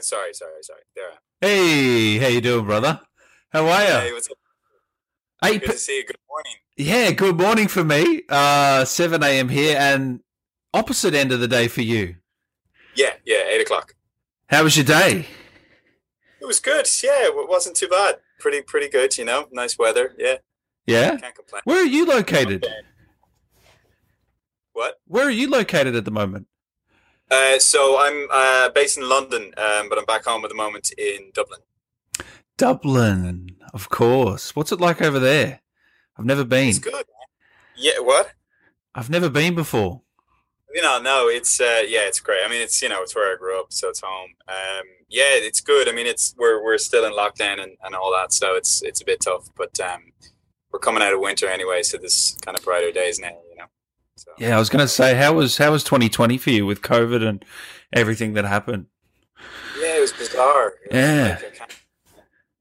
[0.00, 0.80] Sorry, sorry, sorry.
[0.94, 1.04] There.
[1.40, 3.00] Hey, how you doing, brother?
[3.50, 3.88] How are you?
[4.08, 4.36] Hey, what's up?
[5.42, 6.04] Hey, Good p- to see you.
[6.06, 6.52] Good morning.
[6.76, 8.22] yeah, good morning for me.
[8.28, 9.48] Uh, 7 a.m.
[9.48, 10.20] here and
[10.74, 12.16] opposite end of the day for you.
[12.94, 13.94] Yeah, yeah, eight o'clock.
[14.48, 15.26] How was your day?
[16.40, 16.86] It was good.
[17.02, 18.16] Yeah, it wasn't too bad.
[18.38, 19.16] Pretty, pretty good.
[19.18, 20.14] You know, nice weather.
[20.18, 20.36] Yeah,
[20.86, 21.16] Yeah?
[21.16, 21.62] can't complain.
[21.64, 22.66] Where are you located?
[24.72, 25.00] What?
[25.06, 26.46] Where are you located at the moment?
[27.30, 30.92] Uh, so I'm uh, based in London, um, but I'm back home at the moment
[30.96, 31.60] in Dublin.
[32.56, 34.54] Dublin, of course.
[34.54, 35.60] What's it like over there?
[36.16, 36.68] I've never been.
[36.68, 37.04] It's good.
[37.76, 37.98] Yeah.
[38.00, 38.32] What?
[38.94, 40.02] I've never been before.
[40.74, 42.40] You know, no, it's uh, yeah, it's great.
[42.44, 44.30] I mean, it's you know, it's where I grew up, so it's home.
[44.48, 45.88] Um, yeah, it's good.
[45.88, 49.00] I mean, it's we're we're still in lockdown and, and all that, so it's it's
[49.00, 50.12] a bit tough, but um,
[50.72, 53.38] we're coming out of winter anyway, so there's kind of brighter days now.
[54.16, 54.30] So.
[54.38, 57.26] Yeah, I was going to say, how was how was 2020 for you with COVID
[57.26, 57.44] and
[57.92, 58.86] everything that happened?
[59.78, 60.74] Yeah, it was bizarre.
[60.90, 61.38] Yeah.
[61.42, 61.72] Like, I, can't,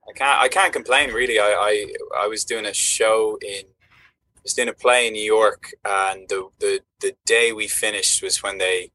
[0.09, 0.41] I can't.
[0.41, 1.39] I can't complain really.
[1.39, 3.63] I, I I was doing a show in.
[4.37, 8.21] I was doing a play in New York, and the the the day we finished
[8.21, 8.91] was when they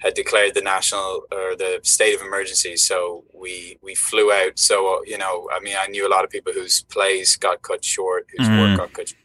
[0.00, 2.76] had declared the national or the state of emergency.
[2.76, 4.58] So we we flew out.
[4.58, 7.62] So uh, you know, I mean, I knew a lot of people whose plays got
[7.62, 8.60] cut short, whose Mhm.
[8.60, 9.20] work got cut, short.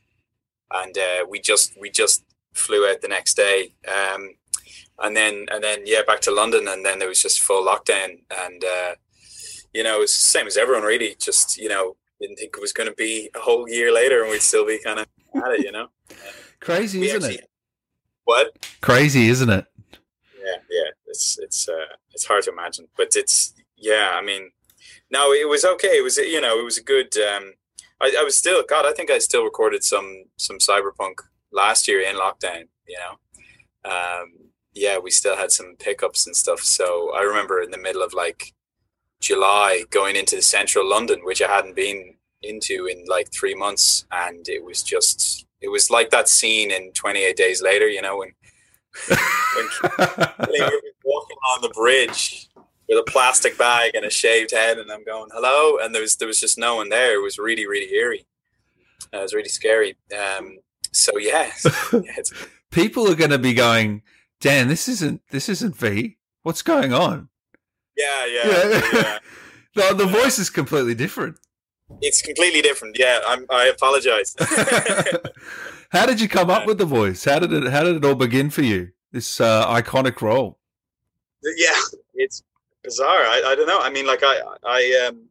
[0.83, 2.23] and uh, we just we just
[2.53, 3.73] flew out the next day.
[3.87, 4.31] Um,
[4.99, 8.21] and then and then yeah, back to London, and then there was just full lockdown,
[8.45, 8.95] and uh,
[9.73, 11.15] you know, it was the same as everyone really.
[11.19, 14.31] Just you know, didn't think it was going to be a whole year later, and
[14.31, 15.87] we'd still be kind of at it, you know.
[16.59, 17.47] Crazy, isn't actually- it?
[18.23, 18.53] What?
[18.81, 19.65] Crazy, isn't it?
[20.39, 20.89] Yeah, yeah.
[21.07, 24.11] It's it's uh, it's hard to imagine, but it's yeah.
[24.13, 24.51] I mean,
[25.09, 25.97] no, it was okay.
[25.97, 27.15] It was you know, it was a good.
[27.17, 27.53] Um,
[27.99, 28.85] I, I was still God.
[28.85, 31.15] I think I still recorded some some cyberpunk
[31.51, 32.63] last year in lockdown.
[32.87, 34.31] You know, um,
[34.73, 36.61] yeah, we still had some pickups and stuff.
[36.61, 38.53] So I remember in the middle of like
[39.19, 44.47] July going into central London, which I hadn't been into in like three months, and
[44.47, 47.87] it was just it was like that scene in Twenty Eight Days Later.
[47.87, 48.31] You know when.
[49.07, 49.67] when
[51.05, 52.49] walking on the bridge
[52.89, 56.17] with a plastic bag and a shaved head, and I'm going hello, and there was
[56.17, 57.15] there was just no one there.
[57.15, 58.25] It was really really eerie.
[59.13, 59.95] Uh, it was really scary.
[60.13, 60.57] Um,
[60.91, 61.51] so yeah,
[61.93, 62.15] yeah
[62.71, 64.01] People are going to be going,
[64.39, 66.17] Dan, this isn't this isn't V.
[66.43, 67.29] What's going on?
[67.97, 68.81] yeah, yeah, Yeah.
[68.93, 69.19] yeah.
[69.73, 71.37] The, the voice is completely different.
[72.01, 72.97] It's completely different.
[72.99, 74.35] Yeah, I'm, I apologize.
[75.91, 77.23] how did you come up with the voice?
[77.23, 78.89] How did it How did it all begin for you?
[79.13, 80.57] This uh, iconic role.
[81.55, 81.79] yeah,
[82.15, 82.43] it's
[82.83, 83.23] bizarre.
[83.23, 83.79] I, I don't know.
[83.79, 85.27] I mean, like I I um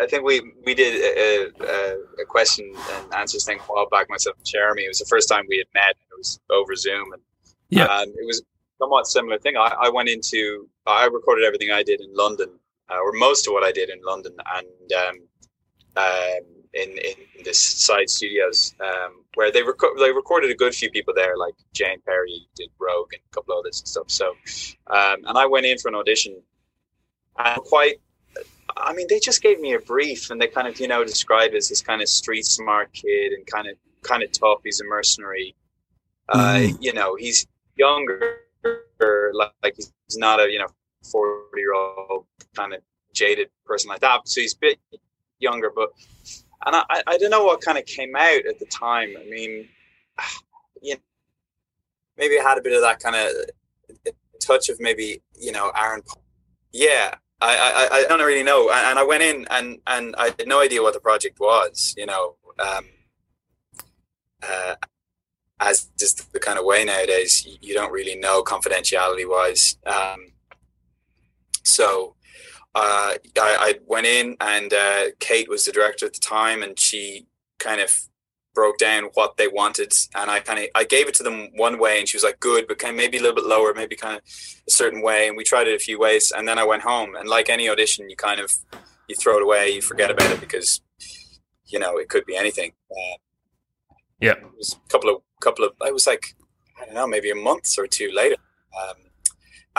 [0.00, 4.08] I, think we we did a, a, a question and answers thing a while back.
[4.10, 4.82] Myself and Jeremy.
[4.84, 5.96] It was the first time we had met.
[6.10, 7.22] It was over Zoom, and
[7.70, 7.84] Yeah.
[7.84, 8.42] um, it was
[8.78, 9.56] somewhat similar thing.
[9.56, 12.50] I, I went into I recorded everything I did in London,
[12.90, 15.16] uh, or most of what I did in London, and um,
[15.96, 16.40] um,
[16.74, 21.14] in in this side studios um, where they reco- they recorded a good few people
[21.14, 24.10] there, like Jane Perry did Rogue and a couple of others and stuff.
[24.10, 24.30] So,
[24.88, 26.40] um, and I went in for an audition,
[27.38, 27.96] and quite.
[28.80, 31.54] I mean, they just gave me a brief, and they kind of, you know, described
[31.54, 34.60] as this kind of street smart kid and kind of, kind of tough.
[34.64, 35.54] He's a mercenary.
[36.28, 36.76] Uh, Mhm.
[36.80, 37.46] you know, he's
[37.76, 38.40] younger,
[39.32, 40.68] like, like he's not a, you know,
[41.10, 42.82] forty-year-old kind of
[43.14, 44.28] jaded person like that.
[44.28, 44.78] So he's a bit
[45.38, 45.90] younger, but
[46.66, 49.14] and I, I- don't know what kind of came out at the time.
[49.18, 49.68] I mean,
[50.82, 51.00] you know,
[52.16, 54.10] maybe I had a bit of that kind of
[54.40, 56.02] touch of maybe you know Aaron.
[56.72, 60.48] Yeah, I, I I don't really know, and, I went in and and I had
[60.48, 61.94] no idea what the project was.
[61.96, 62.84] You know, um,
[64.42, 64.74] uh,
[65.60, 69.76] as is the kind of way nowadays, you don't really know confidentiality wise.
[69.86, 70.32] Um,
[71.64, 72.16] so
[72.74, 76.78] uh, I, I went in, and uh, Kate was the director at the time, and
[76.78, 77.26] she
[77.58, 78.08] kind of
[78.58, 81.36] broke down what they wanted, and I kind of I gave it to them
[81.66, 83.72] one way, and she was like, "Good, but kind of maybe a little bit lower,
[83.72, 84.22] maybe kind of
[84.70, 87.10] a certain way." And we tried it a few ways, and then I went home,
[87.18, 88.50] and like any audition, you kind of
[89.08, 90.70] you throw it away, you forget about it because
[91.72, 92.70] you know it could be anything.
[92.90, 93.16] Uh,
[94.26, 94.38] Yeah.
[94.46, 95.16] it was a couple of
[95.46, 96.24] couple of I was like
[96.80, 98.38] I don't know, maybe a month or two later.
[98.80, 98.96] Um,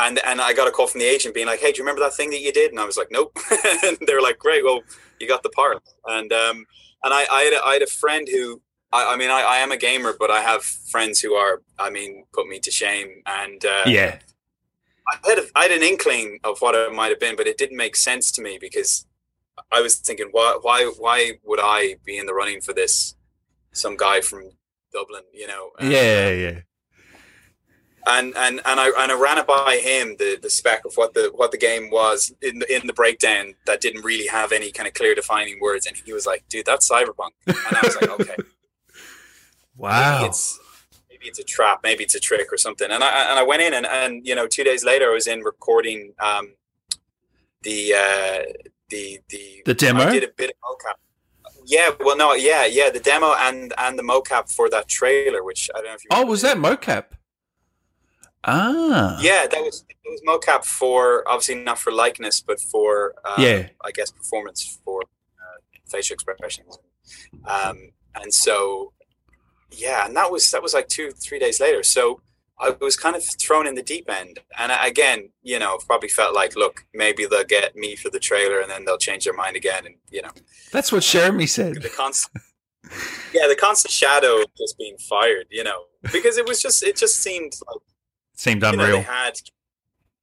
[0.04, 2.04] and and I got a call from the agent being like, "Hey, do you remember
[2.06, 3.32] that thing that you did?" And I was like, "Nope."
[3.86, 4.82] and they were like, "Great, well,
[5.20, 5.78] you got the part."
[6.18, 6.58] And um,
[7.04, 9.58] and I I had a, I had a friend who I, I mean I, I
[9.58, 13.22] am a gamer, but I have friends who are I mean put me to shame.
[13.26, 14.20] And uh, Yeah.
[15.12, 17.58] I had a, I had an inkling of what it might have been, but it
[17.58, 19.06] didn't make sense to me because
[19.72, 23.16] I was thinking, why why why would I be in the running for this?
[23.72, 24.52] Some guy from
[24.92, 25.72] Dublin, you know.
[25.80, 26.60] And, Yeah, yeah.
[28.08, 31.14] and and and I and I ran it by him the the spec of what
[31.14, 34.72] the what the game was in the, in the breakdown that didn't really have any
[34.72, 37.96] kind of clear defining words, and he was like, "Dude, that's cyberpunk," and I was
[38.02, 38.36] like, "Okay,
[39.80, 40.60] wow." maybe it's
[41.10, 43.62] maybe it's a trap, maybe it's a trick or something." And I and I went
[43.62, 46.54] in, and and you know, two days later, I was in recording um,
[47.64, 48.40] the uh,
[48.90, 50.02] the the The demo?
[50.02, 50.96] I did a bit of mocap.
[51.66, 55.70] Yeah, well, no, yeah, yeah, the demo and and the mocap for that trailer, which
[55.76, 56.10] I don't know if you.
[56.12, 57.06] Oh, was that mocap?
[58.44, 59.20] Ah.
[59.22, 63.68] Yeah, that was it was mocap for obviously not for likeness, but for uh, Yeah.
[63.84, 65.60] I guess performance for uh,
[65.92, 66.80] facial expressions.
[67.46, 68.94] Um, and so,
[69.72, 71.84] yeah, and that was that was like two three days later.
[71.84, 72.22] So
[72.60, 76.10] I was kind of thrown in the deep end, and I, again, you know, probably
[76.10, 79.34] felt like, look, maybe they'll get me for the trailer, and then they'll change their
[79.34, 80.32] mind again, and you know,
[80.72, 81.82] That's what Jeremy said.
[81.82, 82.44] the constant.
[83.34, 86.96] Yeah, the constant shadow of just being fired, you know, because it was just, it
[86.98, 87.82] just seemed like
[88.34, 88.98] Seemed you know, unreal.
[88.98, 89.34] they had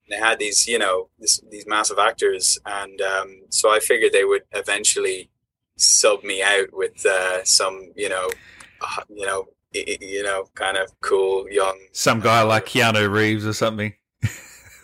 [0.08, 4.24] they had these you know this, these massive actors and um, so i figured they
[4.24, 5.28] would eventually
[5.76, 8.30] sub me out with uh, some you know
[8.80, 13.52] uh, you know you know kind of cool young Some guy like Keanu Reeves or
[13.52, 13.92] something.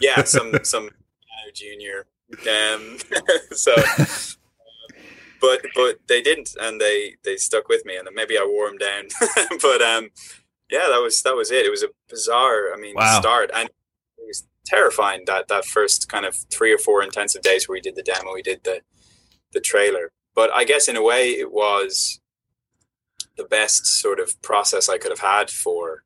[0.00, 2.06] yeah some some uh, junior
[2.48, 2.96] um,
[3.52, 3.74] so
[5.40, 8.78] but but they didn't and they they stuck with me and maybe i wore them
[8.78, 9.04] down.
[9.60, 10.10] But um
[10.70, 11.66] yeah that was that was it.
[11.66, 13.20] It was a bizarre i mean Wow.
[13.20, 13.50] start.
[13.54, 17.74] And it was terrifying that that first kind of three or four intensive days where
[17.74, 18.80] we did the demo we did the
[19.52, 20.12] the trailer.
[20.34, 22.20] But i guess in a way it was
[23.36, 26.04] the best sort of process i could have had for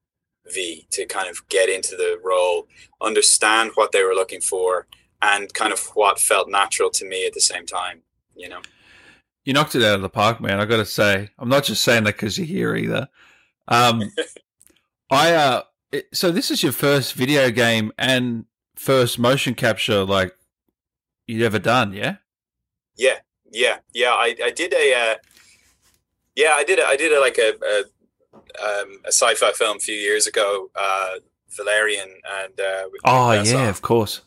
[0.52, 2.68] v to kind of get into the role
[3.00, 4.86] understand what they were looking for
[5.22, 8.02] and kind of what felt natural to me at the same time
[8.34, 8.60] you know
[9.44, 10.58] You knocked it out of the park, man.
[10.58, 13.08] I got to say, I'm not just saying that because you're here either.
[13.68, 14.02] Um,
[15.10, 15.62] I uh,
[15.92, 18.44] it, so this is your first video game and
[18.74, 20.34] first motion capture like
[21.28, 22.16] you've ever done, yeah?
[22.96, 23.18] Yeah,
[23.52, 24.10] yeah, yeah.
[24.10, 25.14] I, I did a uh,
[26.36, 27.78] yeah, I did a, I did a, like a a,
[28.62, 31.14] um, a sci-fi film a few years ago, uh,
[31.56, 32.08] Valerian,
[32.40, 34.22] and uh, with Oh yeah, of course.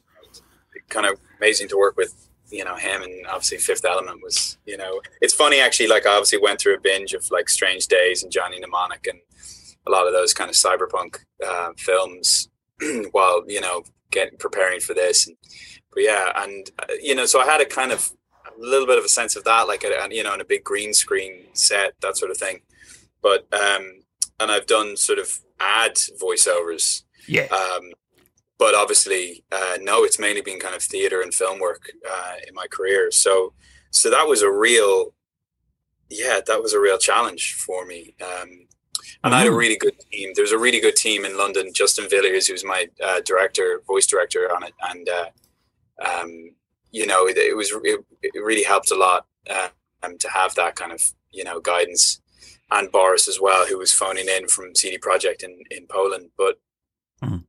[0.90, 2.26] kind of amazing to work with.
[2.52, 4.58] You know him, and obviously Fifth Element was.
[4.66, 5.88] You know, it's funny actually.
[5.88, 9.20] Like I obviously went through a binge of like Strange Days and Johnny Mnemonic and
[9.88, 12.50] a lot of those kind of cyberpunk uh, films
[13.12, 15.28] while you know getting preparing for this.
[15.28, 15.38] And,
[15.94, 18.12] but yeah, and uh, you know, so I had a kind of
[18.60, 20.94] little bit of a sense of that, like a, you know, in a big green
[20.94, 22.62] screen set, that sort of thing.
[23.22, 24.02] But um,
[24.40, 27.48] and I've done sort of ad voiceovers Yeah.
[27.48, 27.92] um,
[28.58, 32.54] but obviously, uh, no, it's mainly been kind of theater and film work uh, in
[32.54, 33.10] my career.
[33.12, 33.54] So,
[33.92, 35.14] so that was a real,
[36.10, 38.16] yeah, that was a real challenge for me.
[38.22, 38.68] Um,
[39.24, 39.58] and I had a Mhm.
[39.58, 40.32] really good team.
[40.36, 41.72] There's a really good team in London.
[41.74, 45.30] Justin Villiers, who's my uh, director, voice director on it, and uh,
[46.06, 46.52] um,
[46.92, 49.70] you know, it, it was it, it really helped a lot uh,
[50.04, 51.02] um, to have that kind of
[51.32, 52.22] you know guidance,
[52.72, 56.32] and Boris as well, who was phoning in from CD Projekt in in Poland.
[56.38, 56.60] But
[57.24, 57.44] Mhm.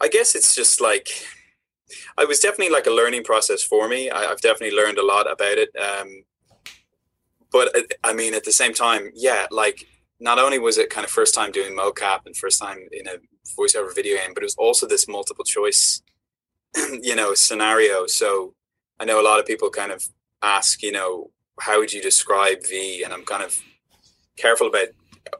[0.00, 1.08] I guess it's just like
[2.18, 4.10] it was definitely like a learning process for me.
[4.10, 5.70] I, I've definitely learned a lot about it.
[5.76, 6.24] Um,
[7.50, 9.86] but uh, I mean, at the same time, yeah, like
[10.20, 13.16] not only was it kind of first time doing mocap and first time in a
[13.58, 16.02] voiceover video game, but it was also this multiple choice,
[17.02, 18.06] you know, scenario.
[18.06, 18.54] So
[19.02, 20.08] I know a lot of people kind of
[20.42, 23.02] ask, you know, how would you describe V?
[23.02, 23.60] And I'm kind of
[24.36, 24.86] careful about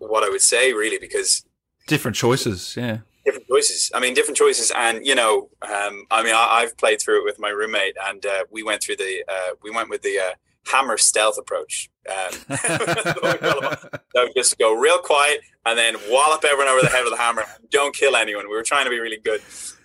[0.01, 1.45] what I would say, really, because
[1.87, 2.99] Different choices, yeah.
[3.25, 3.93] different choices.
[3.95, 7.25] I mean, different choices, and you know, um, I mean, I, I've played through it
[7.25, 10.33] with my roommate, and uh, we went through the, uh, we went with the uh,
[10.67, 11.89] hammer stealth approach.
[12.09, 12.33] Um,
[14.15, 17.45] so just go real quiet and then wallop everyone over the head with a hammer.
[17.71, 18.49] Don't kill anyone.
[18.49, 19.41] We were trying to be really good.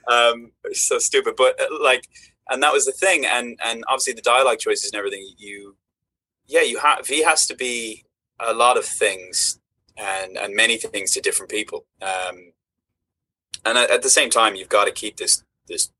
[0.07, 2.07] Um, so stupid, but uh, like,
[2.49, 3.25] and that was the thing.
[3.25, 5.27] And and obviously the dialogue choices and everything.
[5.37, 5.75] You,
[6.45, 8.05] yeah, you have V has to be
[8.39, 9.59] a lot of things
[9.97, 11.85] and and many things to different people.
[12.01, 12.53] Um,
[13.65, 15.91] and at, at the same time, you've got to keep this this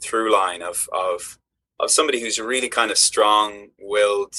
[0.00, 1.38] through line of of
[1.80, 4.34] of somebody who's really kind of strong willed,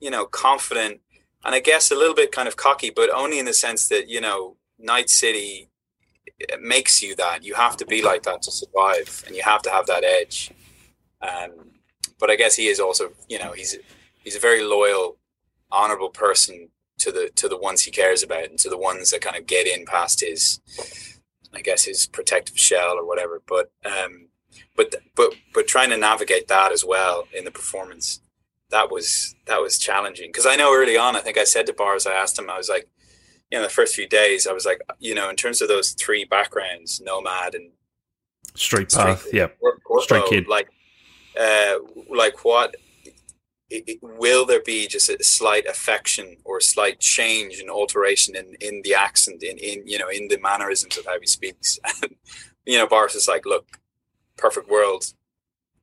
[0.00, 1.00] you know, confident,
[1.44, 4.08] and I guess a little bit kind of cocky, but only in the sense that
[4.08, 5.68] you know, Night City
[6.38, 7.44] it makes you that.
[7.44, 10.50] You have to be like that to survive, and you have to have that edge.
[11.22, 11.72] Um,
[12.18, 13.76] but I guess he is also, you know, he's
[14.22, 15.18] he's a very loyal,
[15.70, 19.20] honorable person to the to the ones he cares about, and to the ones that
[19.20, 20.60] kind of get in past his,
[21.54, 23.42] I guess, his protective shell or whatever.
[23.46, 24.28] But um,
[24.74, 28.20] but but but trying to navigate that as well in the performance
[28.70, 31.72] that was that was challenging because I know early on I think I said to
[31.72, 32.88] Boris I asked him I was like
[33.52, 36.24] know, the first few days, I was like, you know, in terms of those three
[36.24, 37.70] backgrounds, Nomad and
[38.54, 39.48] Street Path, yeah,
[40.00, 40.68] Street Kid, like,
[41.38, 41.76] uh,
[42.14, 42.76] like what
[43.68, 48.54] it, it, will there be just a slight affection or slight change and alteration in,
[48.60, 51.78] in the accent in, in you know in the mannerisms of how he speaks?
[52.02, 52.14] And
[52.74, 53.78] you know boris is like look
[54.36, 55.14] perfect world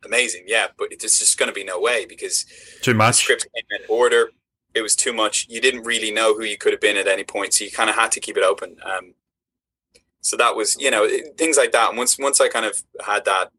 [0.06, 2.46] amazing yeah but it's just going to be no way because
[2.82, 3.08] too much.
[3.08, 4.32] the script came in order
[4.76, 5.48] it was too much.
[5.50, 7.90] You didn't really know who you could have been at any point so you kind
[7.90, 8.78] of had to keep it open.
[8.84, 9.14] Um,
[10.22, 11.90] so that was you know things like that.
[11.90, 13.52] And once once i kind of had that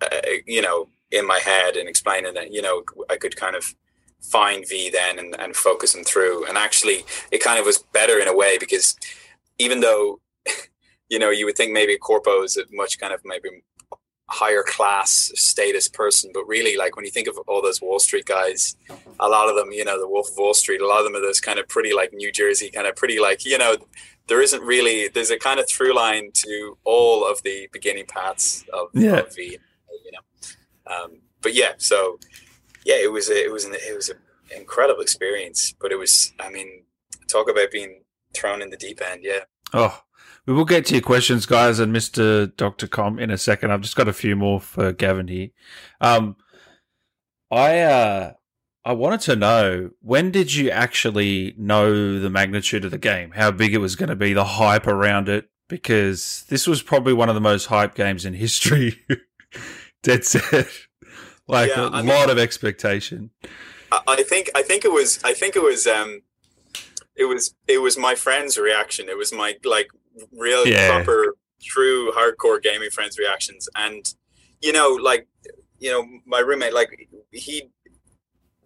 [0.00, 3.74] uh, you know in my head and explaining it, you know, I could kind of
[4.20, 6.46] find V then and, and focus them through.
[6.46, 8.96] And actually, it kind of was better in a way because
[9.58, 10.20] even though,
[11.08, 13.48] you know, you would think maybe Corpo is a much kind of maybe
[14.28, 18.26] higher class status person, but really, like when you think of all those Wall Street
[18.26, 18.76] guys,
[19.20, 21.16] a lot of them, you know, the Wolf of Wall Street, a lot of them
[21.16, 23.76] are those kind of pretty like New Jersey, kind of pretty like, you know,
[24.26, 28.64] there isn't really, there's a kind of through line to all of the beginning paths
[28.72, 29.18] of, yeah.
[29.18, 29.58] of V
[30.86, 32.18] um, but yeah, so
[32.84, 34.18] yeah, it was a, it was an, it was an
[34.56, 35.74] incredible experience.
[35.80, 36.84] But it was, I mean,
[37.28, 38.02] talk about being
[38.34, 39.22] thrown in the deep end.
[39.24, 39.40] Yeah.
[39.72, 40.00] Oh,
[40.46, 43.72] we will get to your questions, guys, and Mister Doctor Com in a second.
[43.72, 45.48] I've just got a few more for Gavin here.
[46.00, 46.36] Um,
[47.50, 48.32] I uh,
[48.84, 53.50] I wanted to know when did you actually know the magnitude of the game, how
[53.50, 57.28] big it was going to be, the hype around it, because this was probably one
[57.28, 59.04] of the most hype games in history.
[60.02, 60.68] Dead set.
[61.48, 63.30] like yeah, a I lot mean, of expectation.
[64.06, 66.22] I think I think it was I think it was um
[67.16, 69.08] it was it was my friend's reaction.
[69.08, 69.88] It was my like
[70.32, 70.88] real yeah.
[70.88, 74.14] proper true hardcore gaming friends reactions and
[74.60, 75.26] you know like
[75.78, 77.70] you know my roommate like he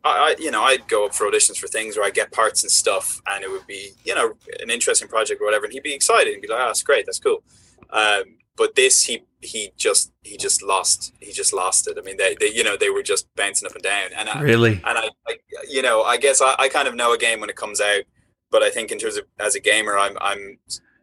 [0.02, 2.70] I, you know, I'd go up for auditions for things where I get parts and
[2.70, 5.92] stuff, and it would be, you know, an interesting project or whatever, and he'd be
[5.92, 7.42] excited and be like, "Ah, oh, that's great, that's cool."
[7.90, 11.98] Um, but this, he he just he just lost he just lost it.
[11.98, 14.10] I mean, they, they you know they were just bouncing up and down.
[14.16, 15.36] And I, really, and I, I,
[15.68, 18.04] you know I guess I, I kind of know a game when it comes out,
[18.50, 20.58] but I think in terms of as a gamer, I'm I'm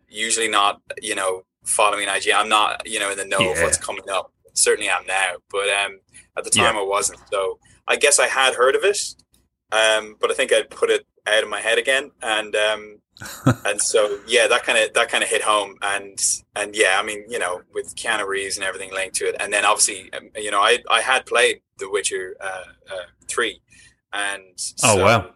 [0.07, 2.29] usually not you know following IG.
[2.33, 3.51] I'm not you know in the know yeah.
[3.51, 4.31] of what's coming up.
[4.53, 5.99] Certainly, I'm now, but um,
[6.37, 6.81] at the time yeah.
[6.81, 7.19] I wasn't.
[7.31, 8.97] So I guess I had heard of it,
[9.71, 12.99] um, but I think I'd put it out of my head again, and um,
[13.65, 16.19] and so yeah, that kind of that kind of hit home, and
[16.55, 19.51] and yeah, I mean, you know, with Keanu Reeves and everything linked to it, and
[19.51, 23.61] then obviously, um, you know, I I had played The Witcher uh, uh, three,
[24.13, 25.29] and oh, so, oh wow,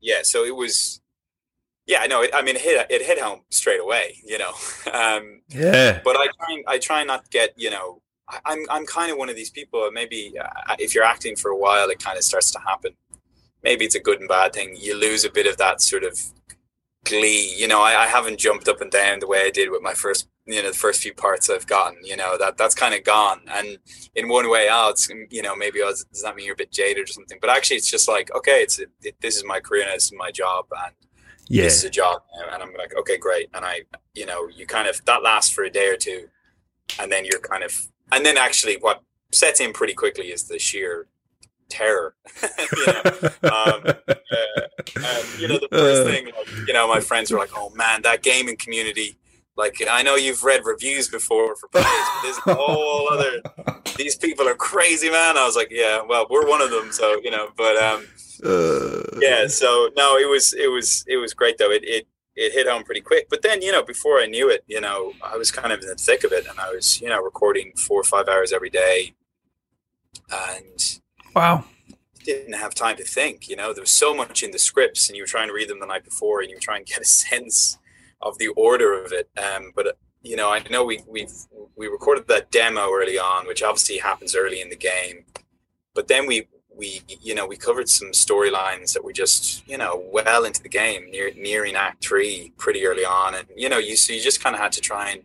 [0.00, 0.99] yeah, so it was,
[1.90, 4.52] yeah, I know, I mean, it hit it hit home straight away, you know,
[4.92, 8.00] um, yeah, but I try I try not to get you know.
[8.44, 9.90] I'm I'm kind of one of these people.
[9.92, 12.92] Maybe uh, if you're acting for a while, it kind of starts to happen.
[13.64, 14.76] Maybe it's a good and bad thing.
[14.78, 16.16] You lose a bit of that sort of
[17.04, 17.52] glee.
[17.56, 19.94] You know, I, I haven't jumped up and down the way I did with my
[19.94, 21.98] first, you know, the first few parts I've gotten.
[22.04, 23.40] You know, that that's kind of gone.
[23.48, 23.78] And
[24.14, 26.70] in one way, oh, it's you know, maybe oh, does that mean you're a bit
[26.70, 27.38] jaded or something?
[27.40, 30.14] But actually, it's just like, okay, it's it, this is my career and this is
[30.16, 30.94] my job, and
[31.50, 31.64] yeah.
[31.64, 33.50] this is a job, and I'm like, okay, great.
[33.52, 33.82] And I,
[34.14, 36.28] you know, you kind of that lasts for a day or two,
[36.98, 37.72] and then you're kind of,
[38.12, 39.02] and then actually, what
[39.32, 41.08] sets in pretty quickly is the sheer
[41.68, 42.14] terror.
[42.42, 43.02] you know,
[43.44, 44.14] um, uh,
[44.96, 46.04] and, you know, the first uh.
[46.04, 49.16] thing, like, you know, my friends were like, "Oh man, that gaming community."
[49.56, 53.42] Like I know you've read reviews before for players, but there's a whole other.
[53.96, 55.36] These people are crazy, man.
[55.36, 57.48] I was like, yeah, well, we're one of them, so you know.
[57.56, 58.06] But um,
[58.44, 59.18] uh.
[59.20, 61.70] yeah, so no, it was it was it was great though.
[61.70, 62.06] It it
[62.36, 63.28] it hit home pretty quick.
[63.28, 65.88] But then, you know, before I knew it, you know, I was kind of in
[65.88, 68.70] the thick of it, and I was, you know, recording four or five hours every
[68.70, 69.14] day,
[70.30, 71.00] and
[71.34, 71.64] Wow.
[72.24, 73.48] Didn't have time to think.
[73.48, 75.68] You know, there was so much in the scripts, and you were trying to read
[75.68, 77.78] them the night before, and you were trying to get a sense
[78.20, 79.30] of the order of it.
[79.38, 81.26] Um, but you know, I know we we
[81.76, 85.24] we recorded that demo early on, which obviously happens early in the game.
[85.94, 86.46] But then we
[86.80, 90.68] we you know we covered some storylines that were just you know well into the
[90.68, 94.42] game, near nearing Act Three pretty early on, and you know you so you just
[94.42, 95.22] kind of had to try and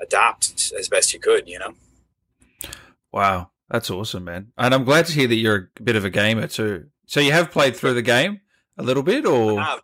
[0.00, 1.48] adapt as best you could.
[1.48, 1.74] You know.
[3.12, 3.50] Wow.
[3.72, 4.52] That's awesome, man.
[4.58, 6.88] And I'm glad to hear that you're a bit of a gamer too.
[7.06, 8.40] So you have played through the game
[8.76, 9.78] a little bit, or I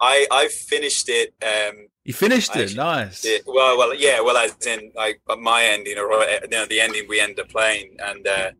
[0.00, 1.34] I, I finished it.
[1.42, 3.26] Um, you finished it, nice.
[3.46, 7.20] Well, well, yeah, well, as in like my ending, or you know, the ending we
[7.20, 8.50] end up playing, and uh,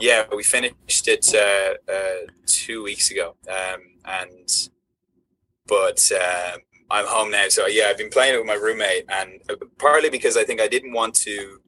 [0.00, 4.68] yeah, we finished it uh, uh, two weeks ago, um, and
[5.66, 9.40] but um, I'm home now, so yeah, I've been playing it with my roommate, and
[9.48, 11.60] uh, partly because I think I didn't want to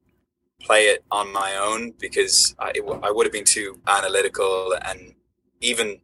[0.60, 2.72] play it on my own because I,
[3.02, 5.14] I would have been too analytical and
[5.60, 6.00] even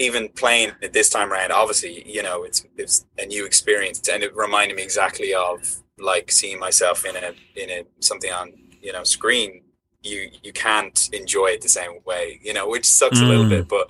[0.00, 4.22] even playing it this time around, obviously, you know, it's it's a new experience, and
[4.22, 8.92] it reminded me exactly of like seeing myself in a in a something on you
[8.92, 9.62] know screen.
[10.02, 13.22] You you can't enjoy it the same way, you know, which sucks mm.
[13.22, 13.50] a little mm.
[13.50, 13.88] bit, but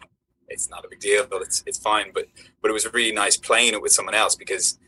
[0.48, 1.26] it's not a big deal.
[1.28, 2.12] But it's it's fine.
[2.14, 2.26] But
[2.62, 4.78] but it was really nice playing it with someone else because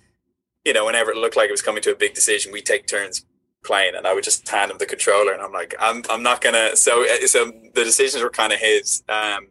[0.65, 2.87] you know whenever it looked like it was coming to a big decision, we take
[2.87, 3.27] turns
[3.63, 6.41] playing, and I would just hand him the controller, and I'm like, I'm I'm not
[6.41, 6.77] gonna.
[6.77, 9.03] So so the decisions were kind of his.
[9.09, 9.49] Um,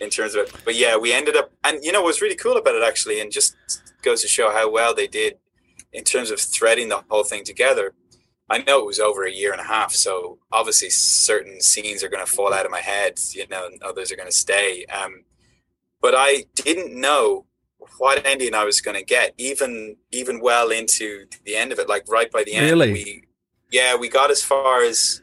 [0.00, 0.52] in terms of it.
[0.64, 3.30] But yeah, we ended up, and you know, what's really cool about it actually, and
[3.30, 3.56] just
[4.02, 5.38] goes to show how well they did
[5.92, 7.94] in terms of threading the whole thing together.
[8.50, 12.08] I know it was over a year and a half, so obviously certain scenes are
[12.08, 14.84] going to fall out of my head, you know, and others are going to stay.
[14.86, 15.24] Um,
[16.02, 17.46] but I didn't know
[17.98, 21.88] what ending I was going to get, even even well into the end of it,
[21.88, 22.66] like right by the end.
[22.66, 22.92] Really?
[22.92, 23.22] We,
[23.70, 25.22] yeah, we got as far as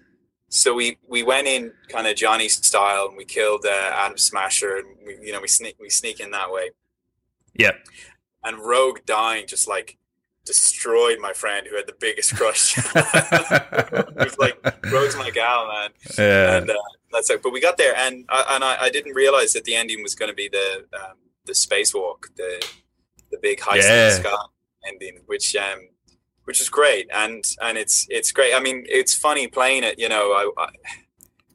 [0.49, 4.77] so we we went in kind of Johnny style, and we killed uh, Atom Smasher,
[4.77, 6.71] and we, you know we sneak we sneak in that way.
[7.53, 7.71] Yeah.
[8.43, 9.97] And Rogue dying just like
[10.45, 12.77] destroyed my friend who had the biggest crush.
[12.95, 14.57] it was like
[14.91, 15.89] Rogue's my gal, man.
[16.17, 16.57] Yeah.
[16.57, 16.75] And uh,
[17.11, 17.43] that's it.
[17.43, 20.15] But we got there, and I, and I, I didn't realize that the ending was
[20.15, 22.65] going to be the um, the spacewalk, the
[23.31, 24.03] the big heist yeah.
[24.03, 24.35] in the sky
[24.87, 25.87] ending, which um
[26.45, 30.09] which is great and and it's it's great i mean it's funny playing it you
[30.09, 30.67] know i i,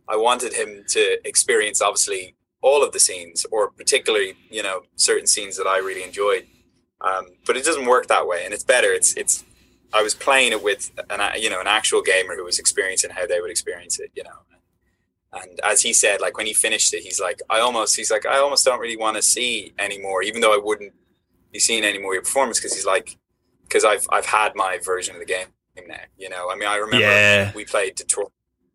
[0.09, 5.27] I wanted him to experience obviously all of the scenes or particularly you know certain
[5.27, 6.47] scenes that i really enjoyed
[7.07, 9.45] um, but it doesn't work that way and it's better it's it's
[9.93, 13.27] i was playing it with an you know an actual gamer who was experiencing how
[13.27, 14.31] they would experience it you know
[15.41, 18.27] and as he said like when he finished it he's like i almost he's like
[18.27, 20.93] i almost don't really want to see anymore even though i wouldn't
[21.53, 23.19] be seeing any more of your performance because he's like
[23.63, 25.47] because I've I've had my version of the game
[25.87, 25.97] now.
[26.17, 27.53] You know, I mean, I remember yeah.
[27.55, 28.33] we played Detroit.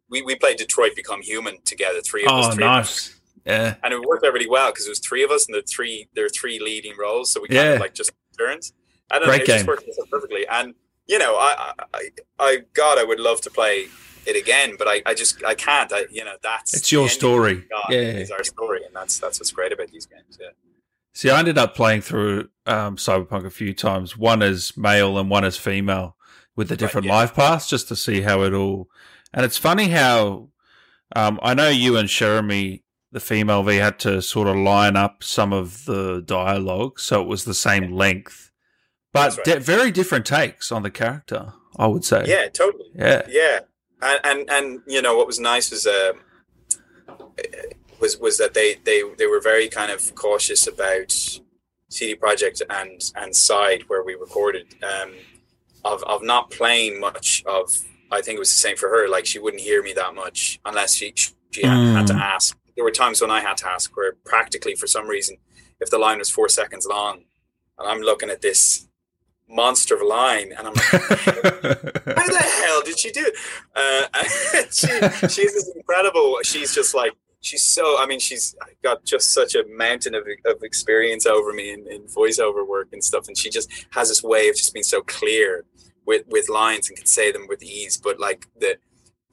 [0.10, 2.56] We, we played Detroit Become Human together, three of oh, us.
[2.56, 2.80] Three nice.
[2.80, 3.18] Of us.
[3.46, 5.64] Yeah, and it worked out really well because it was three of us and the
[5.64, 7.74] three there are three leading roles, so we kind yeah.
[7.74, 8.74] of like just turns.
[9.10, 9.56] I don't Great know, it game.
[9.58, 10.48] just worked so perfectly.
[10.48, 10.74] And
[11.08, 13.88] you know, I, I, I, God, I would love to play
[14.26, 15.92] it again, but I, I just, I can't.
[15.92, 17.66] I, you know, that's it's your story.
[17.70, 20.38] God, yeah, it's our story, and that's that's what's great about these games.
[20.40, 20.50] Yeah.
[21.14, 25.30] See, I ended up playing through um, Cyberpunk a few times, one as male and
[25.30, 26.16] one as female,
[26.56, 27.20] with the different right, yeah.
[27.20, 28.88] life paths, just to see how it all.
[29.34, 30.50] And it's funny how
[31.16, 35.24] um, I know you and Jeremy, the female V, had to sort of line up
[35.24, 38.52] some of the dialogue so it was the same length,
[39.14, 39.62] but right.
[39.62, 41.54] very different takes on the character.
[41.78, 42.26] I would say.
[42.28, 42.92] Yeah, totally.
[42.94, 43.60] Yeah, yeah,
[44.02, 45.88] and and, and you know what was nice was.
[45.88, 46.14] Uh,
[48.02, 51.12] was was that they they they were very kind of cautious about
[51.90, 55.14] CD Projekt and and Side where we recorded um,
[55.86, 57.72] of of not playing much of.
[58.14, 59.08] I think it was the same for her.
[59.08, 61.94] Like she wouldn't hear me that much unless she she mm.
[61.94, 62.20] had to hmm.
[62.20, 62.58] ask.
[62.76, 65.38] There were times when I had to ask where practically for some reason,
[65.80, 67.26] if the line was four seconds long,
[67.78, 68.88] and I'm looking at this
[69.50, 73.36] monster of a line, and I'm like, how the hell did she do it?
[73.76, 74.24] Uh,
[74.72, 76.38] she, she's incredible.
[76.44, 80.62] She's just like she's so i mean she's got just such a mountain of, of
[80.64, 84.48] experience over me in, in voiceover work and stuff and she just has this way
[84.48, 85.66] of just being so clear
[86.06, 88.78] with with lines and can say them with ease but like the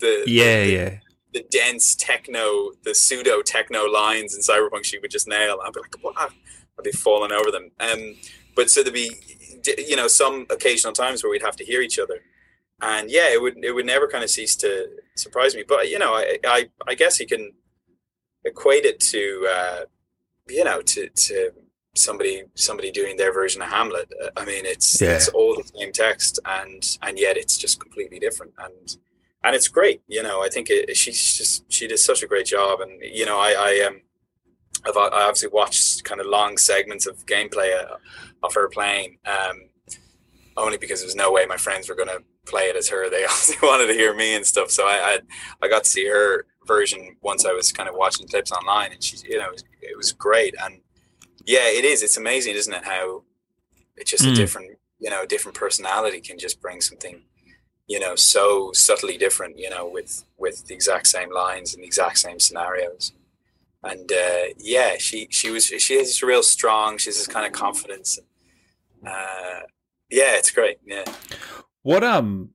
[0.01, 0.99] the yeah the, yeah
[1.33, 5.59] the dense techno the pseudo techno lines in cyberpunk she would just nail.
[5.65, 7.71] I'd be like what i'd be falling over them.
[7.81, 8.17] Um
[8.55, 9.11] but so there'd be
[9.79, 12.21] you know some occasional times where we'd have to hear each other.
[12.81, 15.65] And yeah it would it would never kind of cease to surprise me.
[15.67, 17.53] But you know i i, I guess you can
[18.45, 19.81] equate it to uh,
[20.49, 21.53] you know to to
[21.95, 24.13] somebody somebody doing their version of Hamlet.
[24.37, 25.17] I mean, it's yeah.
[25.17, 28.97] it's all the same text, and and yet it's just completely different, and
[29.45, 30.03] and it's great.
[30.07, 33.27] You know, I think it, she's just she did such a great job, and you
[33.27, 34.03] know, I I um.
[34.87, 37.97] I've I obviously watched kind of long segments of gameplay uh,
[38.45, 39.71] of her playing, um,
[40.57, 43.11] only because there's no way my friends were going to play it as her.
[43.11, 44.71] They also wanted to hear me and stuff.
[44.71, 45.19] So I, I,
[45.63, 49.03] I got to see her version once I was kind of watching clips online, and
[49.03, 50.55] she's you know it was, it was great.
[50.63, 50.81] And
[51.45, 52.03] yeah, it is.
[52.03, 52.85] It's amazing, isn't it?
[52.85, 53.25] How
[53.97, 54.33] it's just mm.
[54.33, 57.23] a different you know different personality can just bring something
[57.89, 61.87] you know so subtly different you know with with the exact same lines and the
[61.87, 63.13] exact same scenarios
[63.83, 68.19] and uh, yeah she she was she is real strong she's this kind of confidence
[69.07, 69.61] uh,
[70.11, 71.05] yeah it's great yeah
[71.83, 72.51] what um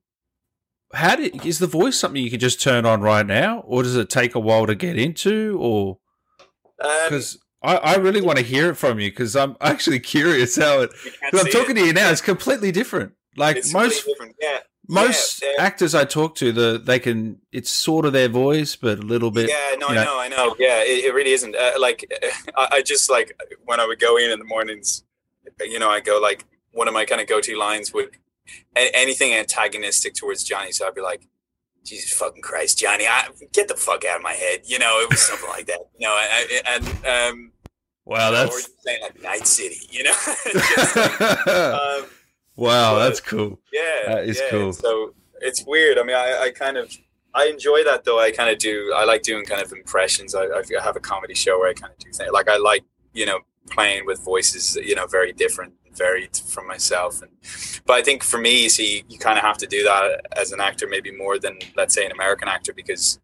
[0.93, 3.95] how did is the voice something you can just turn on right now, or does
[3.95, 5.97] it take a while to get into, or
[6.77, 10.55] because um, I, I really want to hear it from you because I'm actually curious
[10.55, 10.91] how it.
[11.03, 11.81] Because I'm talking it.
[11.81, 13.13] to you now, it's completely different.
[13.35, 14.35] Like it's most, different.
[14.39, 14.59] yeah.
[14.93, 18.99] Most Yeah, actors I talk to, the they can it's sort of their voice, but
[18.99, 19.49] a little bit.
[19.49, 20.03] Yeah, no, you I know.
[20.05, 20.55] know, I know.
[20.59, 21.55] Yeah, it, it really isn't.
[21.55, 22.09] Uh, like,
[22.55, 25.03] I, I just like when I would go in in the mornings,
[25.61, 28.17] you know, I go like one of my kind of go-to lines would
[28.75, 30.71] a- anything antagonistic towards Johnny.
[30.71, 31.27] So I'd be like,
[31.83, 34.61] Jesus fucking Christ, Johnny, I, get the fuck out of my head.
[34.65, 35.79] You know, it was something like that.
[35.97, 37.51] You know, I, I- and um,
[38.05, 39.87] Wow, or that's saying like Night City.
[39.89, 40.11] You know,
[40.51, 42.05] Just like, um,
[42.55, 43.59] wow, but- that's cool.
[43.71, 44.49] yeah, That is yeah.
[44.49, 44.73] cool.
[44.73, 45.97] So it's weird.
[45.97, 46.91] I mean, I, I kind of
[47.35, 48.19] I enjoy that though.
[48.19, 48.93] I kind of do.
[48.95, 50.35] I like doing kind of impressions.
[50.35, 52.83] I, I have a comedy show where I kind of do things like I like
[53.13, 53.39] you know
[53.69, 57.21] playing with voices you know very different, varied from myself.
[57.23, 57.31] And
[57.85, 60.51] but I think for me, you see, you kind of have to do that as
[60.51, 63.19] an actor, maybe more than let's say an American actor because.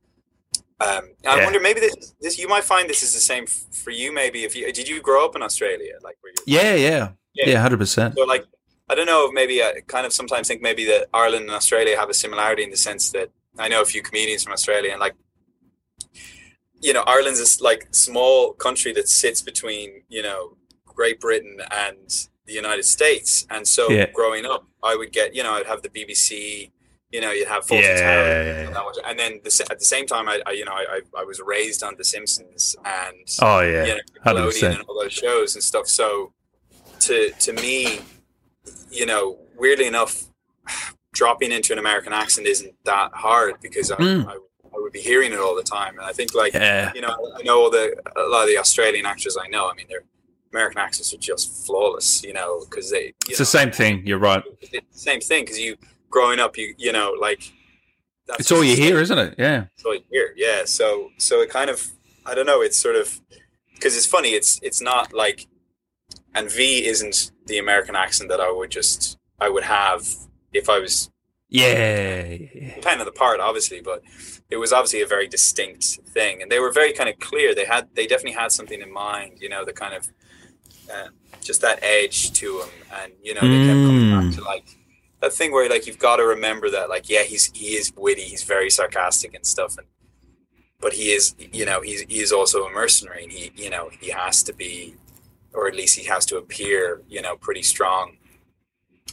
[0.81, 1.43] Um, I Yeah.
[1.43, 4.13] wonder maybe this, this you might find this is the same f- for you.
[4.13, 7.49] Maybe if you did you grow up in Australia, like where you Yeah, yeah, Yeah.
[7.49, 8.15] yeah, hundred percent.
[8.17, 8.45] so like
[8.89, 12.10] I don't know, maybe I kind of sometimes think maybe that Ireland and Australia have
[12.10, 15.15] a similarity in the sense that I know a few comedians from Australia and like
[16.82, 22.28] you know, Ireland's this like small country that sits between, you know, Great Britain and
[22.45, 23.45] the United States.
[23.49, 24.06] And so Yeah.
[24.13, 26.71] growing up, I would get, you know, I'd have the BBC,
[27.12, 29.86] you know, you'd have Yeah, yeah, yeah, and that was- and then the, at the
[29.86, 33.28] same time, I, I you know, I, I I was raised on The Simpsons and
[33.41, 35.88] Oh yeah, you know, Nickelodeon and all those shows and stuff.
[35.88, 36.34] So
[37.02, 37.99] to to me,
[38.91, 40.25] you know, weirdly enough,
[41.13, 44.28] dropping into an American accent isn't that hard because I, Mm.
[44.28, 45.97] I, I would be hearing it all the time.
[45.97, 48.58] And I think like Yeah, you know, I know all the a lot of the
[48.58, 49.69] Australian actors I know.
[49.69, 50.04] I mean, their
[50.54, 52.23] American accents are just flawless.
[52.23, 54.06] You know, because they it's know, the same thing.
[54.06, 54.43] You're right.
[54.62, 55.75] It's the same thing because you
[56.10, 57.52] growing up, you you know, like
[58.28, 59.36] that's It's all you hear, isn't it?
[59.39, 60.34] Yeah, it's all you hear.
[60.36, 60.65] Yeah.
[60.65, 61.88] So so it kind of
[62.25, 62.62] I don't know.
[62.62, 63.19] It's sort of
[63.73, 64.30] because it's funny.
[64.30, 65.47] It's it's not like
[66.35, 70.07] and V isn't the American accent that I would just I would have
[70.53, 71.09] if I was
[71.51, 72.23] yeah,
[72.75, 74.03] depending on the part, obviously, but
[74.51, 77.55] it was obviously a very distinct thing, and they were very kind of clear.
[77.55, 79.39] They had they definitely had something in mind.
[79.41, 80.07] You know, the kind of
[80.93, 81.07] uh,
[81.41, 82.69] just that edge to them,
[83.01, 84.29] and you know they kept coming Mm.
[84.29, 84.65] back to like
[85.21, 88.21] that thing where like you've got to remember that like yeah he's he is witty,
[88.23, 89.87] he's very sarcastic and stuff, and
[90.79, 93.89] but he is you know he's he is also a mercenary, and he you know
[93.99, 94.95] he has to be,
[95.53, 98.17] or at least he has to appear you know pretty strong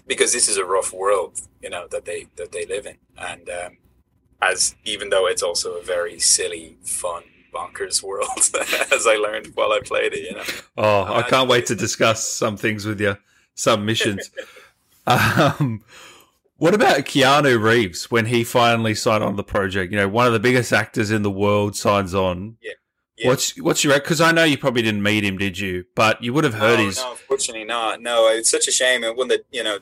[0.06, 3.48] because this is a rough world you know that they that they live in and
[3.48, 3.78] um,
[4.42, 7.22] as even though it's also a very silly fun
[7.54, 8.28] bonkers world
[8.94, 10.44] as i learned while i played it you know
[10.78, 13.16] Oh, I can't wait to discuss some things with you.
[13.54, 14.30] Some missions.
[15.06, 15.82] um,
[16.58, 19.92] what about Keanu Reeves when he finally signed on the project?
[19.92, 22.58] You know, one of the biggest actors in the world signs on.
[22.60, 22.72] Yeah.
[23.24, 25.84] What's what's your because I know you probably didn't meet him, did you?
[25.94, 26.98] But you would have heard no, his.
[26.98, 29.78] no unfortunately not no it's such a shame and one that you know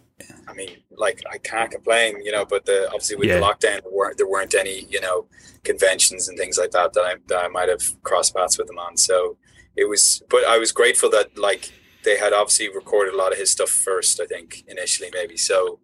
[0.49, 3.37] i mean like i can't complain you know but the obviously with Yeah.
[3.37, 5.27] the lockdown there weren't there weren't any you know
[5.65, 8.79] conventions and things like that that i, that I might have crossed paths with him
[8.79, 9.37] on so
[9.77, 11.73] it was but i was grateful that like
[12.05, 15.81] they had obviously recorded a lot of his stuff first i think initially maybe so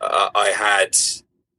[0.00, 0.96] uh, i had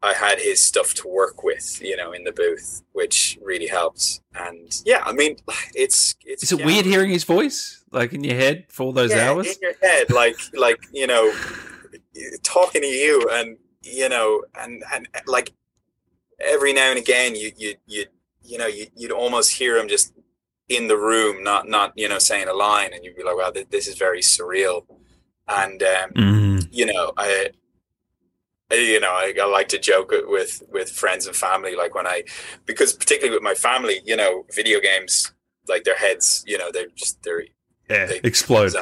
[0.03, 4.21] i had his stuff to work with you know in the booth which really helps
[4.35, 5.35] and yeah i mean
[5.75, 8.93] it's it's Is it yeah, weird hearing his voice like in your head for all
[8.93, 9.47] those yeah, hours?
[9.47, 11.33] in your head, like like you know,
[12.41, 15.51] talking to you, and you know, and and like
[16.39, 18.05] every now and again, you you you
[18.43, 20.13] you know, you you'd almost hear him just
[20.69, 23.51] in the room, not not you know saying a line, and you'd be like, wow,
[23.69, 24.85] this is very surreal,
[25.47, 26.67] and um, Mm.
[26.71, 27.49] you know, I.
[28.71, 32.23] You know, I, I like to joke with with friends and family, like when I,
[32.65, 35.33] because particularly with my family, you know, video games,
[35.67, 37.43] like their heads, you know, they're just they're
[37.89, 38.73] Yeah, they- explode.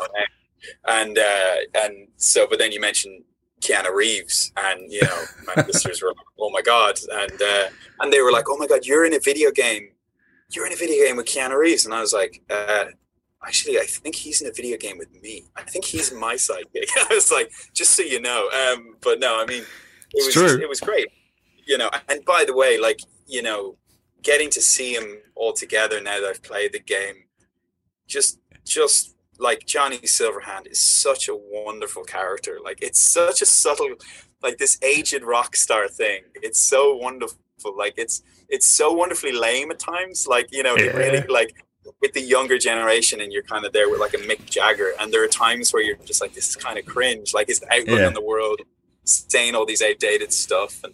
[0.85, 3.23] And uh, and so, but then you mentioned
[3.61, 5.23] Keanu Reeves, and you know,
[5.55, 7.69] my sisters were like, "Oh my god!" And uh,
[8.01, 9.89] and they were like, "Oh my god, you're in a video game.
[10.51, 12.85] You're in a video game with Keanu Reeves." And I was like, uh,
[13.45, 15.45] "Actually, I think he's in a video game with me.
[15.55, 19.41] I think he's my sidekick." I was like, "Just so you know." Um, but no,
[19.41, 19.63] I mean,
[20.13, 20.61] it was true.
[20.61, 21.07] it was great.
[21.65, 23.77] You know, and by the way, like you know,
[24.23, 27.25] getting to see him all together now that I've played the game,
[28.07, 32.59] just just like Johnny Silverhand is such a wonderful character.
[32.63, 33.95] Like it's such a subtle,
[34.43, 36.23] like this aged rock star thing.
[36.35, 37.37] It's so wonderful.
[37.75, 40.27] Like it's it's so wonderfully lame at times.
[40.27, 41.55] Like you know, it really like
[42.01, 45.11] with the younger generation, and you're kind of there with like a Mick Jagger, and
[45.13, 47.33] there are times where you're just like, this is kind of cringe.
[47.33, 48.05] Like his outlook Yeah.
[48.07, 48.61] on the world,
[49.03, 50.93] saying all these outdated stuff, and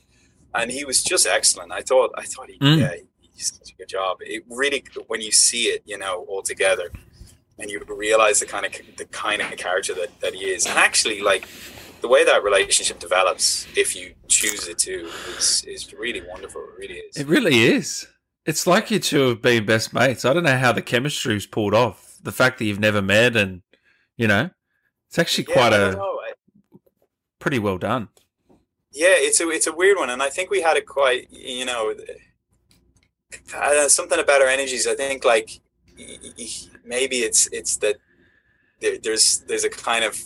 [0.54, 1.72] and he was just excellent.
[1.72, 2.80] I thought I thought he Mm.
[2.80, 4.18] yeah he did such a good job.
[4.22, 6.90] It really when you see it, you know, all together
[7.60, 10.78] and you realize the kind of the kind of character that, that he is and
[10.78, 11.48] actually like
[12.02, 16.62] the way that relationship develops, if you choose it to, is is really wonderful.
[16.62, 17.18] It really is.
[17.18, 18.08] It really is.
[18.46, 20.26] It's like you two have been best mates.
[20.26, 22.18] I don't know how the chemistry's pulled off.
[22.22, 23.62] The fact that you've never met, and
[24.18, 24.50] you know,
[25.08, 26.00] it's actually quite a
[27.40, 28.10] pretty well done.
[28.92, 31.28] Yeah, it's a it's a weird one, and I think we had it quite.
[31.32, 31.94] You know,
[33.56, 34.88] uh, something about our energies.
[34.88, 35.60] I think like
[36.86, 37.98] maybe it's it's that
[38.80, 40.18] there, there's there's a kind of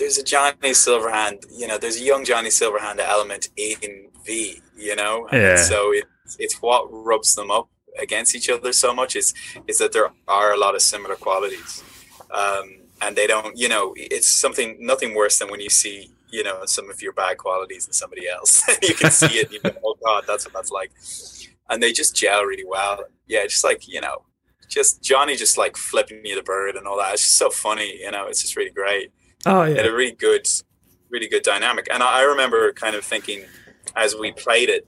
[0.00, 4.96] there's a Johnny Silverhand, you know, there's a young Johnny Silverhand element in V, you
[4.96, 5.50] know, yeah.
[5.50, 6.04] And so it,
[6.38, 9.34] it's what rubs them up against each other so much is
[9.66, 11.82] is that there are a lot of similar qualities,
[12.30, 16.44] um, and they don't, you know, it's something nothing worse than when you see you
[16.44, 18.62] know some of your bad qualities in somebody else.
[18.82, 19.52] you can see it.
[19.52, 20.92] You go, oh God, that's what that's like,
[21.68, 23.04] and they just gel really well.
[23.26, 24.24] Yeah, just like you know,
[24.68, 27.14] just Johnny just like flipping you the bird and all that.
[27.14, 28.26] It's just so funny, you know.
[28.26, 29.12] It's just really great.
[29.46, 30.48] Oh yeah, had a really good,
[31.10, 31.88] really good dynamic.
[31.92, 33.44] And I remember kind of thinking
[33.96, 34.86] as we played it,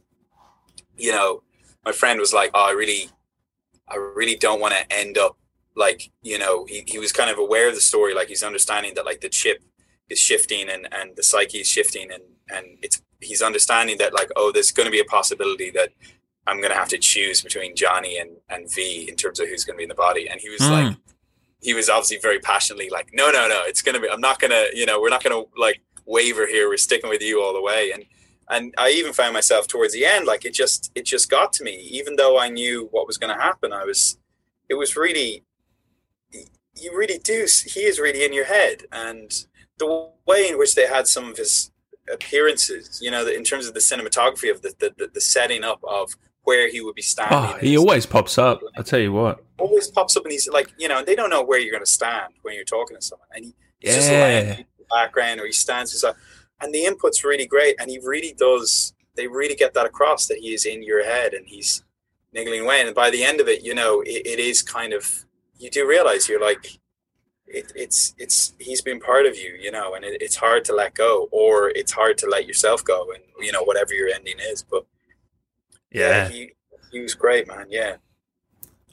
[0.96, 1.42] you know,
[1.84, 3.10] my friend was like, "Oh, I really,
[3.88, 5.36] I really don't want to end up
[5.74, 8.94] like, you know." He he was kind of aware of the story, like he's understanding
[8.94, 9.62] that like the chip
[10.08, 14.30] is shifting and and the psyche is shifting, and and it's he's understanding that like,
[14.36, 15.90] oh, there's going to be a possibility that
[16.46, 19.64] I'm going to have to choose between Johnny and, and V in terms of who's
[19.64, 20.28] going to be in the body.
[20.28, 20.70] And he was mm.
[20.70, 20.96] like,
[21.60, 24.40] he was obviously very passionately like, no, no, no, it's going to be, I'm not
[24.40, 26.68] going to, you know, we're not going to like waver here.
[26.68, 27.92] We're sticking with you all the way.
[27.92, 28.04] And,
[28.52, 31.64] and I even found myself towards the end, like it just, it just got to
[31.64, 33.72] me, even though I knew what was going to happen.
[33.72, 34.18] I was,
[34.68, 35.44] it was really,
[36.74, 38.82] you really do, he is really in your head.
[38.92, 39.32] And
[39.78, 41.72] the way in which they had some of his
[42.12, 46.14] appearances, you know, in terms of the cinematography of the, the, the setting up of
[46.44, 47.38] where he would be standing.
[47.38, 48.60] Oh, he always pops up.
[48.76, 51.42] I tell you what, always pops up, and he's like, you know, they don't know
[51.42, 53.96] where you're going to stand when you're talking to someone, and he, he's yeah.
[53.96, 56.14] just lying in the background, or he stands beside,
[56.62, 58.94] and the input's really great, and he really does.
[59.16, 61.84] They really get that across that he is in your head, and he's
[62.32, 65.24] niggling away, and by the end of it, you know, it, it is kind of
[65.58, 66.78] you do realize you're like.
[67.54, 70.74] It, it's it's he's been part of you, you know, and it, it's hard to
[70.74, 74.38] let go, or it's hard to let yourself go, and you know whatever your ending
[74.38, 74.62] is.
[74.62, 74.86] But
[75.90, 76.52] yeah, he,
[76.92, 77.66] he was great, man.
[77.68, 77.96] Yeah.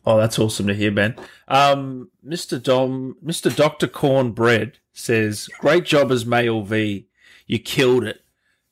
[0.05, 1.15] Oh, that's awesome to hear, Ben.
[1.47, 2.61] Um, Mr.
[2.61, 3.55] Dom, Mr.
[3.55, 7.07] Doctor Cornbread says, "Great job as male V.
[7.49, 8.21] You killed it."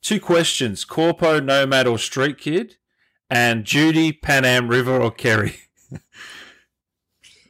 [0.00, 2.76] Two questions: Corpo, Nomad, or Street Kid,
[3.28, 5.56] and Judy, Panam, River, or Kerry.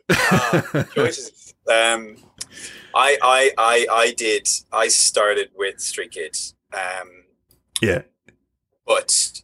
[0.09, 1.55] uh, choices.
[1.71, 2.17] Um,
[2.95, 4.49] I, I, I, I did.
[4.73, 6.37] I started with Street Kid.
[6.73, 7.25] Um,
[7.81, 8.03] yeah,
[8.87, 9.43] but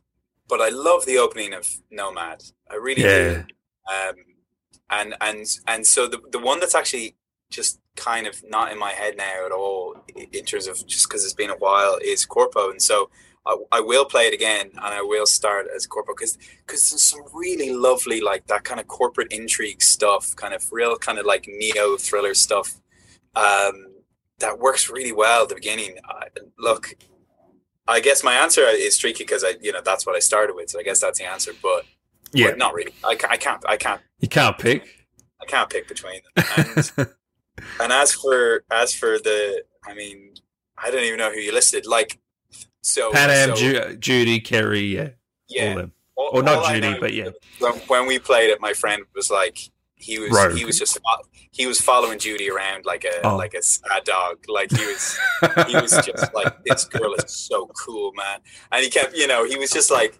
[0.48, 2.42] but I love the opening of Nomad.
[2.70, 3.42] I really yeah.
[3.42, 3.44] do.
[3.92, 4.14] Um,
[4.90, 7.16] and and and so the the one that's actually
[7.50, 11.24] just kind of not in my head now at all in terms of just because
[11.24, 13.10] it's been a while is Corpo, and so
[13.46, 17.02] I, I will play it again and I will start as Corpo because because there's
[17.02, 21.26] some really lovely like that kind of corporate intrigue stuff, kind of real kind of
[21.26, 22.80] like neo thriller stuff.
[23.36, 23.88] Um,
[24.38, 25.96] that works really well at the beginning.
[26.08, 26.24] Uh,
[26.58, 26.94] look,
[27.86, 30.70] I guess my answer is tricky because I, you know, that's what I started with.
[30.70, 31.52] So I guess that's the answer.
[31.62, 31.84] But
[32.32, 32.94] yeah, but not really.
[33.04, 33.62] I, I can't.
[33.68, 34.00] I can't.
[34.20, 35.06] You can't pick.
[35.40, 36.44] I can't pick between them.
[36.96, 37.08] And,
[37.80, 40.34] and as for as for the, I mean,
[40.76, 41.86] I don't even know who you listed.
[41.86, 42.18] Like,
[42.82, 45.10] so Panam, so, Ju- Judy, Kerry, yeah,
[45.48, 45.90] yeah, all.
[46.16, 47.30] All, or not Judy, but yeah.
[47.88, 49.58] When we played it, my friend was like,
[49.96, 50.56] he was Rogue.
[50.56, 50.98] he was just
[51.50, 53.36] he was following Judy around like a oh.
[53.36, 54.38] like a sad dog.
[54.48, 55.18] Like he was
[55.66, 58.40] he was just like this girl is so cool, man.
[58.70, 60.18] And he kept you know he was just like.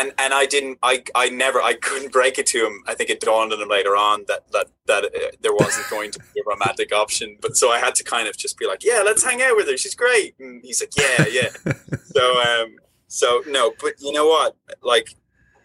[0.00, 2.82] And, and I didn't I, I never I couldn't break it to him.
[2.86, 6.10] I think it dawned on him later on that that that uh, there wasn't going
[6.12, 7.36] to be a romantic option.
[7.40, 9.68] But so I had to kind of just be like, yeah, let's hang out with
[9.68, 9.76] her.
[9.76, 10.34] She's great.
[10.38, 11.72] And he's like, yeah, yeah.
[12.04, 12.76] so um
[13.08, 14.56] so no, but you know what?
[14.82, 15.14] Like,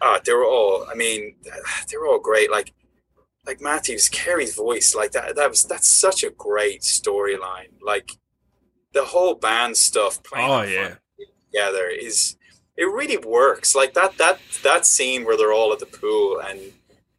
[0.01, 0.85] ah, they were all.
[0.89, 1.35] I mean,
[1.89, 2.51] they were all great.
[2.51, 2.73] Like
[3.45, 7.71] like Matthews, Kerry's voice, like that, that was that's such a great storyline.
[7.81, 8.11] Like
[8.93, 10.95] the whole band stuff playing oh, yeah.
[11.51, 12.35] together is
[12.79, 13.75] it really works.
[13.75, 16.59] Like that that that scene where they're all at the pool and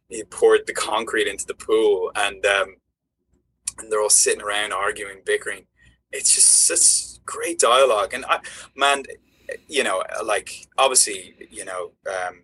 [0.09, 2.75] he poured the concrete into the pool and um
[3.79, 5.65] and they're all sitting around arguing, bickering.
[6.11, 8.13] It's just such great dialogue.
[8.13, 8.39] And I
[8.75, 9.03] man,
[9.67, 12.43] you know, like obviously, you know, um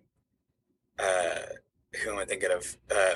[0.98, 1.40] uh
[2.02, 2.76] who am I thinking of?
[2.90, 3.14] Uh,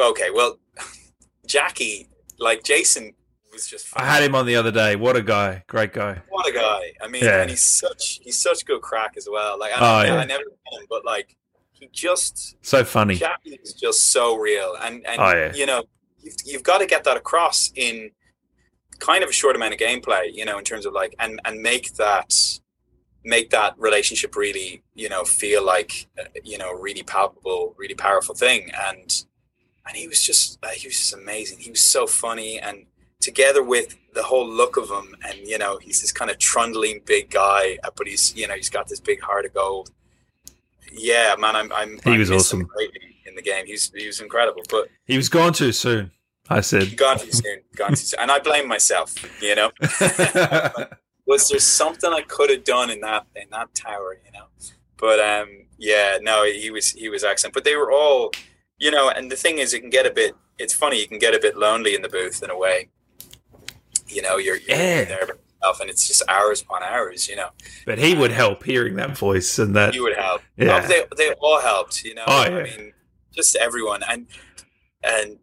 [0.00, 0.58] Okay, well,
[1.46, 3.14] Jackie, like Jason,
[3.58, 3.88] was just.
[3.96, 4.96] I had him on the other day.
[4.96, 5.64] What a guy!
[5.66, 6.22] Great guy.
[6.28, 6.92] What a guy!
[7.02, 7.40] I mean, yeah.
[7.40, 9.58] and he's such he's such good crack as well.
[9.58, 10.20] Like, I, oh, yeah.
[10.20, 11.36] I never met him, but like,
[11.72, 13.16] he just so funny.
[13.16, 15.52] Jackie is just so real, and and oh, yeah.
[15.54, 15.84] you know,
[16.18, 18.10] you've, you've got to get that across in
[18.98, 21.60] kind of a short amount of gameplay, you know, in terms of like and and
[21.60, 22.32] make that
[23.24, 28.34] make that relationship really, you know, feel like uh, you know, really palpable, really powerful
[28.34, 28.70] thing.
[28.88, 29.24] And
[29.86, 31.58] and he was just uh, he was just amazing.
[31.58, 32.86] He was so funny and
[33.20, 37.00] together with the whole look of him and you know he's this kind of trundling
[37.04, 39.90] big guy uh, but he's you know he's got this big heart of gold.
[40.92, 42.68] Yeah man i'm, I'm he I'm was awesome.
[43.26, 43.66] in the game.
[43.66, 46.12] He was, he was incredible but he was gone too soon
[46.48, 46.96] i said.
[46.96, 48.20] Gone too soon gone too soon.
[48.20, 49.70] And i blame myself you know?
[51.26, 54.46] Was there something i could have done in that in that tower you know?
[54.96, 57.54] But um yeah no he was he was excellent.
[57.54, 58.32] But they were all
[58.78, 61.18] you know and the thing is it can get a bit it's funny you can
[61.18, 62.88] get a bit lonely in the booth in a way
[64.08, 65.04] you know you're, you're Yeah.
[65.04, 67.48] there by yourself and it's just hours upon hours you know
[67.86, 70.80] but he would help hearing that voice and that you would help Yeah.
[70.82, 72.56] Oh, they, they all helped you know Oh, yeah.
[72.58, 72.92] i mean
[73.34, 74.26] just everyone and
[75.02, 75.38] and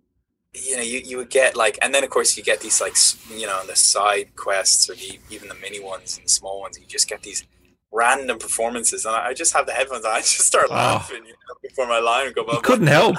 [0.53, 2.95] you know you, you would get like and then of course you get these like
[3.37, 6.79] you know the side quests or the, even the mini ones and the small ones
[6.79, 7.43] you just get these
[7.91, 10.73] random performances and i I just have the headphones on i just start Oh.
[10.75, 12.63] laughing you know, before my line would go up.
[12.63, 13.17] couldn't help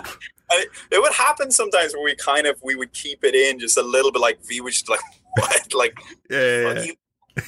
[0.51, 3.83] it would happen sometimes where we kind of we would keep it in just a
[3.83, 5.01] little bit like v would just like
[5.41, 5.95] what like
[6.31, 6.75] yeah, yeah.
[6.75, 6.95] do you,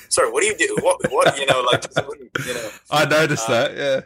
[0.08, 1.84] sorry what do you do what what you know like
[2.46, 4.00] you know i noticed Uh, that yeah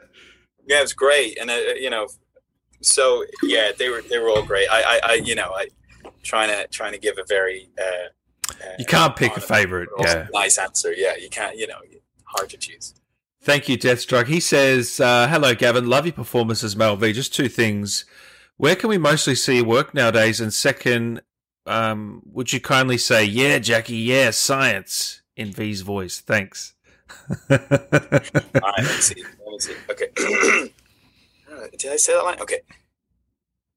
[0.67, 2.09] yeah, it was great, and uh, you know,
[2.81, 4.69] so yeah, they were they were all great.
[4.71, 5.69] I, I, I you know, I
[6.23, 10.29] trying to trying to give a very uh, uh, you can't pick a favorite yeah
[10.33, 10.93] nice answer.
[10.93, 11.57] Yeah, you can't.
[11.57, 11.79] You know,
[12.25, 12.95] hard to choose.
[13.43, 14.29] Thank you, Deathstroke.
[14.29, 15.89] He says, uh, "Hello, Gavin.
[15.89, 17.13] Love your performances, Male V.
[17.13, 18.05] Just two things:
[18.57, 20.41] where can we mostly see your work nowadays?
[20.41, 21.23] And second,
[21.67, 26.21] um, would you kindly say, "Yeah, Jackie, yeah, science" in V's voice?
[26.21, 26.75] Thanks."
[27.51, 27.81] All right,
[28.79, 29.23] let's see.
[29.23, 29.75] Let me see.
[29.91, 30.69] Okay,
[31.53, 32.41] Uh, did I say that line?
[32.41, 32.61] Okay.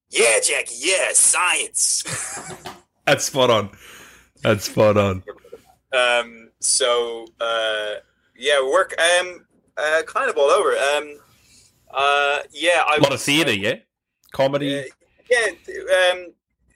[0.09, 0.75] Yeah, Jackie.
[0.79, 2.03] Yeah, science.
[3.05, 3.69] That's spot on.
[4.41, 5.23] That's spot on.
[5.95, 6.49] um.
[6.59, 7.95] So, uh,
[8.37, 8.95] yeah, work.
[8.99, 9.45] Um.
[9.77, 10.71] Uh, kind of all over.
[10.71, 11.17] Um.
[11.93, 12.39] Uh.
[12.51, 12.83] Yeah.
[12.87, 13.75] I A lot of theatre, yeah,
[14.31, 14.79] comedy.
[14.79, 14.83] Uh,
[15.29, 15.47] yeah.
[16.11, 16.33] Um.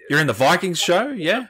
[0.10, 1.46] You're in the Vikings show, yeah.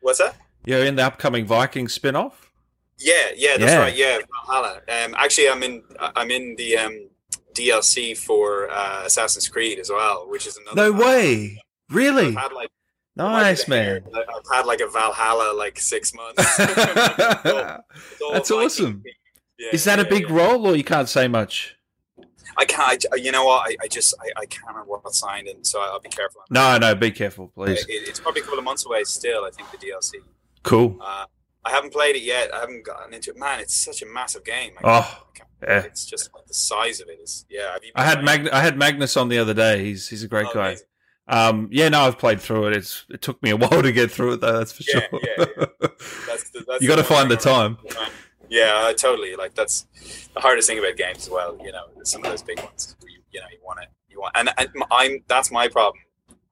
[0.00, 0.36] What's that?
[0.64, 2.50] You're in the upcoming Vikings spin-off.
[2.98, 3.78] Yeah, yeah, that's Yeah.
[3.78, 3.96] right.
[3.96, 4.76] Yeah, Valhalla.
[4.88, 5.82] Um, actually, I'm in.
[6.00, 7.08] I'm in the um,
[7.54, 10.90] DLC for uh, Assassin's Creed as well, which is another.
[10.92, 12.34] No way, really?
[12.34, 12.70] Had like
[13.16, 14.04] Nice, like, man.
[14.14, 16.58] I've had like a Valhalla like six months.
[18.20, 19.02] All- That's awesome.
[19.58, 20.34] Yeah, Is that a big yeah.
[20.34, 21.76] role, or you can't say much?
[22.56, 23.04] I can't.
[23.12, 23.70] I, you know what?
[23.70, 26.42] I, I just I, I can't remember what I signed and so I'll be careful.
[26.50, 26.94] No, no.
[26.94, 27.82] Be careful, please.
[27.88, 29.44] It, it's probably a couple of months away still.
[29.44, 30.14] I think the DLC.
[30.62, 30.96] Cool.
[31.00, 31.26] Uh,
[31.64, 32.54] I haven't played it yet.
[32.54, 33.36] I haven't gotten into it.
[33.38, 34.72] Man, it's such a massive game.
[34.84, 35.24] Oh,
[35.62, 35.80] yeah.
[35.80, 37.46] It's just like the size of it is.
[37.48, 39.82] Yeah, I had Mag- I had Magnus on the other day.
[39.82, 40.66] He's he's a great Oh, guy.
[40.68, 40.86] amazing.
[41.26, 42.76] Um, yeah, no, I've played through it.
[42.76, 44.58] It's it took me a while to get through it, though.
[44.58, 45.20] That's for Yeah, sure.
[45.22, 45.44] yeah,
[46.26, 47.78] That's the, that's you got to find the thing time.
[48.48, 49.36] Yeah, uh, totally.
[49.36, 49.86] Like that's
[50.34, 51.56] the hardest thing about games as well.
[51.64, 52.96] You know, some of those big ones.
[53.02, 53.88] You, you know, you want it.
[54.08, 56.02] You want, and, and I'm that's my problem.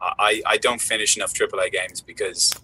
[0.00, 2.54] I I don't finish enough AAA games because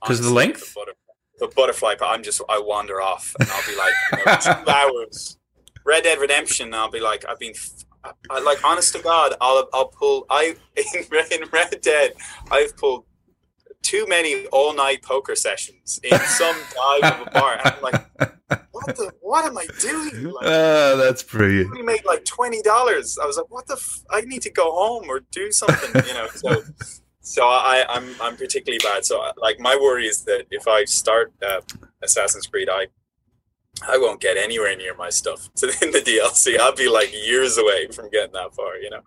[0.00, 0.74] because the length?
[0.74, 0.92] The, butter,
[1.38, 4.70] the butterfly, but I'm just I wander off and I'll be like you know, two
[4.70, 5.38] hours.
[5.84, 6.66] Red Dead Redemption.
[6.66, 7.54] and I'll be like I've been.
[8.30, 10.26] I- like honest to God, I'll I'll pull.
[10.28, 12.14] I in, in Red Dead,
[12.50, 13.04] I've pulled
[13.82, 16.56] too many all night poker sessions in some
[17.00, 17.58] dive of a bar.
[17.62, 18.06] And I'm like,
[18.70, 19.12] what the?
[19.20, 20.32] What am I doing?
[20.34, 21.64] Like, Ah, that's pretty.
[21.70, 23.18] we made like twenty dollars.
[23.22, 23.74] I was like, what the?
[23.74, 26.28] F- I need to go home or do something, you know.
[26.34, 26.62] So,
[27.20, 29.04] so I, I'm I'm particularly bad.
[29.04, 31.60] So like my worry is that if I start uh,
[32.02, 32.86] Assassin's Creed, I
[33.88, 35.48] I won't get anywhere near my stuff.
[35.54, 38.76] So in the DLC, I'll be like years away from getting that far.
[38.76, 39.00] You know,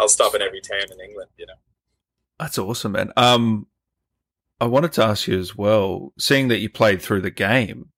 [0.00, 1.30] I'll stop in every town in England.
[1.36, 1.54] You know.
[2.40, 3.12] That's awesome, man.
[3.16, 3.66] Um,
[4.60, 7.90] I wanted to ask you as well, seeing that you played through the game,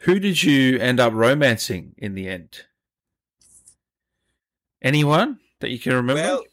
[0.00, 2.64] who did you end up romancing in the end?
[4.82, 6.22] Anyone that you can remember?
[6.22, 6.44] Well,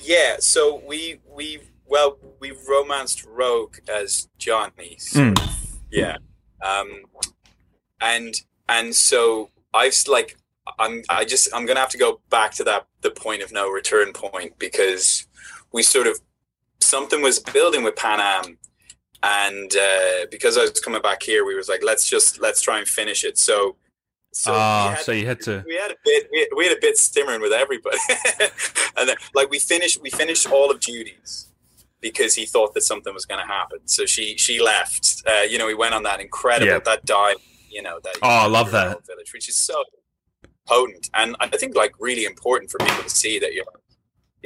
[0.00, 0.36] yeah.
[0.38, 4.98] So we we well we romanced Rogue as Johnny.
[4.98, 5.38] sort Mm.
[5.90, 6.16] Yeah.
[6.64, 7.02] Um,
[8.00, 8.34] and
[8.68, 10.36] and so I've like
[10.78, 13.68] I'm I just I'm gonna have to go back to that the point of no
[13.68, 15.26] return point because
[15.72, 16.20] we sort of
[16.80, 18.58] something was building with Panam.
[19.22, 22.78] And uh, because I was coming back here, we was like, let's just let's try
[22.78, 23.38] and finish it.
[23.38, 23.76] So,
[24.32, 25.62] so Ah, had- so you had to.
[25.66, 27.98] we had a bit we, we had a bit simmering with everybody
[28.96, 31.48] and then like we finished we finished all of judy's
[32.00, 35.58] because he thought that something was going to happen so she she left uh, you
[35.58, 36.78] know we went on that incredible Yeah.
[36.78, 37.36] that dive
[37.68, 39.06] you know that Oh, I love that.
[39.06, 39.84] village which is so
[40.66, 43.64] potent and i think like really important for people to see that you're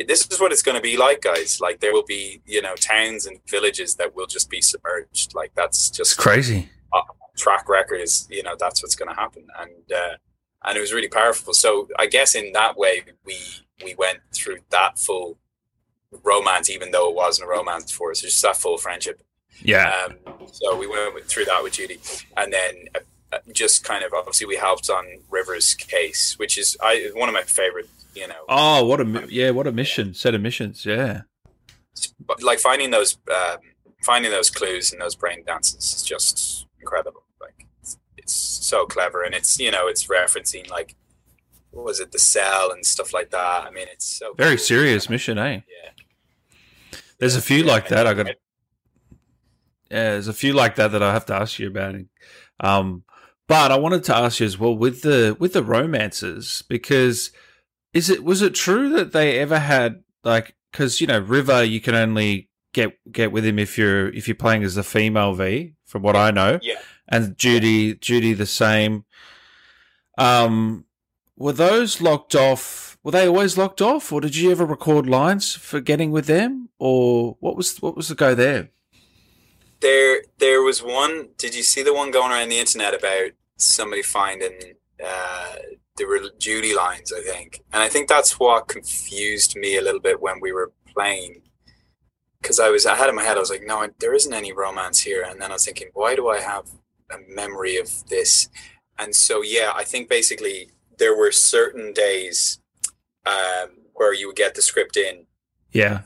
[0.04, 1.60] this is what it's going to be like, guys.
[1.60, 5.34] Like there will be, you know, towns and villages that will just be submerged.
[5.34, 6.68] Like that's just it's crazy.
[7.36, 10.16] track record is, you know, that's what's going to happen, and uh,
[10.64, 11.54] and it was really powerful.
[11.54, 13.36] So I guess in that way, we
[13.84, 15.38] we went through that full
[16.22, 18.22] romance, even though it wasn't a romance for us.
[18.22, 19.22] It's just that full friendship.
[19.62, 19.92] Yeah.
[20.04, 20.16] Um,
[20.52, 21.98] so we went with, through that with Judy,
[22.36, 23.00] and then uh,
[23.52, 27.42] just kind of obviously we helped on River's case, which is I one of my
[27.42, 27.88] favorite.
[28.14, 28.44] You know.
[28.48, 30.86] Oh, what a yeah, what a mission set of missions.
[30.86, 31.22] Yeah.
[32.26, 33.58] But like finding those um,
[34.02, 37.24] finding those clues and those brain dances is just incredible.
[37.40, 40.96] Like it's, it's so clever, and it's you know it's referencing like
[41.70, 43.64] what was it the cell and stuff like that.
[43.64, 44.64] I mean, it's so very cool.
[44.64, 45.60] serious mission, eh?
[45.68, 45.90] Yeah.
[47.18, 48.06] There's a few Yeah, like that.
[48.06, 48.26] I got.
[48.26, 48.34] Yeah,
[49.90, 51.94] there's a few like that that I have to ask you about.
[52.60, 53.04] Um,
[53.48, 57.30] but I wanted to ask you as well with the with the romances because
[57.92, 61.80] is it was it true that they ever had like because you know River you
[61.80, 65.74] can only get get with him if you're if you're playing as the female V
[65.84, 66.74] from what I know Yeah.
[67.08, 69.04] and Judy Judy the same.
[70.18, 70.84] Um,
[71.36, 72.98] were those locked off?
[73.02, 76.70] Were they always locked off, or did you ever record lines for getting with them,
[76.78, 78.70] or what was what was the go there?
[79.80, 81.28] There, there was one.
[81.36, 85.56] Did you see the one going around the internet about somebody finding uh,
[85.98, 87.12] were Judy lines?
[87.12, 90.72] I think, and I think that's what confused me a little bit when we were
[90.94, 91.42] playing,
[92.40, 94.52] because I was I had in my head I was like, no, there isn't any
[94.52, 96.66] romance here, and then I was thinking, why do I have
[97.10, 98.48] a memory of this?
[98.98, 102.60] And so yeah, I think basically there were certain days
[103.26, 105.26] um, where you would get the script in
[105.72, 106.02] Yeah,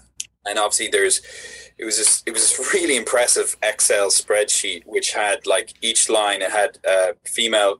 [0.46, 1.20] and obviously there's
[1.78, 6.42] it was this it was this really impressive excel spreadsheet which had like each line
[6.42, 7.76] it had uh, female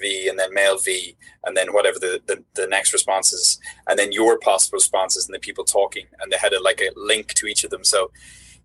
[0.00, 4.12] v and then male v and then whatever the, the the next responses and then
[4.12, 7.46] your possible responses and the people talking and they had a, like a link to
[7.46, 8.10] each of them so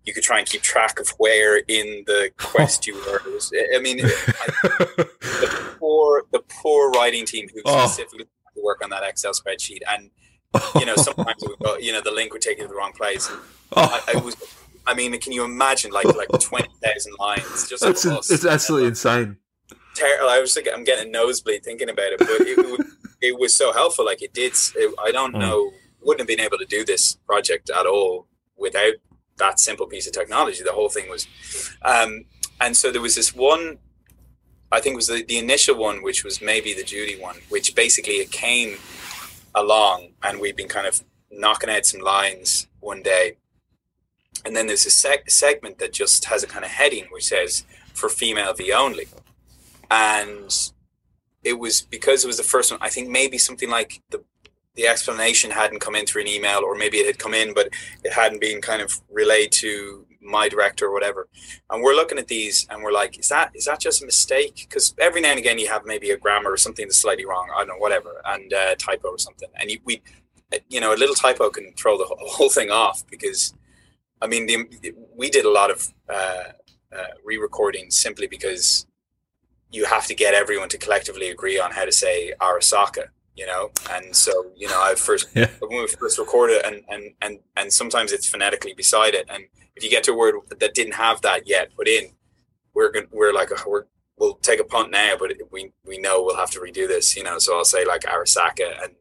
[0.04, 3.78] you could try and keep track of where in the quest you were was, i
[3.78, 7.86] mean the poor the poor writing team who Oh.
[7.86, 10.10] specifically to work on that excel spreadsheet and
[10.76, 12.74] you know sometimes it would go, you know the link would take you to the
[12.74, 13.38] wrong place and
[13.76, 14.36] I, I was.
[14.86, 18.30] I mean, can you imagine like like twenty thousand lines just that's of us?
[18.30, 19.38] it's absolutely insane.
[19.94, 20.28] terrible.
[20.28, 23.54] I was like, I'm getting a nosebleed thinking about it, but it, was- it was
[23.54, 24.04] so helpful.
[24.04, 24.52] Like it did.
[24.76, 25.40] It, I don't Mm.
[25.40, 25.72] know.
[26.02, 28.26] Wouldn't have been able to do this project at all
[28.58, 28.92] without
[29.38, 30.62] that simple piece of technology.
[30.62, 31.26] The whole thing was,
[31.82, 32.26] um,
[32.60, 33.78] and so there was this one.
[34.70, 37.74] I think it was the, the initial one, which was maybe the Judy one, which
[37.74, 38.76] basically it came
[39.54, 43.36] along, and we'd been kind of knocking out some lines one day,
[44.44, 47.64] and then there's a seg- segment that just has a kind of heading which says
[47.92, 49.06] for female V only,
[49.90, 50.70] and
[51.42, 52.80] it was because it was the first one.
[52.82, 54.24] I think maybe something like the
[54.74, 57.68] the explanation hadn't come in through an email, or maybe it had come in, but
[58.02, 61.28] it hadn't been kind of relayed to my director or whatever.
[61.70, 64.66] And we're looking at these, and we're like, "Is that is that just a mistake?"
[64.68, 67.48] Because every now and again, you have maybe a grammar or something that's slightly wrong.
[67.54, 70.02] I don't know, whatever, and uh, typo or something, and you, we,
[70.68, 73.54] you know, a little typo can throw the whole- thing off because,
[74.22, 76.44] I mean, the, we did a lot of uh,
[76.96, 78.86] uh, re-recording simply because
[79.70, 83.70] you have to get everyone to collectively agree on how to say Arasaka, you know?
[83.90, 85.48] And so, you know, I first, Yeah.
[85.58, 89.26] when we first recorded it and, and, and, and sometimes it's phonetically beside it.
[89.28, 89.44] And
[89.76, 92.12] if you get to a word that didn't have that yet put in,
[92.74, 93.84] we're going we're like, oh, we're,
[94.16, 97.22] we'll take a punt now, but we, we know we'll have to redo this, you
[97.22, 97.38] know?
[97.38, 98.94] So I'll say like Arasaka and,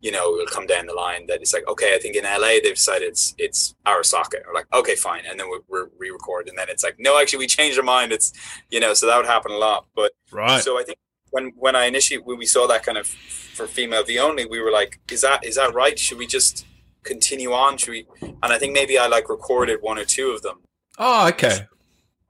[0.00, 2.60] you know, it'll come down the line that it's like, okay, I think in LA
[2.62, 4.46] they've decided it's it's Arasaka.
[4.46, 7.40] We're like, okay, fine, and then we we re-record, and then it's like, no, actually,
[7.40, 8.12] we changed our mind.
[8.12, 8.32] It's
[8.70, 9.86] you know, so that would happen a lot.
[9.96, 10.62] But Right.
[10.62, 10.98] so I think
[11.30, 14.60] when when I initially when we saw that kind of for female the only, we
[14.60, 15.98] were like, is that is that right?
[15.98, 16.64] Should we just
[17.04, 17.76] continue on?
[17.78, 18.06] Should we?
[18.22, 20.60] And I think maybe I like recorded one or two of them,
[20.98, 21.48] oh, okay.
[21.50, 21.66] and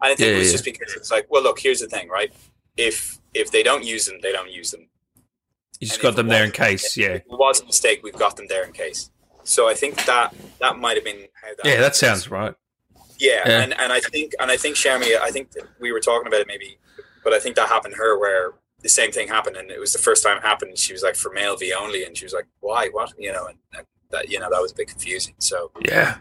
[0.00, 0.52] I think Yeah, it was yeah.
[0.52, 2.32] just because it's like, well, look, here's the thing, right?
[2.76, 4.88] If if they don't use them, they don't use them.
[5.80, 6.96] You just And got them there in case.
[6.96, 7.08] Yeah.
[7.08, 9.10] If it was a mistake, we've got them there in case.
[9.44, 11.64] So I think that that might have been how that.
[11.66, 12.54] Yeah, that sounds right.
[13.18, 13.60] Yeah, Yeah.
[13.62, 16.40] and and I think and I think Cherami, I think that we were talking about
[16.40, 16.78] it maybe,
[17.24, 19.92] but I think that happened to her where the same thing happened, and it was
[19.92, 20.68] the first time it happened.
[20.70, 23.32] And she was like, for male V only, and she was like, why, what, you
[23.32, 25.34] know, and, and that you know that was a bit confusing.
[25.38, 26.18] So Yeah.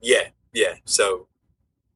[0.00, 0.74] yeah, yeah.
[0.84, 1.26] So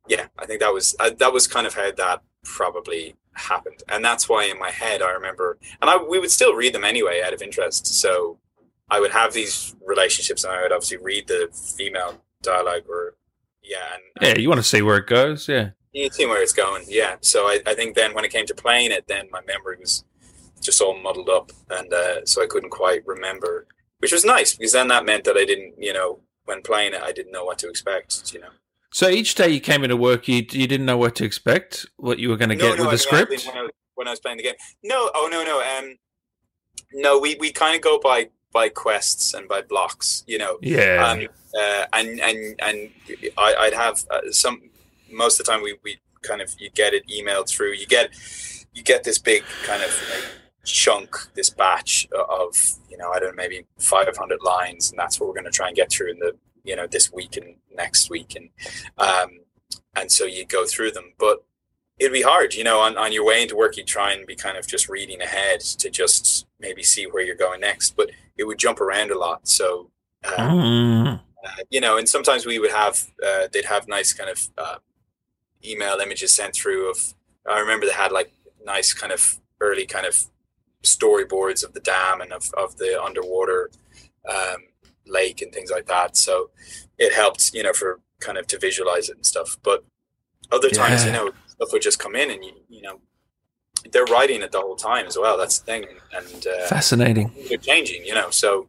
[0.08, 4.04] yeah, I think that was uh, that was kind of how that probably happened, and
[4.04, 7.22] that's why in my head I remember, and I we would still read them anyway
[7.24, 7.86] out of interest.
[7.86, 8.38] So
[8.88, 13.14] I would have these relationships, and I would obviously read the female dialogue, or
[13.62, 14.38] yeah, and, Yeah.
[14.40, 15.48] You want to see where it goes?
[15.48, 15.70] Yeah.
[15.92, 16.84] you see where it's going.
[16.86, 17.16] Yeah.
[17.22, 20.04] So I, I think then when it came to playing it, then my memory was
[20.60, 23.66] just all muddled up, and uh, so I couldn't quite remember
[23.98, 27.02] which was nice because then that meant that I didn't, you know, when playing it,
[27.02, 28.32] I didn't know what to expect.
[28.32, 28.48] You know.
[28.92, 32.18] So each day you came into work, you you didn't know what to expect, what
[32.18, 33.46] you were going to No, get no, with I the script.
[33.46, 35.96] When I, was, when I was playing the game, no, oh no, no, um,
[36.92, 40.58] no, we, we kind of go by by quests and by blocks, you know.
[40.62, 41.28] yeah, Um,
[41.58, 42.90] uh, and and and
[43.36, 44.70] I, I'd have uh, some.
[45.12, 47.72] Most of the time, we, we kind of you get it emailed through.
[47.72, 48.10] You get
[48.72, 50.24] you get this big kind of like,
[50.66, 52.54] chunk, this batch of
[52.90, 55.50] you know I don't know maybe five hundred lines, and that's what we're going to
[55.50, 56.32] try and get through in the
[56.64, 58.50] you know this week and next week, and
[58.98, 59.30] um,
[59.94, 61.42] and so you go through them, but
[61.98, 64.36] it'd be hard, you know, on, on your way into work, you try and be
[64.36, 68.44] kind of just reading ahead to just maybe see where you're going next, but it
[68.44, 69.48] would jump around a lot.
[69.48, 69.90] So,
[70.36, 71.20] um, Mm.
[71.42, 74.76] uh, you know, and sometimes we would have, uh, they'd have nice kind of uh,
[75.64, 77.14] email images sent through of,
[77.48, 78.30] I remember they had like
[78.62, 80.26] nice kind of early kind of
[80.86, 83.70] storyboards of the dam and of, of the underwater
[84.28, 84.58] um,
[85.06, 86.16] lake and things like that.
[86.16, 86.50] So
[86.98, 89.56] it helped, you know, for kind of to visualize it and stuff.
[89.62, 89.84] But
[90.50, 93.00] other times, you know, stuff would just come in and, you, you know,
[93.92, 95.36] they're writing it the whole time as well.
[95.36, 95.86] That's the thing.
[96.12, 97.30] And, uh, Fascinating.
[97.48, 98.30] they're changing, you know.
[98.30, 98.66] So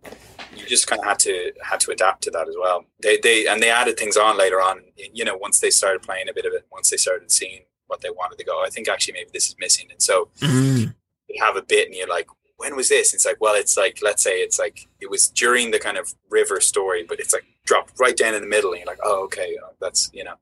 [0.56, 2.86] you just kind of had to had to adapt to that as well.
[3.02, 4.82] They they and they added things on later on.
[5.14, 8.02] You know, once they started playing a bit of it, once they started seeing what
[8.02, 9.88] they wanted to go, I think actually maybe this is missing.
[9.92, 10.94] And so Mm.
[11.40, 13.14] Have a bit, and you're like, when was this?
[13.14, 16.14] It's like, well, it's like let's say it's like it was during the kind of
[16.30, 19.24] river story, but it's like dropped right down in the middle, and you're like, oh,
[19.26, 20.36] okay, that's you know.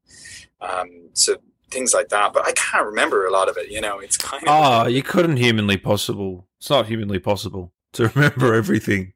[0.61, 1.37] Um, so
[1.71, 3.69] things like that, but I can't remember a lot of it.
[3.69, 6.47] You know, it's kind of Oh, you couldn't humanly possible.
[6.59, 9.13] It's not humanly possible to remember everything.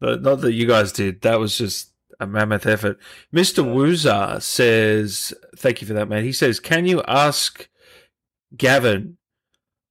[0.00, 1.20] But not that you guys did.
[1.22, 2.98] That was just a mammoth effort.
[3.32, 3.64] Mr.
[3.64, 6.24] Woozer says, thank you for that, man.
[6.24, 7.68] He says, can you ask
[8.56, 9.16] Gavin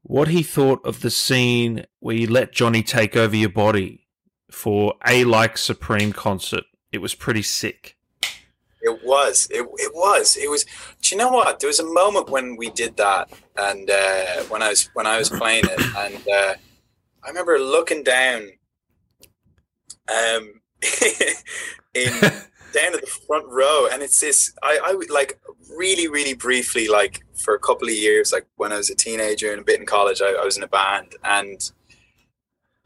[0.03, 4.07] what he thought of the scene where you let Johnny take over your body
[4.49, 6.63] for a like Supreme concert?
[6.91, 7.97] It was pretty sick.
[8.81, 9.47] It was.
[9.51, 10.35] It, it was.
[10.35, 10.65] It was.
[11.01, 11.59] Do you know what?
[11.59, 15.17] There was a moment when we did that, and uh, when I was when I
[15.17, 16.55] was playing it, and uh,
[17.23, 18.49] I remember looking down,
[20.09, 20.61] um,
[21.93, 22.11] in
[22.73, 24.51] down at the front row, and it's this.
[24.63, 25.39] I I would like
[25.77, 29.51] really really briefly like for a couple of years, like when I was a teenager
[29.51, 31.59] and a bit in college, I, I was in a band, and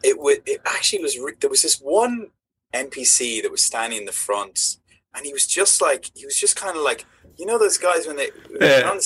[0.04, 0.42] it would.
[0.46, 1.18] It actually was.
[1.18, 2.28] Re- there was this one
[2.74, 4.78] NPC that was standing in the front
[5.16, 7.06] and he was just like he was just kind of like
[7.38, 8.80] you know those guys when they when, Yeah.
[8.80, 9.00] you're on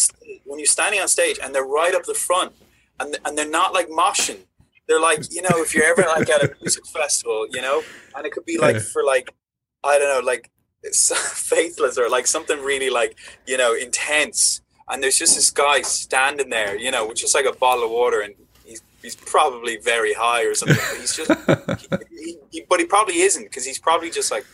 [0.45, 2.53] when you're standing on stage and they're right up the front
[2.99, 4.39] and and they're not like moshing
[4.87, 7.83] they're like you know if you're ever like at a music festival you know
[8.15, 8.81] and it could be like Yeah.
[8.91, 9.35] for like
[9.83, 10.49] I don't know like
[10.83, 11.11] it's
[11.49, 16.49] faithless or like something really like you know intense and there's just this guy standing
[16.49, 20.13] there you know with just like a bottle of water and he's he's probably very
[20.13, 21.31] high or something but he's just
[22.19, 24.45] he, he, but he probably isn't because he's probably just like,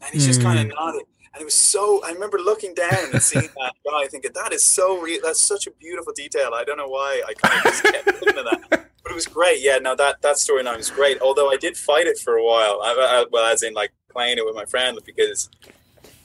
[0.00, 0.72] and he's just kind of hmm.
[0.74, 1.06] nodding.
[1.32, 2.02] And it was so.
[2.04, 5.20] I remember looking down and seeing that guy, thinking that is so real.
[5.22, 6.50] That's such a beautiful detail.
[6.54, 9.26] I don't know why I kind of just kept thinking of that, but it was
[9.26, 9.60] great.
[9.60, 11.20] Yeah, no, that that storyline was great.
[11.20, 12.80] Although I did fight it for a while.
[12.82, 15.50] I, I, well, as in like playing it with my friend because.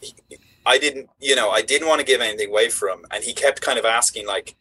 [0.02, 0.14] he-
[0.66, 3.34] I didn't, you know, I didn't want to give anything away from him, and he
[3.34, 4.56] kept kind of asking, like,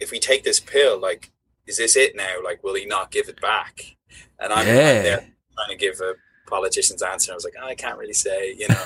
[0.00, 1.30] if we take this pill, like,
[1.66, 2.42] is this it now?
[2.42, 3.94] Like, will he not give it back?
[4.40, 5.02] And I'm, Yeah.
[5.02, 5.16] there
[5.54, 6.14] trying to give a
[6.48, 7.30] politician's answer.
[7.30, 8.84] I was like, oh, I can't really say, you know.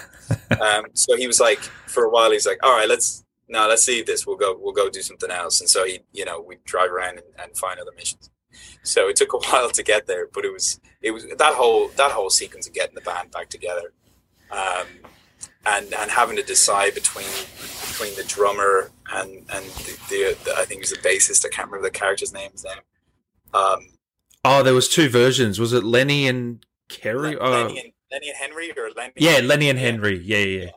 [0.61, 3.89] um, so he was like, for a while, he's like, all right, let's no, let's
[3.89, 4.27] leave this.
[4.27, 5.61] We'll go, we'll go do something else.
[5.61, 8.31] And so he, you know, we drive around and, and find other missions.
[8.83, 11.89] So it took a while to get there, but it was, it was that whole
[11.97, 13.93] that whole sequence of getting the band back together,
[14.51, 14.87] um,
[15.67, 17.27] and and having to decide between
[17.87, 21.45] between the drummer and and the, the, the I think it was the bassist.
[21.45, 23.59] I can't remember the character's names now.
[23.59, 23.89] Um,
[24.45, 25.59] Oh, there was two versions.
[25.59, 27.37] Was it Denny and Kerry?
[27.37, 29.13] Oh, Denny, and, Denny and Henry or Denny?
[29.17, 30.19] yeah, Denny and Henry.
[30.19, 30.65] Yeah, yeah.
[30.65, 30.71] yeah.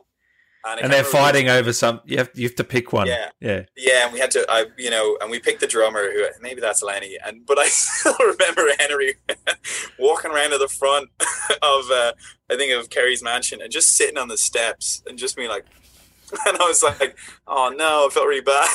[0.64, 2.00] I And they're fighting over some.
[2.04, 3.08] You have you have to pick one.
[3.08, 3.30] Yeah.
[3.40, 3.62] yeah.
[3.76, 6.60] Yeah, and we had to, I, you know, and we picked the drummer who maybe
[6.60, 9.14] that's Denny, and but I still remember Henry
[9.98, 11.10] walking around to the front
[11.62, 12.12] of, uh,
[12.50, 15.66] I think of Kerry's mansion and just sitting on the steps and just being like,
[16.46, 18.68] and I was like, oh no, I felt really bad,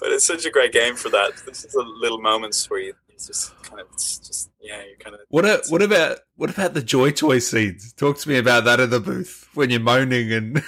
[0.00, 1.30] but it's such a great game for that.
[1.46, 4.94] It's just the little moments where you it's just kind of, it's just yeah, you
[5.00, 5.22] kind of.
[5.30, 7.92] What a, what about what about the Joy Toy scenes?
[7.94, 10.62] Talk to me about that in the booth when you're moaning and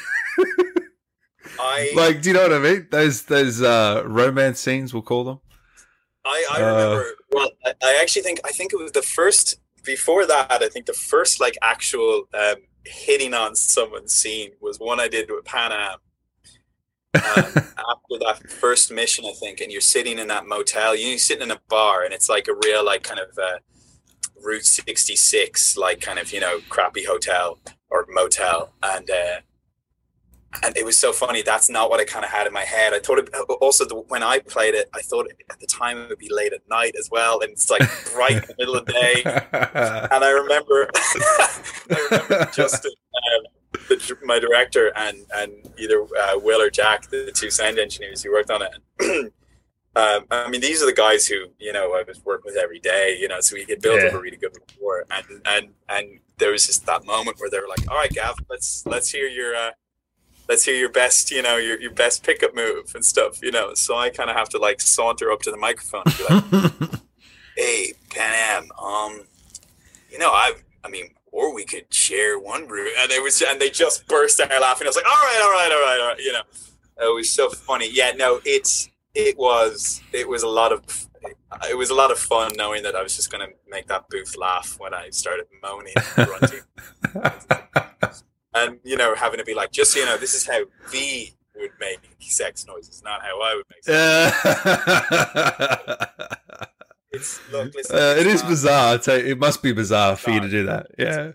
[1.60, 2.88] I like, do you know what I mean?
[2.90, 5.40] Those those uh, romance scenes, we'll call them.
[6.24, 7.04] I, I Uh, remember.
[7.32, 9.56] Well, I, I actually think I think it was the first.
[9.84, 15.00] Before that, I think the first like actual um, hitting on someone scene was one
[15.00, 15.96] I did with Panam.
[17.14, 20.94] Um, after that first mission, I think, and you're sitting in that motel.
[20.94, 23.58] You're sitting in a bar, and it's like a real like kind of uh,
[24.42, 27.58] Route 66, like kind of you know crappy hotel
[27.90, 29.40] or motel, and uh,
[30.62, 31.42] and it was so funny.
[31.42, 32.94] That's not what I kind of had in my head.
[32.94, 33.30] I thought it,
[33.60, 36.52] also the, when I played it, I thought at the time it would be late
[36.52, 37.82] at night as well, and it's like
[38.12, 39.22] bright in the middle of the day.
[40.10, 43.46] And I remember, I remember Justin, um,
[43.88, 48.32] the, my director, and and either uh, Will or Jack, the, two sound engineers who
[48.32, 49.32] worked on it.
[49.96, 52.80] um, I mean, these are the guys who you know I was working with every
[52.80, 53.16] day.
[53.20, 54.08] You know, so we had built yeah.
[54.08, 57.58] up a really good rapport, and and and there was just that moment where they
[57.58, 59.70] were like, "All right, Gav, let's let's hear your." Uh,
[60.48, 63.74] let's hear your best, you know, your, your best pickup move and stuff, you know.
[63.74, 67.00] So I kind of have to like saunter up to the microphone and be like,
[67.56, 69.26] "Hey, Panam, um,
[70.10, 73.60] you know, I, I mean, or we could share one room." And it was, and
[73.60, 74.86] they just burst out laughing.
[74.86, 76.42] I was like, "All right, all right, all right, all right," you know.
[77.00, 77.88] It was so funny.
[77.92, 81.08] Yeah, no, it's it was it was a lot of
[81.68, 84.08] it was a lot of fun knowing that I was just going to make that
[84.08, 86.60] booth laugh when I started moaning and grunting.
[88.54, 90.60] and you know having to be like, just so you know, this is how
[90.90, 93.84] V would make sex noises, not how I would make.
[93.84, 94.36] Sex
[97.10, 98.98] it's, look, listen, uh, it is bizarre.
[99.06, 100.86] it must be bizarre for you to do that.
[100.98, 101.32] Yeah.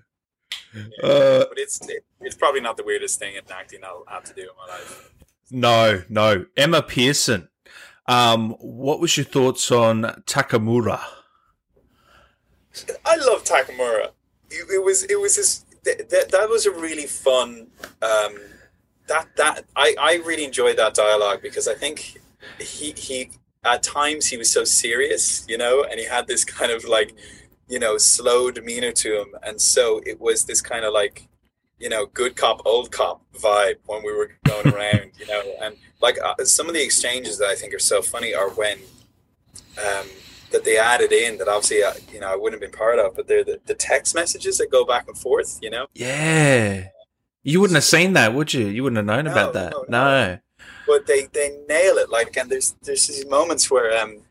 [0.73, 4.23] yeah uh, but it's it, it's probably not the weirdest thing in acting I'll have
[4.25, 5.11] to do in my life.
[5.51, 6.45] No, no.
[6.57, 7.49] Emma Pearson.
[8.07, 10.99] Um, what was your thoughts on Takamura?
[13.05, 14.09] I love Takamura.
[14.49, 17.67] It, it was it was this that, that was a really fun.
[18.01, 18.37] Um,
[19.07, 22.17] that that I, I really enjoyed that dialogue because I think
[22.59, 23.29] he he
[23.63, 27.15] at times he was so serious, you know, and he had this kind of like,
[27.67, 31.27] you know, slow demeanor to him, and so it was this kind of like,
[31.79, 35.75] you know, good cop, old cop vibe when we were going around, you know, and
[36.01, 38.77] like uh, some of the exchanges that I think are so funny are when,
[39.77, 40.07] um,
[40.53, 43.15] that they added in that obviously uh, you know I wouldn't have been part of,
[43.15, 45.59] but they're the, the text messages that go back and forth.
[45.61, 45.87] You know.
[45.93, 46.87] Yeah.
[47.45, 48.67] You wouldn't have seen that, would you?
[48.67, 49.73] You wouldn't have known no, about that.
[49.73, 50.03] No, no.
[50.05, 50.39] no.
[50.85, 52.09] But they they nail it.
[52.09, 54.23] Like, and there's there's these moments where um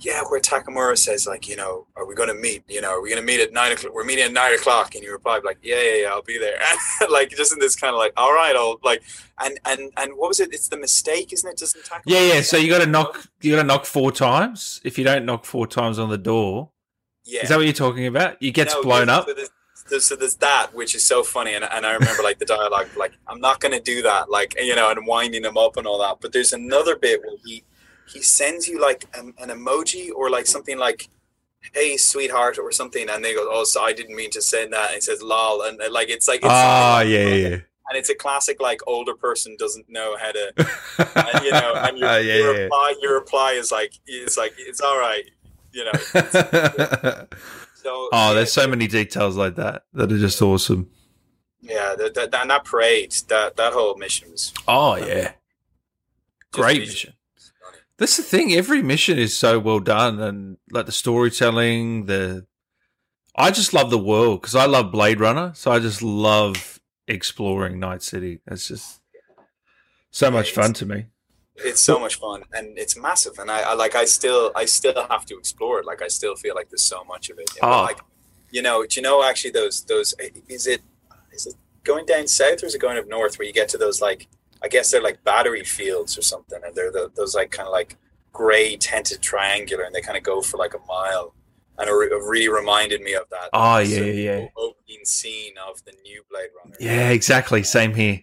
[0.00, 2.64] yeah, where Takamura says like, you know, are we going to meet?
[2.68, 3.94] You know, are we going to meet at nine o'clock?
[3.94, 6.58] We're meeting at nine o'clock, and you reply like, yeah, yeah, yeah, I'll be there.
[7.10, 9.02] like just in this kind of like, all right, I'll like,
[9.40, 10.52] and and and what was it?
[10.52, 11.56] It's the mistake, isn't it?
[11.56, 12.02] Doesn't Takamura?
[12.06, 12.40] Yeah, yeah.
[12.42, 14.80] So you got to knock, you got to knock four times.
[14.84, 16.70] If you don't knock four times on the door,
[17.24, 18.42] yeah, is that what you're talking about?
[18.42, 19.28] You gets no, blown up.
[19.88, 22.88] There's, so there's that, which is so funny, and, and I remember like the dialogue,
[22.96, 25.86] like I'm not going to do that, like you know, and winding him up and
[25.86, 26.18] all that.
[26.20, 27.64] But there's another bit where he
[28.06, 31.08] he sends you like an, an emoji or like something like
[31.72, 33.08] hey sweetheart or something.
[33.08, 34.90] And they go oh so i didn't mean to send that.
[34.90, 35.62] And it says lol.
[35.62, 37.58] And like it's like it's ah yeah, yeah, yeah.
[37.88, 40.52] And it's a classic like older person doesn't know how to
[41.34, 44.54] and, you know and your, uh, yeah, your reply your reply is like it's like
[44.58, 45.24] it's all right
[45.72, 45.92] you know
[47.84, 50.90] so oh there's so many details like that that are just awesome
[51.60, 55.32] yeah that, that, and that parade that that whole mission was oh yeah
[56.52, 57.14] great mission
[57.96, 58.52] that's the thing.
[58.52, 62.46] Every mission is so well done, and like the storytelling, the
[63.36, 67.78] I just love the world because I love Blade Runner, so I just love exploring
[67.78, 68.40] Night City.
[68.46, 69.00] It's just
[70.10, 71.06] so much fun to me.
[71.56, 73.38] It's so much fun, and it's massive.
[73.38, 73.94] And I, I, like.
[73.94, 75.86] I still, I still have to explore it.
[75.86, 77.48] Like I still feel like there's so much of it.
[77.54, 77.82] You know, oh.
[77.82, 78.00] Like,
[78.50, 80.82] you know, do you know actually those those eh, is it
[81.32, 83.78] is it going down south or is it going up north where you get to
[83.78, 84.28] those like
[84.64, 87.72] I guess they're like battery fields or something, and they're the, those like kind of
[87.72, 87.96] like
[88.32, 91.34] gray tented triangular, and they kind of go for like a mile.
[91.76, 93.50] And it, really reminded me of that.
[93.52, 94.46] Oh yeah, yeah, yeah.
[94.56, 96.76] Opening scene of the new Blade Runner.
[96.80, 97.62] Yeah, exactly.
[97.64, 98.20] Same here.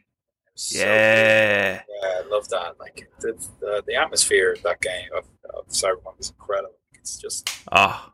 [0.62, 1.82] So yeah.
[2.04, 2.80] Yeah, I love that.
[2.80, 6.76] Like the, the, the atmosphere of that game of, of Cyberpunk is incredible.
[6.94, 8.14] It's just ah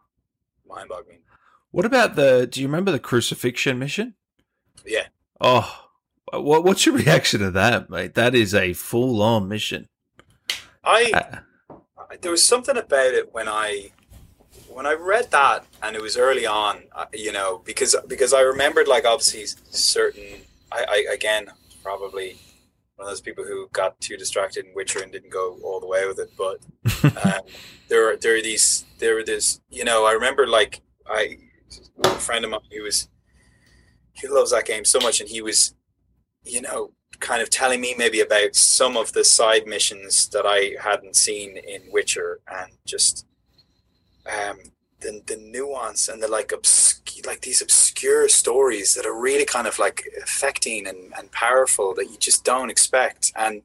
[0.66, 1.20] mind-boggling.
[1.72, 2.48] What about the?
[2.50, 4.16] Do you remember the crucifixion mission?
[4.86, 5.08] Yeah.
[5.42, 5.90] Oh,
[6.32, 8.14] what, what's your reaction to that, mate?
[8.14, 9.90] That is a full on mission.
[10.86, 11.76] I uh,
[12.22, 13.92] there was something about it when I
[14.70, 18.40] when I read that, and it was early on, uh, you know, because because I
[18.40, 20.24] remembered like obviously certain.
[20.72, 21.48] I, I again
[21.88, 22.36] probably
[22.96, 25.88] one of those people who got too distracted in Witcher and didn't go all the
[25.88, 26.32] way with it.
[26.38, 26.58] But
[27.26, 27.42] um,
[27.88, 31.38] there are there are these there were this you know I remember like I
[32.04, 33.10] a friend of mine who was
[34.14, 35.76] he loves that game so much and he was
[36.48, 40.76] you know, kind of telling me maybe about some of the side missions that I
[40.82, 43.26] hadn't seen in Witcher and just
[44.26, 44.60] um,
[45.02, 49.68] the, the nuance and the like obscure, like these obscure stories that are really kind
[49.68, 53.32] of like affecting and, and powerful that you just don't expect.
[53.36, 53.62] And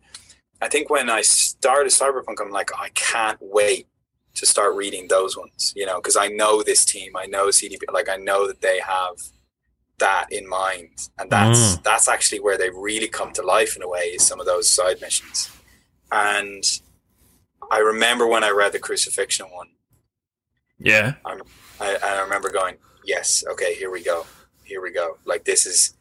[0.60, 3.86] I think when I started Cyberpunk, I'm like, I can't wait
[4.34, 7.80] to start reading those ones, you know, because I know this team, I know CDP,
[7.92, 9.16] like I know that they have
[9.98, 11.82] that in mind, and that's mm.
[11.82, 14.00] that's actually where they really come to life in a way.
[14.00, 15.50] Is some of those side missions,
[16.10, 16.64] and
[17.70, 19.68] I remember when I read the crucifixion one.
[20.78, 21.38] Yeah, I,
[21.80, 24.26] I, I remember going, yes, okay, here we go,
[24.64, 25.18] here we go.
[25.24, 25.94] Like this is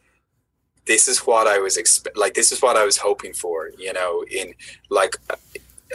[0.86, 3.94] this is what I was expe- like this is what I was hoping for, you
[3.94, 4.54] know, in
[4.90, 5.38] like a,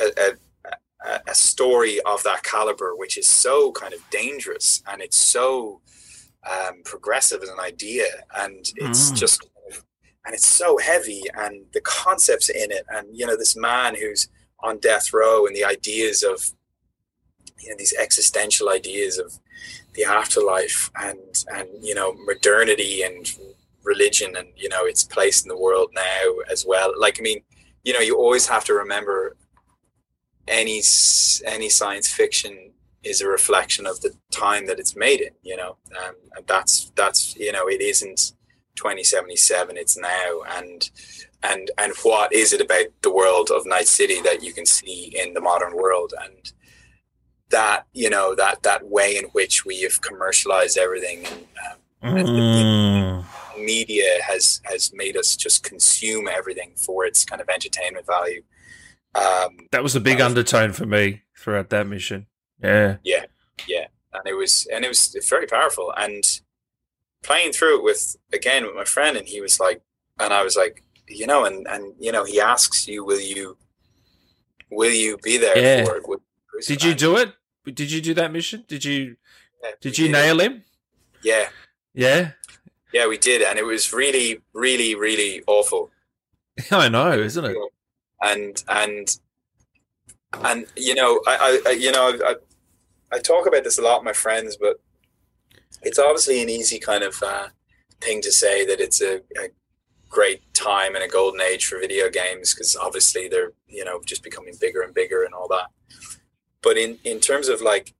[0.00, 5.80] a, a, story of that caliber, which is so kind of dangerous and it's so
[6.50, 9.16] um, progressive as an idea, and it's mm.
[9.16, 9.46] just
[10.24, 14.28] and it's so heavy, and the concepts in it, and you know this man who's
[14.60, 16.40] on death row, and the ideas of
[17.60, 19.38] you know these existential ideas of
[19.94, 23.36] the afterlife, and and you know modernity and
[23.82, 26.92] religion, and you know its place in the world now as well.
[26.98, 27.40] Like I mean,
[27.84, 29.36] you know, you always have to remember
[30.48, 30.82] any
[31.44, 35.76] any science fiction is a reflection of the time that it's made in you know
[36.02, 38.32] um, and that's that's you know it isn't
[38.76, 40.90] 2077 it's now and
[41.42, 45.12] and and what is it about the world of night city that you can see
[45.16, 46.52] in the modern world and
[47.50, 51.24] that you know that that way in which we have commercialized everything
[52.02, 53.24] and, um, mm.
[53.54, 58.42] and media has has made us just consume everything for its kind of entertainment value
[59.16, 62.26] um, that was a big undertone for me throughout that mission.
[62.62, 63.24] Yeah, yeah,
[63.66, 65.92] yeah, and it was and it was very powerful.
[65.96, 66.22] And
[67.22, 69.80] playing through it with again with my friend, and he was like,
[70.18, 73.56] and I was like, you know, and and you know, he asks you, will you,
[74.70, 75.84] will you be there yeah.
[75.84, 76.04] for it?
[76.66, 77.32] Did you do it?
[77.64, 78.64] Did you do that mission?
[78.68, 79.16] Did you?
[79.62, 80.52] Yeah, did you did nail it.
[80.52, 80.64] him?
[81.22, 81.48] Yeah.
[81.94, 82.30] Yeah.
[82.92, 85.90] Yeah, we did, and it was really, really, really awful.
[86.70, 87.56] I know, isn't it?
[88.22, 89.18] and and
[90.44, 92.34] and you know I, I you know I,
[93.12, 94.80] I talk about this a lot with my friends but
[95.82, 97.48] it's obviously an easy kind of uh,
[98.00, 99.48] thing to say that it's a, a
[100.08, 104.22] great time and a golden age for video games because obviously they're you know just
[104.22, 105.66] becoming bigger and bigger and all that
[106.66, 107.94] but in in terms of like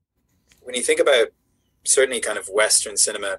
[0.61, 1.27] when you think about
[1.85, 3.37] certainly kind of western cinema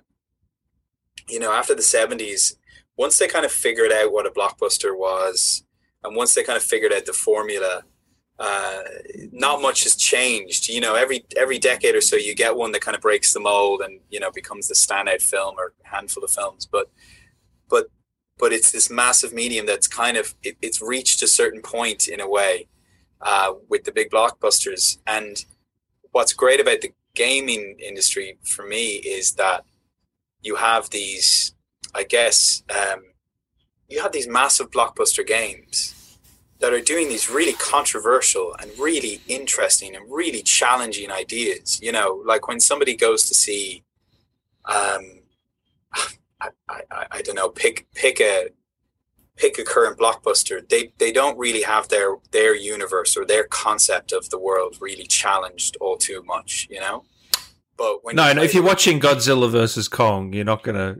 [1.29, 2.55] you know after the 70s
[2.97, 5.65] once they kind of figured out what a blockbuster was
[6.03, 7.83] and once they kind of figured out the formula
[8.39, 8.83] uh,
[9.33, 10.69] not much has changed.
[10.69, 13.41] You know every every decade or so you get one that kind of breaks the
[13.41, 16.65] mold and you know becomes the standout film or handful of films.
[16.65, 16.89] But
[17.69, 17.87] but
[18.39, 22.21] but it's this massive medium that's kind of it, it's reached a certain point in
[22.21, 22.69] a way
[23.21, 25.45] uh, with the big blockbusters and
[26.13, 29.65] what's great about the gaming industry for me is that
[30.43, 31.55] you have these
[31.95, 33.03] i guess um,
[33.89, 35.95] you have these massive blockbuster games
[36.61, 41.81] that are doing these really controversial and really interesting and really challenging ideas.
[41.81, 43.85] You know, like when somebody goes to see,
[44.65, 45.21] um,
[46.41, 48.49] I, I, I don't know, pick pick a
[49.39, 50.69] pick a current blockbuster.
[50.69, 55.07] They they don't really have their their universe or their concept of the world really
[55.07, 56.67] challenged all too much.
[56.71, 57.05] You know.
[57.77, 60.97] But when no, no, if you're watching Godzilla versus Kong, you're not gonna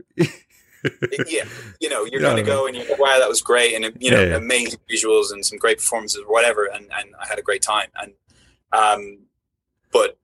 [1.27, 1.45] yeah,
[1.79, 4.11] you know, you're going to go and you're like, wow, that was great, and you
[4.11, 4.35] know, yeah, yeah.
[4.35, 7.87] amazing visuals and some great performances, or whatever, and and I had a great time,
[8.01, 8.13] and
[8.71, 9.19] um,
[9.91, 10.17] but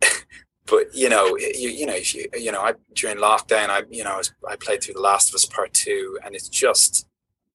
[0.66, 4.04] but you know, you, you know, if you, you know, I during lockdown, I you
[4.04, 7.06] know, I, was, I played through The Last of Us Part Two, and it's just,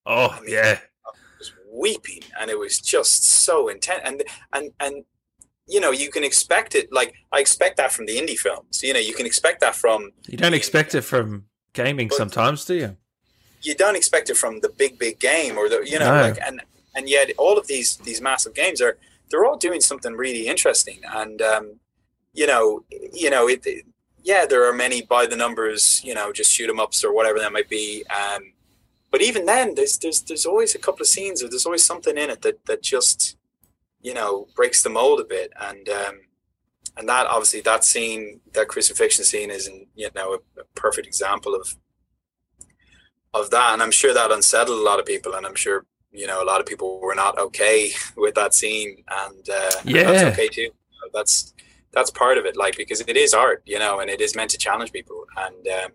[0.09, 5.05] oh yeah, I was weeping, and it was just so intense, and and and
[5.67, 6.91] you know, you can expect it.
[6.91, 8.81] Like I expect that from the indie films.
[8.83, 10.11] You know, you can expect that from.
[10.27, 12.97] You don't expect it from gaming but sometimes, do you?
[13.61, 16.21] You don't expect it from the big, big game or the you know, no.
[16.21, 16.61] like and
[16.95, 18.97] and yet all of these these massive games are
[19.29, 21.79] they're all doing something really interesting and um,
[22.33, 22.83] you know
[23.13, 23.85] you know it, it,
[24.23, 27.37] yeah there are many by the numbers you know just shoot 'em ups or whatever
[27.39, 28.41] that might be um,
[29.11, 32.17] but even then there's there's there's always a couple of scenes or there's always something
[32.17, 33.37] in it that that just
[34.01, 35.51] you know breaks the mold a bit.
[35.59, 36.21] And um,
[36.97, 41.07] and that obviously that scene that crucifixion scene is in, you know a, a, perfect
[41.07, 41.75] example of
[43.33, 43.73] of that.
[43.73, 45.33] And i'm sure that unsettled a lot of people.
[45.33, 49.03] And i'm sure you know a lot of people were not okay with that scene.
[49.09, 50.01] And, uh, yeah.
[50.01, 50.69] And that's okay too.
[51.13, 51.53] That's
[51.91, 54.51] that's part of it like because it is art you know and it is meant
[54.51, 55.25] to challenge people.
[55.37, 55.91] And um,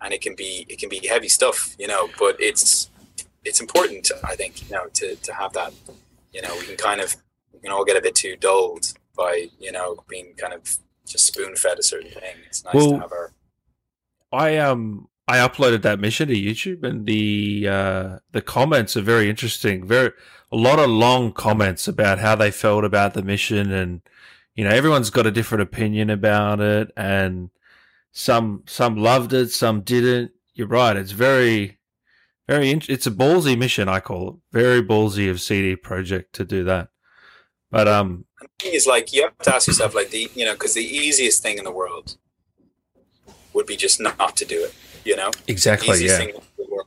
[0.00, 2.90] and it can be it can be heavy stuff you know but it's
[3.44, 5.72] it's important i think you know to to have that
[6.32, 7.16] you know we can kind of
[7.52, 11.26] we can all get a bit too dulled by you know being kind of just
[11.26, 12.36] spoon fed a certain thing.
[12.46, 13.32] It's nice well, to have our.
[14.32, 19.30] I um I uploaded that mission to YouTube, and the uh, the comments are very
[19.30, 19.86] interesting.
[19.86, 20.12] Very
[20.52, 24.02] a lot of long comments about how they felt about the mission, and
[24.54, 27.50] you know, everyone's got a different opinion about it, and
[28.16, 30.30] some some loved it, some didn't.
[30.54, 30.96] You're right.
[30.96, 31.78] It's very,
[32.48, 32.70] very.
[32.70, 33.90] It's a ballsy mission.
[33.90, 36.88] I call it very ballsy of CD Projekt to do that.
[37.70, 40.54] But um, the thing is, like, you have to ask yourself, like, the you know,
[40.54, 42.16] because the easiest thing in the world
[43.52, 44.74] would be just not to do it.
[45.04, 46.02] You know, exactly.
[46.02, 46.16] yeah.
[46.16, 46.32] thing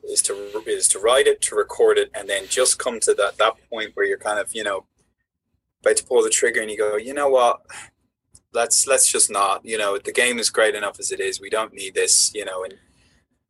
[0.10, 0.34] is to
[0.66, 3.92] is to write it, to record it, and then just come to that that point
[3.94, 4.86] where you're kind of you know
[5.82, 7.62] about to pull the trigger, and you go, you know what,
[8.54, 9.66] let's let's just not.
[9.66, 11.42] You know, the game is great enough as it is.
[11.42, 12.34] We don't need this.
[12.34, 12.76] You know, and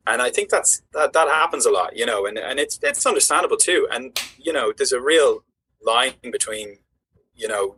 [0.06, 1.96] and I think that's that that happens a lot.
[1.96, 3.88] You know, and and it's it's understandable too.
[3.90, 5.44] And you know, there's a real
[5.82, 6.78] line between
[7.34, 7.76] you know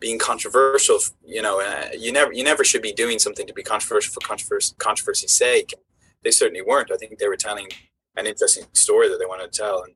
[0.00, 3.62] being controversial you know uh, you never you never should be doing something to be
[3.62, 5.72] controversial for controversy controversy's sake
[6.24, 7.68] they certainly weren't i think they were telling
[8.16, 9.94] an interesting story that they wanted to tell and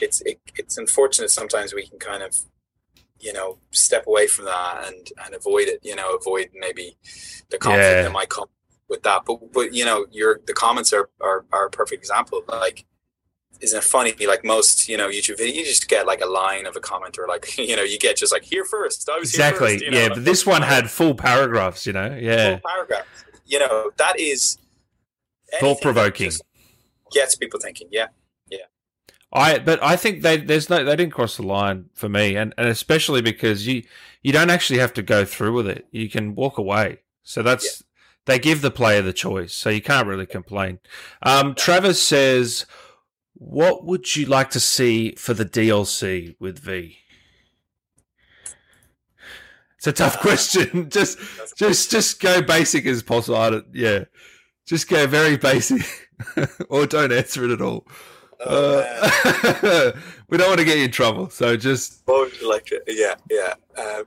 [0.00, 2.36] it's it, it's unfortunate sometimes we can kind of
[3.20, 6.96] you know step away from that and and avoid it you know avoid maybe
[7.50, 8.02] the conflict yeah.
[8.02, 8.46] that might come
[8.88, 12.42] with that but but you know your the comments are are, are a perfect example
[12.48, 12.84] like
[13.60, 14.14] isn't it funny?
[14.26, 17.18] Like most, you know, YouTube videos, you just get like a line of a comment
[17.18, 19.08] or like, you know, you get just like here first.
[19.08, 20.08] I was exactly, first, you know, yeah.
[20.08, 23.08] But this one had full paragraphs, you know, yeah, full paragraphs.
[23.46, 24.58] You know, that is
[25.58, 26.32] thought provoking.
[27.12, 28.06] Gets people thinking, yeah.
[29.32, 32.52] I, but I think they there's no they didn't cross the line for me, and
[32.58, 33.84] and especially because you
[34.22, 35.86] you don't actually have to go through with it.
[35.90, 36.98] You can walk away.
[37.22, 37.80] So that's.
[37.80, 37.86] Yeah.
[38.26, 40.78] They give the player the choice, so you can't really complain.
[41.22, 42.66] Um, Travis says,
[43.32, 46.98] what would you like to see for the DLC with V?
[49.78, 50.90] It's a tough question.
[50.90, 51.18] just,
[51.56, 53.62] just, just go basic as possible.
[53.72, 54.04] yeah,
[54.66, 56.10] just go very basic,
[56.68, 57.86] or don't answer it at all.
[58.46, 59.92] Oh, uh,
[60.28, 62.02] we don't want to get you in trouble, so just.
[62.08, 62.70] You like?
[62.86, 63.54] Yeah, yeah.
[63.76, 64.04] Um,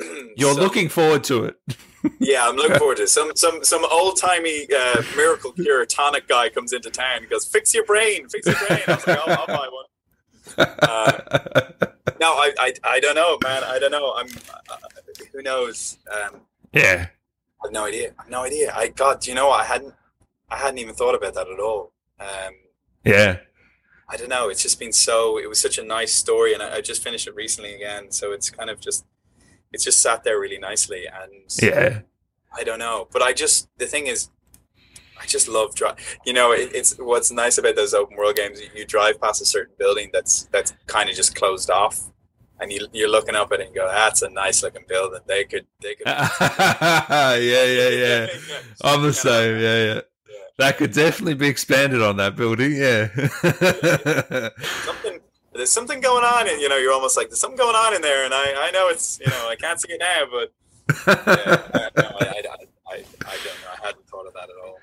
[0.36, 1.60] you're so, looking forward to it
[2.20, 3.08] yeah, I'm looking forward to it.
[3.08, 7.44] Some some some old timey uh, miracle cure tonic guy comes into town and goes,
[7.46, 9.84] "Fix your brain, fix your brain." I was like, "I'll, I'll buy one."
[10.58, 11.60] Uh,
[12.20, 13.64] no, I, I I don't know, man.
[13.64, 14.14] I don't know.
[14.16, 14.28] I'm
[14.70, 14.76] uh,
[15.32, 15.98] who knows.
[16.10, 16.42] Um,
[16.72, 17.08] yeah,
[17.62, 18.12] I have no idea.
[18.18, 18.72] I have no idea.
[18.74, 19.94] I God, you know, I hadn't
[20.50, 21.92] I hadn't even thought about that at all.
[22.20, 22.54] Um,
[23.08, 23.38] yeah.
[24.10, 24.48] I don't know.
[24.48, 25.38] It's just been so.
[25.38, 28.10] It was such a nice story, and I, I just finished it recently again.
[28.10, 29.04] So it's kind of just
[29.72, 31.32] it's just sat there really nicely and
[31.62, 32.00] yeah
[32.56, 34.30] i don't know but i just the thing is
[35.20, 38.60] i just love drive you know it, it's what's nice about those open world games
[38.60, 42.10] you, you drive past a certain building that's that's kind of just closed off
[42.60, 45.44] and you, you're looking up at it and go that's a nice looking building they
[45.44, 46.06] could they could
[46.40, 48.26] yeah yeah yeah
[48.82, 50.00] i'm the same yeah yeah
[50.58, 53.08] that could definitely be expanded on that building yeah
[54.84, 55.20] something
[55.58, 58.00] there's something going on, and you know, you're almost like there's something going on in
[58.00, 60.52] there, and I, I know it's, you know, I can't see it now, but
[61.06, 62.56] yeah, no, I, I,
[62.90, 63.70] I, I, don't know.
[63.82, 64.78] I hadn't thought of that at all.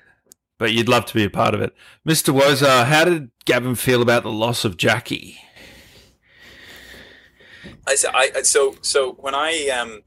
[0.58, 1.74] But you'd love to be a part of it,
[2.06, 2.38] Mr.
[2.38, 2.84] Woza.
[2.84, 5.38] How did Gavin feel about the loss of Jackie?
[7.86, 10.02] I I so so when I um,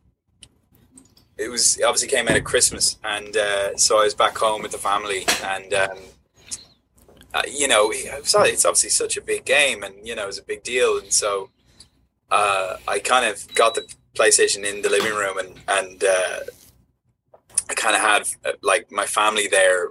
[1.40, 4.62] it was it obviously came out at Christmas, and uh, so I was back home
[4.62, 5.98] with the family, and um,
[7.34, 10.64] uh, you know, it's obviously such a big game, and you know, it's a big
[10.64, 11.50] deal, and so
[12.30, 16.40] uh, I kind of got the PlayStation in the living room, and and uh,
[17.70, 19.88] I kind of had uh, like my family there,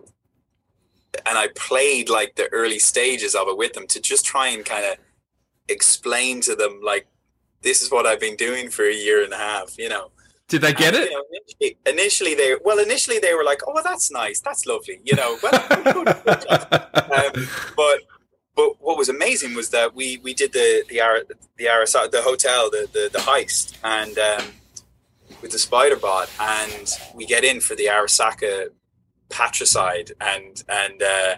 [1.26, 4.64] and I played like the early stages of it with them to just try and
[4.64, 4.98] kind of
[5.68, 7.06] explain to them like
[7.62, 10.10] this is what I've been doing for a year and a half, you know.
[10.48, 11.10] Did they get and, it?
[11.10, 14.64] You know, initially, initially, they well, initially they were like, "Oh, well, that's nice, that's
[14.64, 15.38] lovely," you know.
[15.42, 17.98] Well, um, but
[18.56, 22.70] but what was amazing was that we we did the the the Arasaka, the hotel,
[22.70, 24.46] the the, the heist, and um,
[25.42, 28.68] with the spider bot, and we get in for the Arasaka
[29.28, 31.34] patricide, and and uh,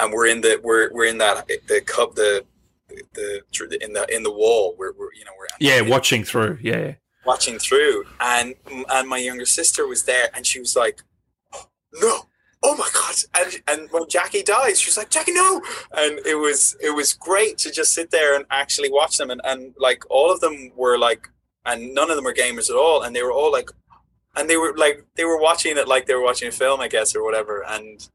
[0.00, 2.44] and we're in the we're we're in that the cup the
[3.14, 3.42] the
[3.80, 4.74] in the in the wall.
[4.76, 6.94] We're, we're you know we're yeah watching through yeah
[7.24, 8.54] watching through, and
[8.88, 11.02] and my younger sister was there, and she was like,
[11.94, 12.26] "No,
[12.62, 15.62] oh my god!" And and when Jackie dies, she's like, "Jackie, no!"
[15.96, 19.40] And it was it was great to just sit there and actually watch them, and
[19.44, 21.28] and like all of them were like,
[21.66, 23.70] and none of them were gamers at all, and they were all like,
[24.36, 26.88] and they were like they were watching it like they were watching a film, I
[26.88, 28.08] guess, or whatever, and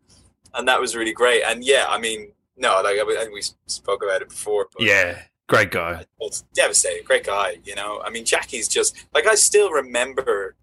[0.54, 1.44] and that was really great.
[1.44, 5.70] And yeah, I mean, no, like I, we spoke about it before, but yeah Great
[5.72, 6.04] guy.
[6.20, 7.04] It's devastating.
[7.06, 7.58] Great guy.
[7.64, 10.56] You know, I mean, Jackie's just like I still remember.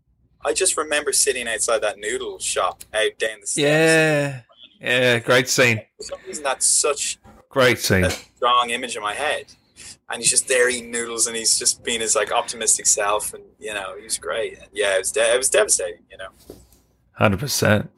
[0.44, 3.56] I just remember sitting outside that noodle shop out down the steps.
[3.58, 4.40] Yeah,
[4.80, 5.82] yeah, great scene.
[5.98, 7.18] For some reason, that's such
[7.48, 8.10] great scene.
[8.36, 9.46] strong image in my head.
[10.10, 13.44] and he's just there eating noodles, and he's just being his like optimistic self, and
[13.60, 14.58] you know, he was great.
[14.58, 16.30] And yeah, it was de- it was devastating, you know.
[17.12, 17.88] Hundred percent.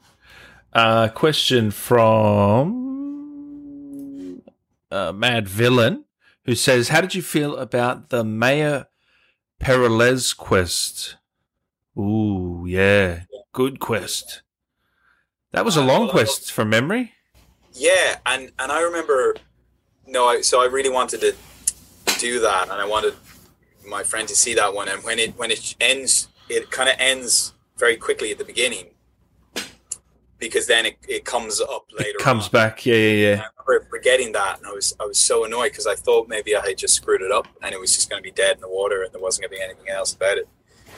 [0.74, 2.72] Uh, question from
[4.90, 6.04] uh, Mad Villain,
[6.44, 8.86] who says, "How did you feel about the Mayor
[9.60, 11.16] Peralez quest?"
[11.96, 13.22] Ooh, yeah,
[13.52, 14.42] good quest.
[15.52, 17.12] That was a Uh, long quest from memory.
[17.72, 19.36] Yeah, and and I remember,
[20.06, 21.34] no, I, so I really wanted to
[22.18, 23.14] do that, and I wanted
[23.86, 24.88] my friend to see that one.
[24.88, 28.93] And when it when it ends, it kind of ends very quickly at the beginning,
[30.48, 32.18] because then it, it comes up later.
[32.18, 32.50] It comes on.
[32.50, 32.86] back.
[32.86, 33.42] Yeah, yeah, yeah.
[33.58, 36.54] I remember forgetting that, and I was I was so annoyed because I thought maybe
[36.54, 38.60] I had just screwed it up, and it was just going to be dead in
[38.60, 40.48] the water, and there wasn't going to be anything else about it.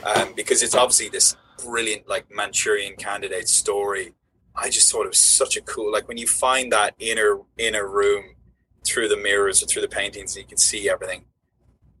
[0.03, 4.13] Um, because it's obviously this brilliant like Manchurian Candidate story.
[4.55, 7.87] I just thought it was such a cool like when you find that inner inner
[7.87, 8.35] room
[8.83, 11.25] through the mirrors or through the paintings, and you can see everything,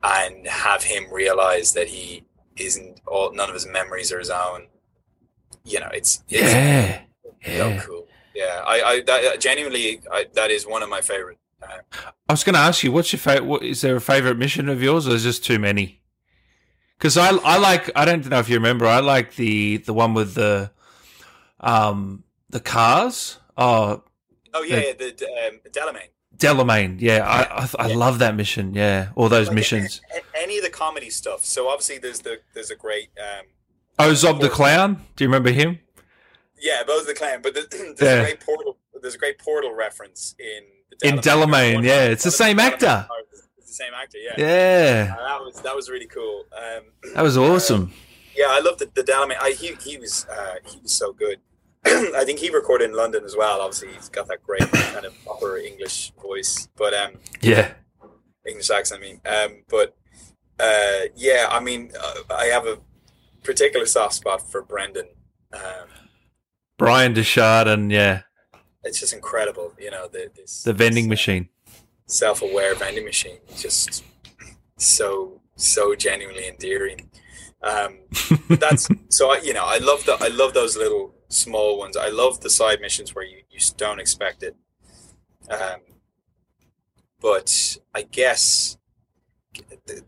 [0.03, 2.23] and have him realize that he
[2.57, 4.67] isn't all none of his memories are his own.
[5.63, 7.01] You know, it's it's Yeah,
[7.45, 7.81] yeah.
[7.81, 8.07] cool.
[8.35, 11.37] Yeah, I, I that, genuinely, I, that is one of my favorite.
[11.61, 11.77] Uh,
[12.29, 13.45] I was going to ask you, what's your favorite?
[13.45, 16.01] What, is there a favorite mission of yours, or is just too many?
[16.97, 17.89] Because I, I like.
[17.95, 18.85] I don't know if you remember.
[18.85, 20.71] I like the the one with the,
[21.59, 23.39] um, the cars.
[23.57, 24.03] Oh,
[24.53, 24.81] oh yeah, Yeah.
[24.87, 26.07] yeah the, the um, Delamain.
[26.37, 26.97] Delamain.
[27.01, 27.95] Yeah, I I, I Yeah.
[27.95, 28.73] love that mission.
[28.75, 30.01] Yeah, all those Like, missions.
[30.15, 31.43] a- any of the comedy stuff.
[31.43, 33.45] So obviously, there's the there's a great um,
[33.99, 35.01] Oh, Zob the clown.
[35.15, 35.79] Do you remember him?
[36.59, 38.13] Yeah, both the clan, but there's, there's Yeah.
[38.19, 38.77] a great portal.
[39.01, 40.61] There's a great portal reference in
[40.99, 43.07] the In Delamain, yeah, it's the same actor.
[43.57, 44.33] It's the same actor, yeah.
[44.37, 46.45] Yeah, Uh, that was that was really cool.
[46.55, 46.83] Um,
[47.15, 47.93] that was awesome.
[48.35, 49.37] yeah, I love the, the Delamain.
[49.39, 51.39] I, he he was uh, he was so good.
[51.85, 53.61] I think he recorded in London as well.
[53.61, 57.73] Obviously, he's got that great kind of upper English voice, but um, Yeah,
[58.47, 59.01] English accent.
[59.01, 59.95] I mean, um, but
[60.59, 62.79] uh, yeah, I mean, uh, I have a
[63.43, 65.07] particular soft spot for Brendan.
[65.53, 65.87] Um,
[66.77, 68.21] Brian Deshard and yeah,
[68.83, 71.49] it's just incredible, you know, the, this the vending this, uh, machine.
[72.05, 74.03] self-aware vending machine, just
[74.77, 77.09] so so genuinely endearing.
[77.63, 77.99] Um,
[78.49, 81.97] that's so I, you know, I love the I love those little small ones.
[81.97, 84.55] I love the side missions where you you don't expect it.
[85.49, 85.79] Um,
[87.19, 88.77] but I guess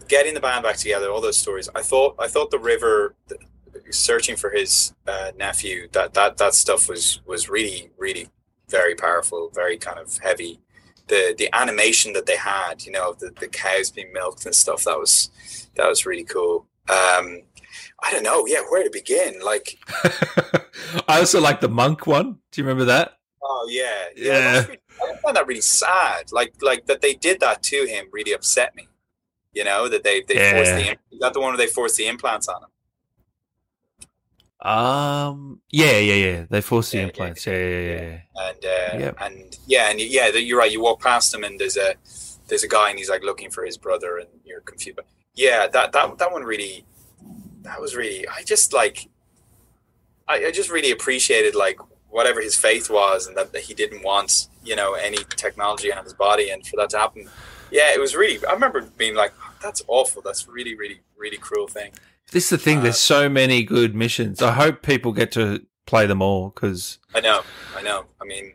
[0.08, 1.70] getting the band back together, all those stories.
[1.74, 3.38] I thought I thought the river the,
[3.92, 8.30] searching for his uh, nephew that that that stuff was was really really
[8.70, 10.60] very powerful, very kind of heavy.
[11.08, 14.84] The the animation that they had, you know, the, the cows being milked and stuff,
[14.84, 15.30] that was
[15.76, 16.68] that was really cool.
[16.90, 17.42] Um,
[18.04, 19.40] I don't know, yeah, where to begin?
[19.44, 19.78] Like,
[21.08, 22.38] I also like the monk one.
[22.52, 23.14] Do you remember that?
[23.42, 24.40] oh yeah, Yeah.
[24.54, 26.32] that's really- I find that really sad.
[26.32, 28.88] Like like that they did that to him really upset me.
[29.54, 30.78] You know that they they forced Yeah.
[30.78, 32.70] the is that the one where they forced the implants on him.
[34.62, 35.62] Um.
[35.70, 36.46] Yeah, yeah, yeah.
[36.50, 37.46] They force the Yeah, yeah, implants.
[37.48, 38.02] Yeah, yeah, yeah.
[38.36, 38.50] yeah.
[38.50, 39.16] and uh, Yep.
[39.22, 40.72] and yeah, and yeah, that- you're right.
[40.72, 41.96] You walk past them, and there's a
[42.48, 44.98] there's a guy, and he's like looking for his brother, and you're confused.
[44.98, 46.86] But yeah, that that that one really,
[47.62, 48.28] that was really.
[48.28, 49.08] I just like,
[50.28, 51.80] I, I just really appreciated like
[52.10, 56.04] whatever his faith was, and that, that he didn't want you know any technology on
[56.04, 57.30] his body, and for that to happen,
[57.72, 58.46] yeah, it was really.
[58.46, 59.32] I remember being like,
[59.62, 60.22] that's awful.
[60.22, 61.94] That's really, really, really cruel thing.
[62.32, 62.80] This is the thing.
[62.80, 64.42] Uh, There's so many good missions.
[64.42, 67.42] I hope people get to play them all because I know,
[67.76, 68.06] I know.
[68.22, 68.54] I mean,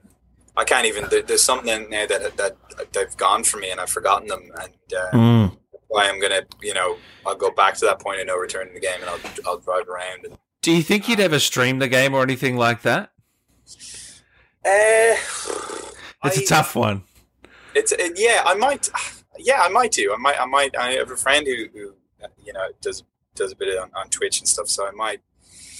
[0.56, 1.08] I can't even.
[1.08, 2.56] There, there's something in there that that
[2.92, 5.56] they've gone for me, and I've forgotten them, and uh, Mm.
[5.88, 6.96] why I'm gonna, you know,
[7.26, 9.58] I'll go back to that point of no return in the game, and I'll I'll
[9.58, 10.24] drive around.
[10.24, 13.10] And, Do you think you'd ever stream the game or anything like that?
[14.64, 15.16] uh,
[16.26, 17.02] It's a I- tough one.
[17.74, 18.88] It's it, yeah, I might.
[19.36, 20.14] Yeah, I might do.
[20.14, 20.40] I might.
[20.40, 20.76] I might.
[20.76, 23.02] I have a friend who, who uh, you know, does
[23.35, 24.68] does a bit on, on Twitch and stuff.
[24.68, 25.20] So I might.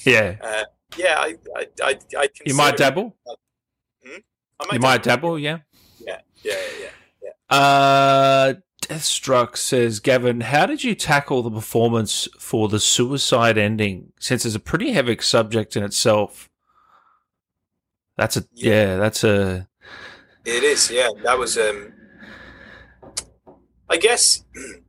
[0.05, 0.65] Yeah, Uh,
[0.97, 3.17] yeah, I I I, I you might dabble.
[3.27, 5.39] I You might dabble.
[5.39, 5.59] Yeah.
[6.07, 6.89] Yeah, yeah, yeah.
[7.51, 7.57] yeah.
[7.57, 14.13] Uh, Deathstruck says, Gavin, how did you tackle the performance for the suicide ending?
[14.21, 16.51] Since it's a pretty heavy subject in itself.
[18.17, 18.73] That's a Yeah.
[18.73, 18.97] yeah.
[18.99, 19.69] That's a
[20.45, 21.09] It is, yeah.
[21.23, 21.95] That was, um,
[23.89, 24.45] I guess,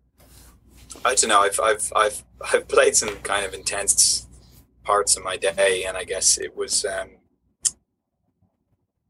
[1.06, 1.42] I don't know.
[1.42, 4.28] I've, I've, I've, I've played some kind of intense
[4.84, 7.12] parts of my day, and I guess it was, um,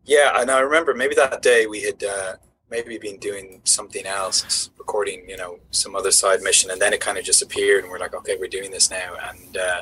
[0.04, 0.32] yeah.
[0.36, 2.34] And I remember maybe that day we had uh,
[2.70, 7.00] maybe been doing something else, recording, you know, some other side mission, and then it
[7.00, 9.58] kind of just appeared, and we're like, okay, we're doing this now, and.
[9.58, 9.82] Uh,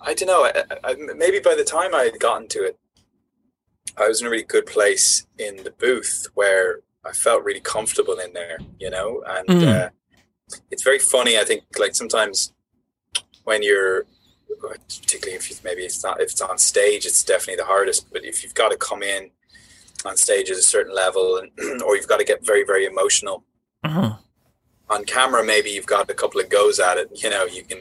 [0.00, 0.44] I don't know.
[0.44, 2.78] I, I, maybe by the time I had gotten to it,
[3.96, 8.18] I was in a really good place in the booth where I felt really comfortable
[8.18, 9.68] in there, you know, and Mm.
[9.68, 9.88] uh,
[10.70, 11.38] it's very funny.
[11.38, 12.52] I think like sometimes
[13.44, 14.04] when you're
[14.60, 18.10] particularly if you, maybe it's not if it's on stage, it's definitely the hardest.
[18.12, 19.30] But if you've got to come in
[20.04, 23.44] on stage at a certain level, and, or you've got to get very very emotional
[23.84, 24.12] Uh-huh.
[24.90, 27.08] on camera, maybe you've got a couple of goes at it.
[27.22, 27.78] You know, you can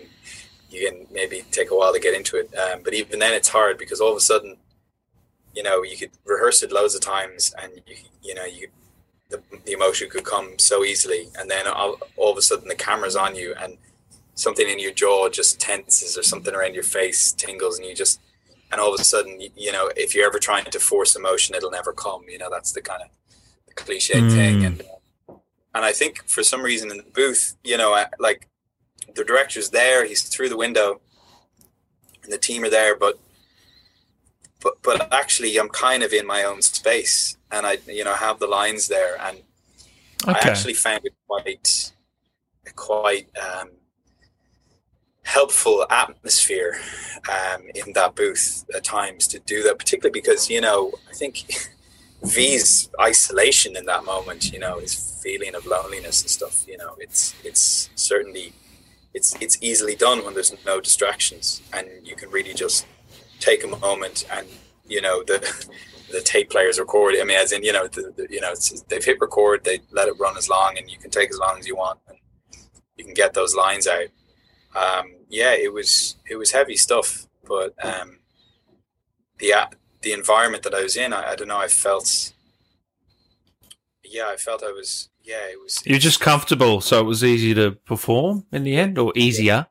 [0.69, 2.53] you can maybe take a while to get into it.
[2.55, 4.57] Um, but even then, it's hard because all of a sudden,
[5.55, 8.67] you know, you could rehearse it loads of times, and you you know you
[9.29, 12.75] the, the emotion could come so easily, and then all, all of a sudden the
[12.75, 13.77] camera's on you, and
[14.35, 18.19] something in your jaw just tenses, or something around your face tingles, and you just
[18.71, 21.55] and all of a sudden, you, you know, if you're ever trying to force emotion,
[21.55, 22.23] it'll never come.
[22.27, 23.07] You know, that's the kind of
[23.67, 24.65] the cliche thing, Mm.
[24.65, 24.83] and
[25.75, 28.47] and I think for some reason in the booth, you know, I- like
[29.15, 30.99] the director's there, he's through the window,
[32.23, 33.19] and the team are there, but
[34.61, 38.39] but but actually, I'm kind of in my own space, and I you know have
[38.39, 39.37] the lines there, and
[40.25, 41.91] I actually found it quite
[42.75, 43.69] quite um,
[45.23, 46.79] helpful atmosphere
[47.29, 51.45] um, in that booth at times to do that, particularly because you know I think
[52.23, 56.95] V's isolation in that moment, you know, his feeling of loneliness and stuff, you know,
[56.99, 58.53] it's it's certainly
[59.13, 62.85] it's it's easily done when there's no distractions and you can really just
[63.39, 64.47] take a moment and
[64.87, 65.39] you know the
[66.11, 67.15] the tape players record.
[67.19, 69.63] I mean, as in you know, the, the, you know, it's, they've hit record.
[69.63, 71.99] They let it run as long, and you can take as long as you want,
[72.07, 72.17] and
[72.95, 74.07] you can get those lines out.
[74.75, 78.19] Um, yeah, it was it was heavy stuff, but um,
[79.39, 79.69] the a-
[80.01, 82.33] the environment that I was in, I, I don't know, I felt.
[84.03, 85.09] Yeah, I felt I was.
[85.23, 88.97] Yeah, it was You're just comfortable, so it was easy to perform in the end,
[88.97, 89.67] or easier.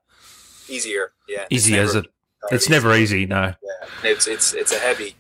[0.69, 1.13] easier.
[1.27, 2.07] Yeah, Easy as it.
[2.51, 3.25] It's never easy.
[3.27, 3.55] No.
[3.63, 5.17] Yeah, it's it's it's a heavy.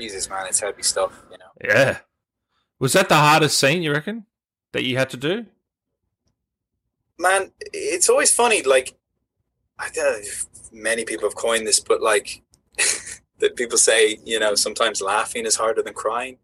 [0.00, 1.12] Jesus, man, it's heavy stuff.
[1.30, 1.52] You know.
[1.62, 1.98] Yeah.
[2.78, 4.24] Was that the hardest scene you reckon
[4.72, 5.46] that you had to do?
[7.18, 8.94] man it's always funny like
[9.78, 12.40] i don't know if many people have coined this but like
[13.40, 16.38] that people say you know sometimes laughing is harder than crying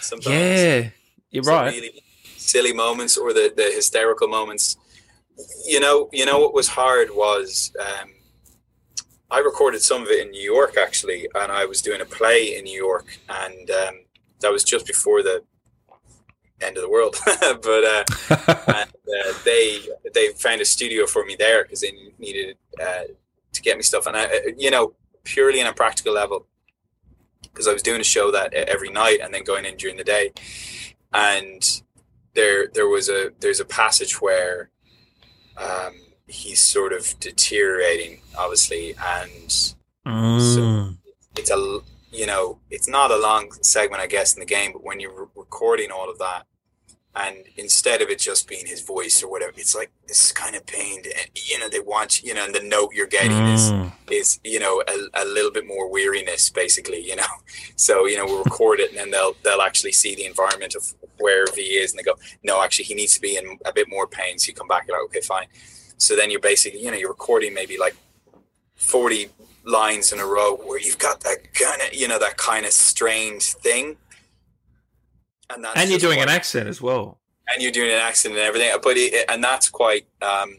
[0.00, 0.88] sometimes Yeah,
[1.30, 1.72] you're right.
[1.72, 2.02] really
[2.36, 4.76] silly moments or the, the hysterical moments
[5.64, 8.10] you know you know what was hard was um,
[9.36, 12.56] i recorded some of it in new york actually and i was doing a play
[12.56, 13.94] in new york and um,
[14.40, 15.42] that was just before the
[16.60, 17.16] end of the world.
[17.40, 18.04] But uh,
[18.68, 19.80] and uh, they
[20.12, 23.04] they found a studio for me there because they needed uh,
[23.52, 24.06] to get me stuff.
[24.06, 26.46] And I, uh, you know purely on a practical level
[27.42, 30.04] because I was doing a show that every night and then going in during the
[30.04, 30.32] day.
[31.12, 31.62] And
[32.34, 34.70] there there was a there's a passage where
[35.56, 35.94] um,
[36.26, 39.74] he's sort of deteriorating obviously and
[40.06, 40.98] Mm.
[41.36, 41.78] it's a
[42.12, 45.18] you know it's not a long segment i guess in the game but when you're
[45.22, 46.44] re- recording all of that
[47.16, 50.66] and instead of it just being his voice or whatever it's like this kind of
[50.66, 53.92] pained and, you know they want you know and the note you're getting is Mm.
[54.10, 57.32] is you know a, a little bit more weariness basically you know
[57.76, 60.92] so you know we'll record it and then they'll they'll actually see the environment of
[61.18, 63.88] where v is and they go no actually he needs to be in a bit
[63.88, 65.46] more pain so you come back you're like okay fine
[66.04, 67.96] so then you're basically you know you're recording maybe like
[68.76, 69.28] 40
[69.64, 72.72] lines in a row where you've got that kind of you know that kind of
[72.72, 73.96] strange thing
[75.50, 77.18] and that's And you're doing what- an accent as well.
[77.48, 80.58] and you're doing an accent and everything but it, and that's quite um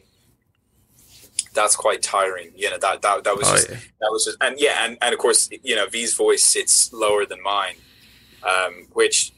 [1.54, 3.78] that's quite tiring you know that that, that was Oh, just yeah.
[4.02, 7.26] that was just and yeah and, and of course you know v's voice sits lower
[7.26, 7.76] than mine
[8.44, 9.32] um which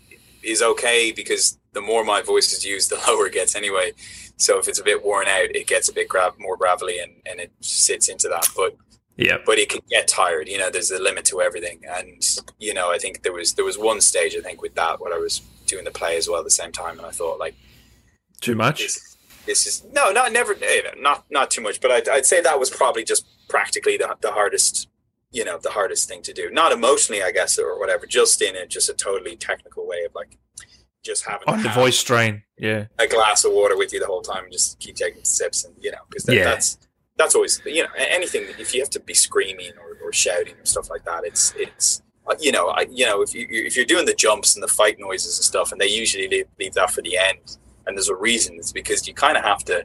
[0.44, 3.92] is okay because the more my voice is used the lower it gets anyway
[4.38, 7.14] so if it's a bit worn out it gets a bit grab more gravelly and
[7.26, 8.76] and it sits into that but
[9.18, 9.38] Yeah.
[9.46, 12.24] but it can get tired you know there's a limit to everything and
[12.60, 15.12] you know i think there was there was one stage i think with that when
[15.14, 17.56] i was doing the play as well at the same time and i thought like
[18.42, 18.80] Too much.
[18.80, 22.42] this, this is no not never eh, not not too much but I'd, I'd say
[22.42, 24.88] that was probably just practically the, the hardest
[25.32, 28.56] you know the hardest thing to do not emotionally i guess or whatever just in
[28.56, 30.38] it just a totally technical way of like
[31.08, 32.44] just having On the voice strain.
[32.60, 32.86] Yeah.
[33.00, 35.74] a glass of water with you the whole time and just keep taking sips and
[35.80, 36.44] you know because that, Yeah.
[36.46, 36.78] that's
[37.18, 40.66] that's always you know anything if you have to be screaming or, or shouting or
[40.66, 43.86] stuff like that it's it's uh, you know I, you know if you if you're
[43.94, 46.92] doing the jumps and the fight noises and stuff and they usually leave, leave that
[46.92, 49.84] for the end and there's a reason it's because you kind of have to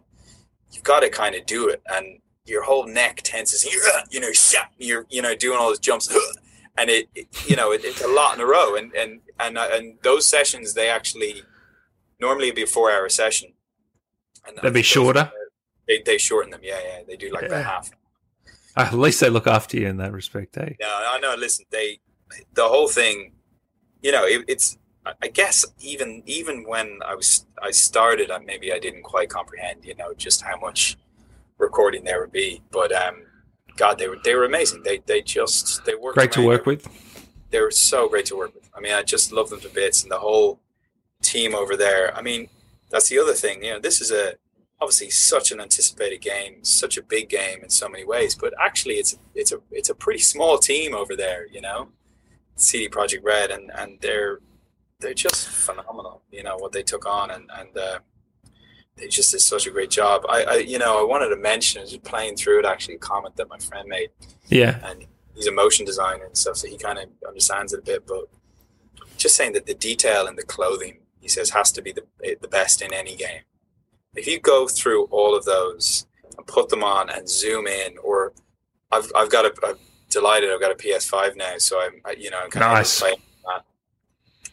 [0.73, 3.65] you've got to kind of do it and your whole neck tenses
[4.11, 4.31] you know
[4.79, 6.09] you're you know doing all those jumps
[6.79, 9.59] and it, it you know it, it's a lot in a row and and and
[9.59, 11.43] uh, and those sessions they actually
[12.21, 13.53] normally be a four hour session
[14.47, 15.31] and They'd be shorter?
[15.89, 17.63] they, they shorten them yeah yeah they do like the Yeah.
[17.63, 17.91] half
[18.77, 20.73] Uh, at least they look after you in that respect, eh?
[20.81, 22.01] no no no listen they
[22.55, 23.33] the whole thing
[24.03, 24.79] you know it, it's
[25.25, 29.85] I guess even even when I was I started, I, maybe I didn't quite comprehend,
[29.85, 30.97] you know, just how much
[31.59, 32.63] recording there would be.
[32.71, 33.17] But um,
[33.77, 34.85] God, they were they were amazing.
[34.85, 36.87] They they just they were great to work with.
[37.53, 38.69] They were so great to work with.
[38.77, 40.59] I mean, I just love them to bits, and the whole
[41.23, 42.15] team over there.
[42.17, 42.49] I mean,
[42.91, 43.63] that's the other thing.
[43.63, 44.35] You know, this is a
[44.81, 48.35] obviously such an anticipated game, such a big game in so many ways.
[48.35, 51.47] But actually, it's it's a it's a pretty small team over there.
[51.47, 51.89] You know,
[52.57, 54.41] CD Projekt Red, and and they're
[54.99, 56.23] they're just phenomenal.
[56.31, 57.99] You know what they took on, and and uh,
[58.97, 60.25] they just did such a great job.
[60.29, 63.37] I, I you know I wanted to mention as playing through it actually a comment
[63.37, 64.11] that my friend made.
[64.49, 67.83] Yeah, and he's a motion designer and stuff, so he kind of understands it a
[67.83, 68.07] bit.
[68.07, 68.29] But
[69.17, 72.05] just saying that the detail in the clothing, he says, has to be the
[72.41, 73.43] the best in any game
[74.15, 76.07] if you go through all of those
[76.37, 78.33] and put them on and zoom in, or
[78.91, 79.77] I've, I've got a, I'm
[80.11, 82.97] delighted I've got a PS5 now, so I'm, I, you know, I'm kind nice.
[82.97, 83.65] of playing that.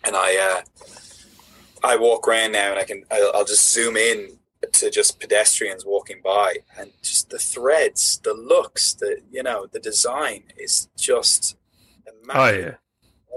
[0.05, 0.61] And I, uh,
[1.83, 4.37] I walk around now and I can, I'll, I'll just zoom in
[4.73, 9.79] to just pedestrians walking by and just the threads, the looks, the, you know, the
[9.79, 11.55] design is just
[12.07, 12.65] oh, immaculate.
[12.65, 12.75] Oh, yeah.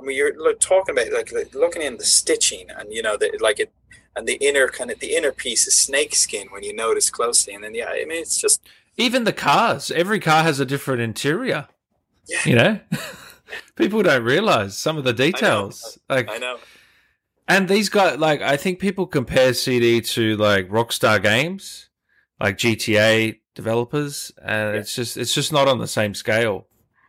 [0.01, 3.61] I mean, you're talking about like looking in the stitching and you know, the, like
[3.61, 3.73] it,
[4.17, 7.55] and the inner kind of the inner piece is snake skin when you notice closely
[7.55, 8.63] and then yeah i mean it's just
[8.97, 11.67] even the cars every car has a different interior
[12.29, 12.39] yeah.
[12.45, 12.81] you know
[13.77, 16.59] people don't realize some of the details I like i know
[17.49, 21.89] and these guys like i think people compare cd to like rockstar games
[22.41, 24.81] like gta developers and yeah.
[24.81, 26.67] it's just it's just not on the same scale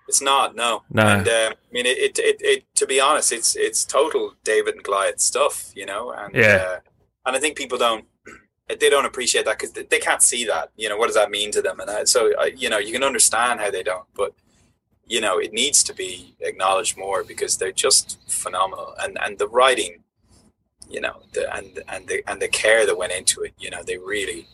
[0.07, 3.31] it's not no no and uh, i mean it, it, it, it, to be honest
[3.31, 6.79] it's it's total david and goliath stuff you know and yeah uh,
[7.25, 8.05] and I think people don't
[8.79, 10.71] they don't appreciate that because they can't see that.
[10.75, 11.79] You know, what does that mean to them?
[11.79, 14.33] And I, so, I, you know, you can understand how they don't, but
[15.05, 18.93] you know, it needs to be acknowledged more because they're just phenomenal.
[18.99, 20.02] And and the writing,
[20.89, 23.53] you know, the and and the and the care that went into it.
[23.59, 24.47] You know, they really,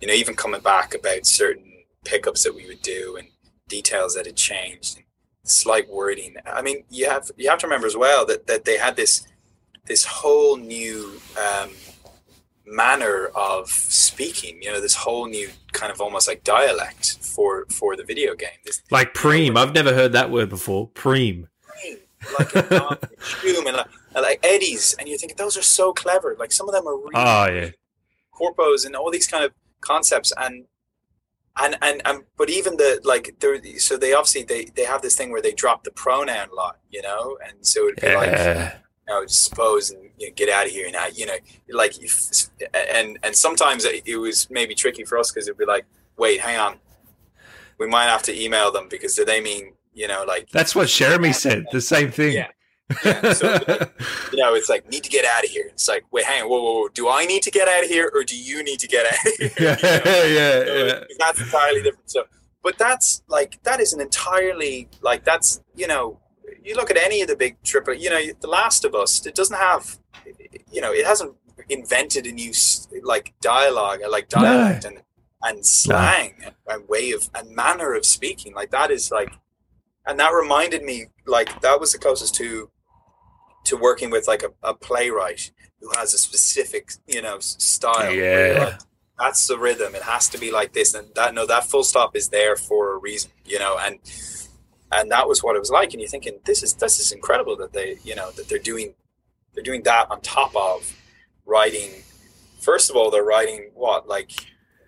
[0.00, 1.72] you know, even coming back about certain
[2.04, 3.28] pickups that we would do and
[3.68, 5.04] details that had changed, and
[5.44, 6.36] slight wording.
[6.46, 9.26] I mean, you have you have to remember as well that that they had this
[9.86, 11.20] this whole new.
[11.36, 11.70] Um,
[12.72, 17.96] manner of speaking you know this whole new kind of almost like dialect for for
[17.96, 21.48] the video game this, like preem i've never heard that word before preem
[22.38, 26.86] like like, like eddies and you think those are so clever like some of them
[26.86, 27.70] are really oh yeah
[28.34, 30.64] corpos and all these kind of concepts and
[31.60, 35.16] and and, and but even the like they're so they obviously they they have this
[35.16, 38.16] thing where they drop the pronoun a lot you know and so it'd be yeah.
[38.16, 38.80] like
[39.10, 40.86] know, suppose and you know, get out of here.
[40.86, 41.36] And I, you know,
[41.68, 41.94] like,
[42.94, 45.84] and and sometimes it was maybe tricky for us because it'd be like,
[46.16, 46.78] wait, hang on,
[47.78, 50.88] we might have to email them because do they mean, you know, like that's what
[50.88, 51.66] Jeremy said.
[51.72, 52.34] The same thing.
[52.34, 52.48] Yeah.
[53.34, 53.58] So,
[54.32, 55.66] you know, it's like need to get out of here.
[55.68, 56.88] It's like, wait, hang on, whoa, whoa, whoa.
[56.88, 59.12] Do I need to get out of here, or do you need to get out
[59.12, 59.50] of here?
[59.58, 60.24] Yeah, you know?
[60.24, 61.04] yeah, so yeah.
[61.18, 62.10] That's entirely different.
[62.10, 62.24] So,
[62.62, 66.20] but that's like that is an entirely like that's you know
[66.62, 69.34] you look at any of the big triple, you know, The Last of Us, it
[69.34, 69.98] doesn't have,
[70.70, 71.34] you know, it hasn't
[71.68, 72.52] invented a new
[73.02, 74.90] like dialogue, like dialect no.
[74.90, 75.02] and
[75.42, 76.46] and slang no.
[76.46, 78.54] and, and way of and manner of speaking.
[78.54, 79.32] Like that is like,
[80.06, 82.70] and that reminded me, like that was the closest to
[83.64, 88.12] to working with like a, a playwright who has a specific, you know, style.
[88.12, 88.64] Yeah.
[88.64, 88.80] Like,
[89.18, 89.94] that's the rhythm.
[89.94, 92.94] It has to be like this, and that no, that full stop is there for
[92.94, 93.98] a reason, you know, and
[94.92, 97.56] and that was what it was like and you're thinking this is this is incredible
[97.56, 98.94] that they you know that they're doing
[99.54, 100.96] they're doing that on top of
[101.46, 101.90] writing
[102.60, 104.32] first of all they're writing what like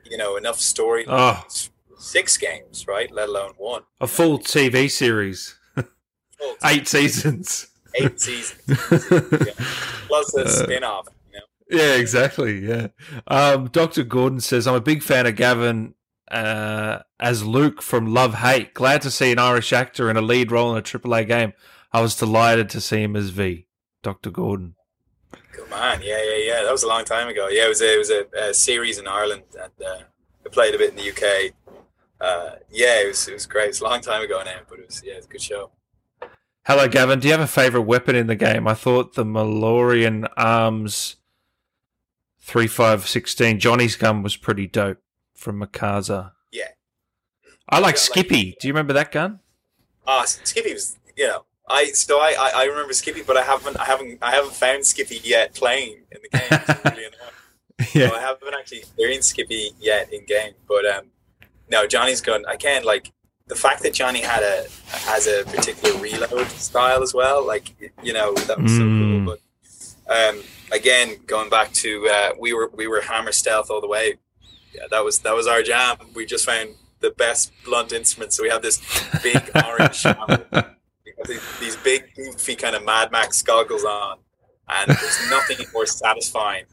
[0.05, 1.45] you know enough story oh.
[1.97, 8.61] six games right let alone one a full tv series full eight seasons eight seasons
[8.91, 9.53] yeah.
[10.07, 11.79] plus a uh, spin-off you know?
[11.79, 12.89] yeah exactly yeah
[13.29, 15.95] um, dr gordon says i'm a big fan of gavin
[16.33, 18.75] uh, as Luke from Love Hate.
[18.75, 21.53] Glad to see an Irish actor in a lead role in a AAA game.
[21.93, 23.67] I was delighted to see him as V,
[24.03, 24.31] Dr.
[24.31, 24.75] Gordon.
[25.53, 26.63] Good man, yeah, yeah, yeah.
[26.63, 27.49] That was a long time ago.
[27.49, 30.05] Yeah, it was a, it was a, a series in Ireland, and uh,
[30.45, 31.53] I played a bit in the UK.
[32.19, 33.69] Uh, yeah, it was it was great.
[33.69, 35.71] It's a long time ago now, but it was yeah, it's a good show.
[36.65, 37.19] Hello, Gavin.
[37.19, 38.69] Do you have a favorite weapon in the game?
[38.69, 41.17] I thought the Malorian Arms
[42.41, 44.99] three five sixteen Johnny's gun was pretty dope
[45.35, 46.33] from Makaza.
[46.53, 46.69] Yeah.
[47.69, 48.47] I like Skippy.
[48.47, 49.41] Like, Do you remember that gun?
[50.07, 53.43] Ah, uh, Skippy was you know I so I, I, I remember Skippy, but I
[53.43, 56.93] haven't I haven't I haven't found Skippy yet playing in the game.
[56.97, 57.17] really
[57.95, 58.09] yeah.
[58.09, 61.07] So I haven't actually experienced Skippy yet in game, but um,
[61.71, 62.45] no, Johnny's gun.
[62.47, 63.13] I can't like
[63.47, 67.47] the fact that Johnny had a has a particular reload style as well.
[67.47, 68.77] Like you know that was mm.
[68.77, 69.21] so cool.
[69.21, 69.27] Mm.
[69.27, 69.41] But
[70.09, 70.43] um,
[70.73, 74.19] again, going back to uh, we were we were hammer stealth all the way.
[74.75, 75.97] Yeah, that was that was our jam.
[76.15, 78.37] We just found the best blunt instruments.
[78.37, 78.81] So we have this
[79.23, 80.77] big orange hammer,
[81.61, 84.19] these big goofy kind of Mad Max goggles on,
[84.69, 86.65] and there's nothing more satisfying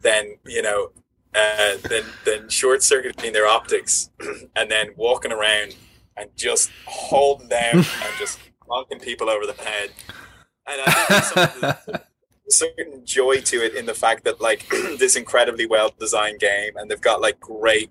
[0.00, 0.90] than you know
[1.34, 4.10] uh, than than short circuiting their optics
[4.56, 5.74] and then walking around
[6.16, 7.86] and just holding down and
[8.18, 9.90] just knocking people over the head.
[10.66, 11.72] And I think there's
[12.48, 14.68] a certain joy to it in the fact that like
[14.98, 17.90] this incredibly well designed game and they've got like great,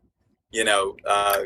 [0.51, 1.43] you know, uh,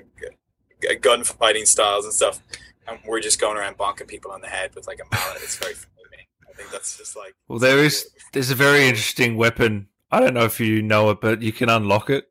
[1.02, 2.42] gunfighting styles and stuff.
[2.88, 5.42] And we're just going around bonking people on the head with like a mallet.
[5.42, 6.28] It's very funny.
[6.48, 7.34] I think that's just like.
[7.48, 9.88] Well, there is there's a very interesting weapon.
[10.12, 12.30] I don't know if you know it, but you can unlock it.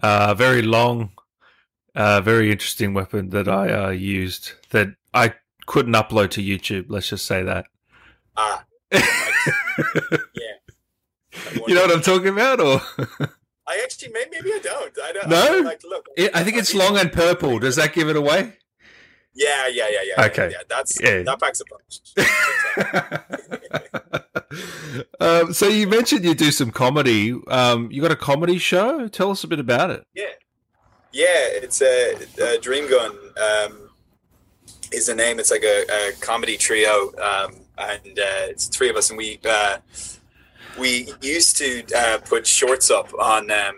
[0.00, 1.10] Uh, very long,
[1.94, 5.34] uh, very interesting weapon that I uh, used that I
[5.66, 6.86] couldn't upload to YouTube.
[6.88, 7.66] Let's just say that.
[8.36, 8.64] Ah.
[8.92, 9.00] yeah.
[11.66, 12.80] You know what I'm talking about, or?
[13.66, 14.98] I actually maybe, maybe I don't.
[15.02, 15.28] I don't.
[15.28, 15.58] No.
[15.58, 16.06] I, like, look.
[16.16, 17.58] It, I think it's long and purple.
[17.58, 18.54] Does that give it away?
[19.32, 20.24] Yeah, yeah, yeah, yeah.
[20.26, 20.50] Okay.
[20.50, 21.22] Yeah, that's Yeah.
[21.22, 22.00] that packs a punch.
[25.20, 27.34] um, so you mentioned you do some comedy.
[27.46, 29.06] Um, you got a comedy show.
[29.08, 30.04] Tell us a bit about it.
[30.14, 30.24] yeah,
[31.12, 31.46] yeah.
[31.62, 33.16] It's a, a Dream Gun.
[33.40, 33.90] Um,
[34.92, 35.38] is the name.
[35.38, 39.38] It's like a, a comedy trio, um, and uh, it's three of us, and we
[39.48, 39.78] uh,
[40.78, 43.74] we used to uh, put shorts up on um,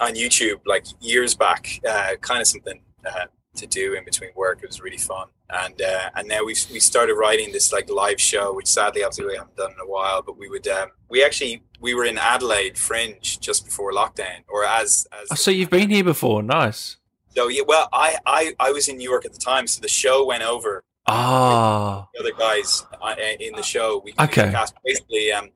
[0.00, 1.80] on YouTube like years back.
[1.88, 3.26] Uh, kind of something uh,
[3.56, 4.60] to do in between work.
[4.62, 8.20] It was really fun, and uh, and now we we started writing this like live
[8.20, 10.22] show, which sadly obviously we haven't done in a while.
[10.22, 14.64] But we would um, we actually we were in Adelaide Fringe just before lockdown, or
[14.64, 16.42] as as Oh, so you've been here before.
[16.42, 16.96] Nice.
[17.34, 17.62] so yeah.
[17.66, 20.42] Well, I I I was in New York at the time, so the show went
[20.42, 20.82] over.
[21.06, 24.52] Ah, The other guys uh, in the show, we, Okay.
[24.84, 25.50] basically um.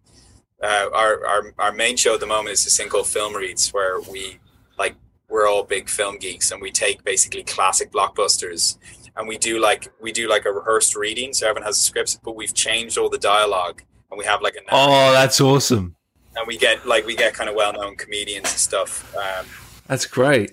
[0.63, 3.75] Uh, our, our our main show at the moment is this thing called Film Reads,
[3.75, 4.39] where we
[4.79, 4.95] like
[5.29, 8.79] we're all big film geeks and we take basically classic blockbusters
[9.17, 12.37] and we do like we do like a rehearsed reading so everyone has scripts but
[12.37, 15.97] we've changed all the dialogue and we have like a oh, that's awesome.
[16.37, 19.47] and we get like we get kind of well-known comedians and stuff um
[19.87, 20.53] That's great.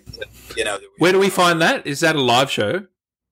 [0.55, 1.85] you know Where do we find that?
[1.87, 2.85] Is that a live show,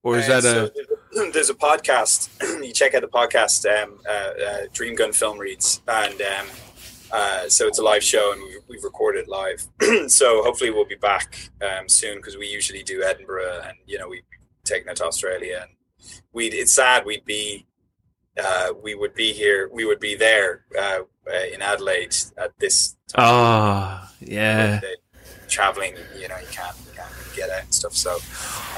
[0.03, 1.31] or is Uh, that so a?
[1.33, 2.29] there's- a podcast
[2.65, 6.47] you check out the podcast um uh, uh dream gun film reads and um
[7.13, 9.61] uh, so it's a live show and we've, we've recorded live
[10.07, 14.07] so hopefully we'll be back um, soon because we usually do edinburgh and you know
[14.07, 14.23] we've
[14.73, 15.71] taken it to australia and
[16.35, 17.65] we it's sad we'd be
[18.45, 20.51] uh, we would be here we would be there
[20.83, 20.99] uh,
[21.33, 22.77] uh, in adelaide at this
[23.09, 24.79] time Ah, yeah.
[25.57, 28.13] traveling you know you can't, you can't get out and stuff so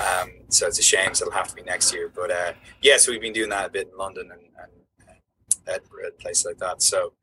[0.09, 2.51] um, so it's a shame so it'll have to be next year but uh,
[2.81, 4.71] yeah so we've been doing that a bit in london and, and
[5.07, 7.13] uh, edinburgh and places like that so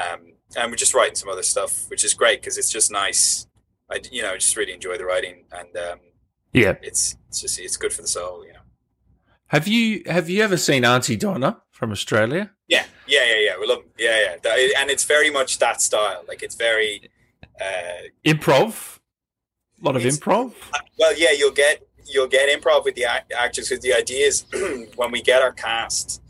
[0.00, 0.20] um,
[0.56, 3.46] and we're just writing some other stuff which is great because it's just nice
[3.90, 5.98] i you know just really enjoy the writing and um,
[6.52, 6.74] Yeah.
[6.82, 8.64] it's it's just it's good for the soul you know
[9.48, 12.50] Have you have you ever seen Aunty Donna from Australia?
[12.68, 16.42] yeah yeah yeah yeah we love yeah yeah and it's very much that style like
[16.42, 17.10] it's very
[17.60, 18.98] uh, Improv.
[19.82, 20.52] A lot of improv.
[20.98, 23.04] Well, yeah, you'll get you'll get improv with the
[23.44, 24.44] actors because the idea is
[24.96, 26.22] when we get our cast,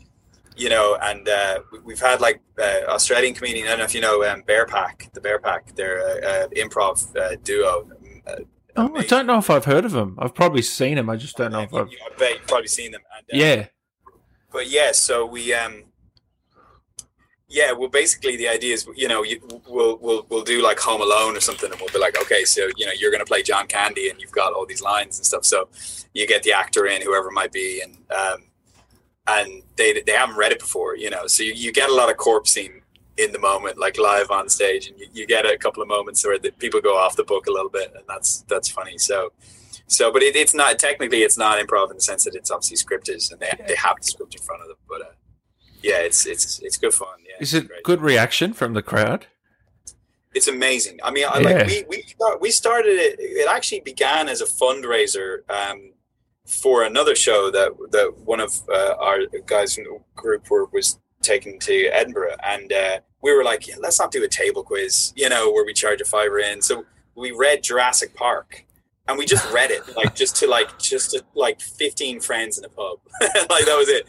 [0.57, 3.67] you know, and uh, we- we've had like uh, Australian comedian.
[3.67, 5.73] I don't know if you know um, Bear Pack, the Bear Pack.
[5.75, 7.87] They're a, a improv uh, duo.
[8.75, 10.17] Oh, I don't know if I've heard of them.
[10.19, 11.09] I've probably seen them.
[11.09, 11.87] I just don't know if I've.
[11.87, 13.01] I bet you've probably seen them.
[13.17, 13.67] And, uh, Yeah.
[14.51, 15.83] but yeah, so we um
[17.47, 21.01] yeah, well basically the idea is you know, you, we'll we'll we'll do like Home
[21.01, 23.43] Alone or something and we'll be like, okay, so you know, you're going to play
[23.43, 25.45] John Candy and you've got all these lines and stuff.
[25.45, 25.67] So
[26.13, 28.43] you get the actor in whoever it might be and um
[29.27, 31.27] and they they haven't read it before, you know.
[31.27, 32.80] So you, you get a lot of corpsing
[33.17, 36.25] in the moment like live on stage and you, you get a couple of moments
[36.25, 38.97] where the people go off the book a little bit and that's that's funny.
[38.97, 39.31] So
[39.87, 42.77] so, but it, it's not technically it's not improv in the sense that it's obviously
[42.77, 44.77] scripted and they, they have the script in front of them.
[44.87, 45.05] But uh,
[45.83, 47.17] yeah, it's it's it's good fun.
[47.27, 47.83] Yeah, Is it great.
[47.83, 49.27] good reaction from the crowd?
[50.33, 50.99] It's amazing.
[51.03, 51.49] I mean, I, Yeah.
[51.49, 52.03] like we we
[52.39, 53.19] we started it.
[53.19, 55.91] It actually began as a fundraiser um,
[56.47, 60.99] for another show that that one of uh, our guys in the group were was
[61.21, 65.13] taken to Edinburgh, and uh, we were like, yeah, let's not do a table quiz,
[65.15, 66.61] you know, where we charge a fiver in.
[66.61, 66.85] So
[67.15, 68.65] we read Jurassic Park.
[69.07, 72.63] And we just read it, like just to like just to like fifteen friends in
[72.63, 74.07] a pub, like that was it.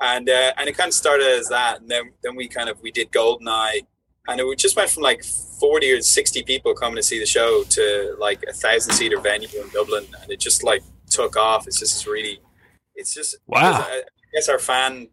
[0.00, 2.80] And uh, and it kind of started as that, and then then we kind of
[2.80, 3.80] we did Goldeneye,
[4.28, 7.64] and it just went from like 40 or 60 people coming to see the show
[7.70, 11.80] to like a thousand seater venue in Dublin and it just like took off it's
[11.80, 12.40] just really
[12.94, 13.84] it's just Wow.
[13.88, 14.02] I
[14.34, 15.08] guess our fan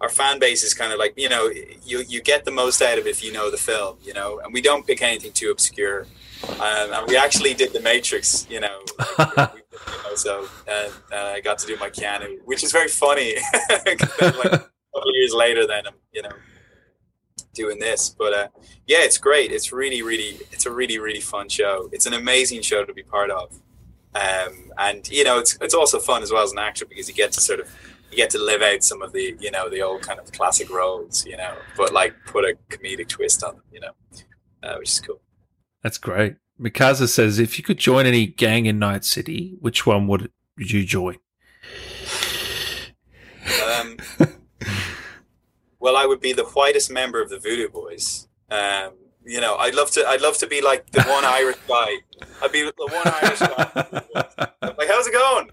[0.00, 1.50] our fan base is kind of like you know
[1.84, 4.40] you you get the most out of it if you know the film, you know,
[4.40, 6.06] and we don't pick anything too obscure.
[6.48, 8.80] Um, and we actually did the Matrix, you know,
[9.18, 12.72] like, we, you know so and uh, I got to do my Keanu, which is
[12.72, 13.34] very funny.
[13.70, 16.32] like a couple years later, then I'm you know
[17.54, 18.48] doing this, but uh,
[18.86, 19.52] yeah, it's great.
[19.52, 21.88] It's really, really, it's a really, really fun show.
[21.92, 23.52] It's an amazing show to be part of.
[24.14, 27.14] Um, and you know, it's it's also fun as well as an actor because you
[27.14, 27.68] get to sort of
[28.10, 30.70] you get to live out some of the you know the old kind of classic
[30.70, 33.92] roles, you know, but like put a comedic twist on them, you know,
[34.62, 35.20] uh, which is cool.
[35.82, 36.36] That's great.
[36.60, 40.84] Mikasa says, if you could join any gang in Night City, which one would you
[40.84, 41.16] join?
[43.64, 43.96] Um,
[45.78, 48.28] well, I would be the whitest member of the Voodoo Boys.
[48.50, 48.92] Um,
[49.24, 50.06] you know, I'd love to.
[50.06, 51.96] I'd love to be like the one Irish guy.
[52.42, 54.46] I'd be the one Irish guy.
[54.76, 55.50] like, how's it going?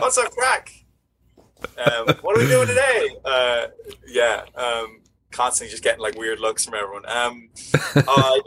[0.00, 0.77] What's up, crack?
[1.78, 3.08] Um, what are we doing today?
[3.24, 3.66] Uh,
[4.06, 5.00] yeah, um,
[5.30, 7.08] constantly just getting like weird looks from everyone.
[7.08, 7.50] Um,
[7.94, 8.40] uh,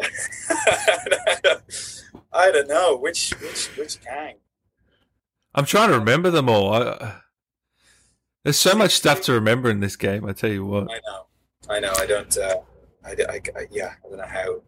[2.33, 4.35] I don't know which which which gang.
[5.53, 6.73] I'm trying to remember them all.
[6.73, 7.15] I,
[8.43, 10.25] there's so much stuff to remember in this game.
[10.25, 10.89] I tell you what.
[10.89, 11.27] I know,
[11.69, 11.93] I know.
[11.97, 12.37] I don't.
[12.37, 12.55] Uh,
[13.05, 13.93] I, I, I, yeah.
[14.05, 14.61] I don't know how.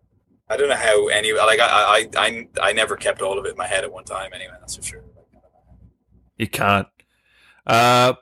[0.50, 3.52] I don't know how any like I, I I I never kept all of it
[3.52, 4.32] in my head at one time.
[4.34, 5.04] Anyway, that's for sure.
[6.38, 6.88] You can't.
[7.66, 8.14] Uh,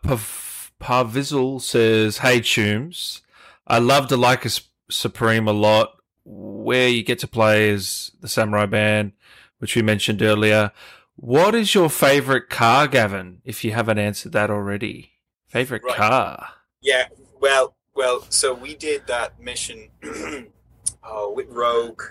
[0.79, 3.21] Parvizzle says, "Hey Toombs,
[3.67, 5.97] I love the Delica Supreme a lot.
[6.23, 9.13] Where you get to play as the Samurai Band,
[9.57, 10.71] which we mentioned earlier.
[11.15, 13.41] What is your favorite car, Gavin?
[13.43, 15.11] If you haven't answered that already,
[15.47, 15.95] favorite right.
[15.95, 16.49] car?
[16.81, 17.07] Yeah,
[17.39, 18.25] well, well.
[18.29, 19.89] So we did that mission.
[21.03, 22.01] oh, with Rogue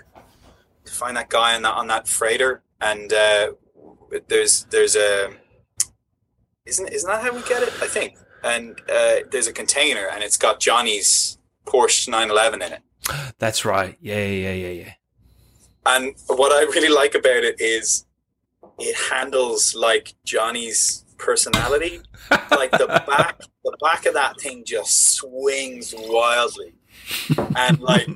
[0.85, 3.53] to find that guy on that on that freighter, and uh,
[4.27, 5.33] there's there's a
[6.65, 7.73] isn't isn't that how we get it?
[7.81, 8.17] I think.
[8.43, 12.81] And uh, there's a container, and it's got Johnny's Porsche 911 in it.
[13.37, 13.97] That's right.
[14.01, 14.93] Yeah, yeah, yeah, yeah.
[15.85, 18.05] And what I really like about it is
[18.79, 22.01] it handles like Johnny's personality.
[22.51, 26.73] like the back, the back of that thing just swings wildly,
[27.55, 28.07] and like,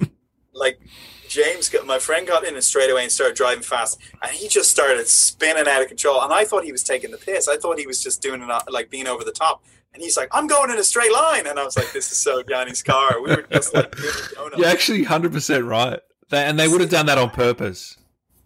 [0.55, 0.79] like
[1.27, 4.47] James, got, my friend, got in and straight away and started driving fast, and he
[4.47, 6.21] just started spinning out of control.
[6.21, 7.47] And I thought he was taking the piss.
[7.47, 9.63] I thought he was just doing it like being over the top.
[9.93, 12.17] And he's like, "I'm going in a straight line," and I was like, "This is
[12.17, 13.95] so Johnny's car." We were just like,
[14.57, 15.99] "You're actually 100 percent right,"
[16.31, 17.97] and they would have done that on purpose,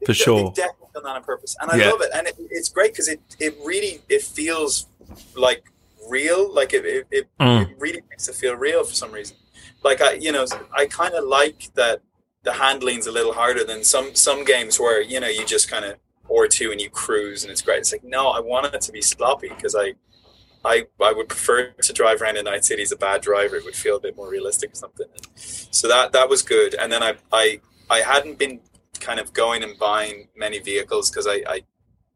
[0.05, 0.51] for sure.
[0.55, 1.89] They definitely done that on purpose, and I yeah.
[1.89, 2.09] love it.
[2.13, 4.87] And it, it's great because it it really it feels
[5.35, 5.63] like
[6.07, 7.67] real, like it it, it, mm.
[7.67, 9.35] it really makes it feel real for some reason.
[9.83, 10.45] Like I, you know,
[10.75, 12.01] I kind of like that
[12.43, 15.85] the handling's a little harder than some some games where you know you just kind
[15.85, 15.95] of
[16.27, 17.79] or two and you cruise and it's great.
[17.79, 19.93] It's like no, I want it to be sloppy because I.
[20.65, 23.55] I, I would prefer to drive around in Night City as a bad driver.
[23.55, 25.07] It would feel a bit more realistic or something.
[25.35, 26.73] So that that was good.
[26.73, 28.59] And then I I, I hadn't been
[28.99, 31.61] kind of going and buying many vehicles because I, I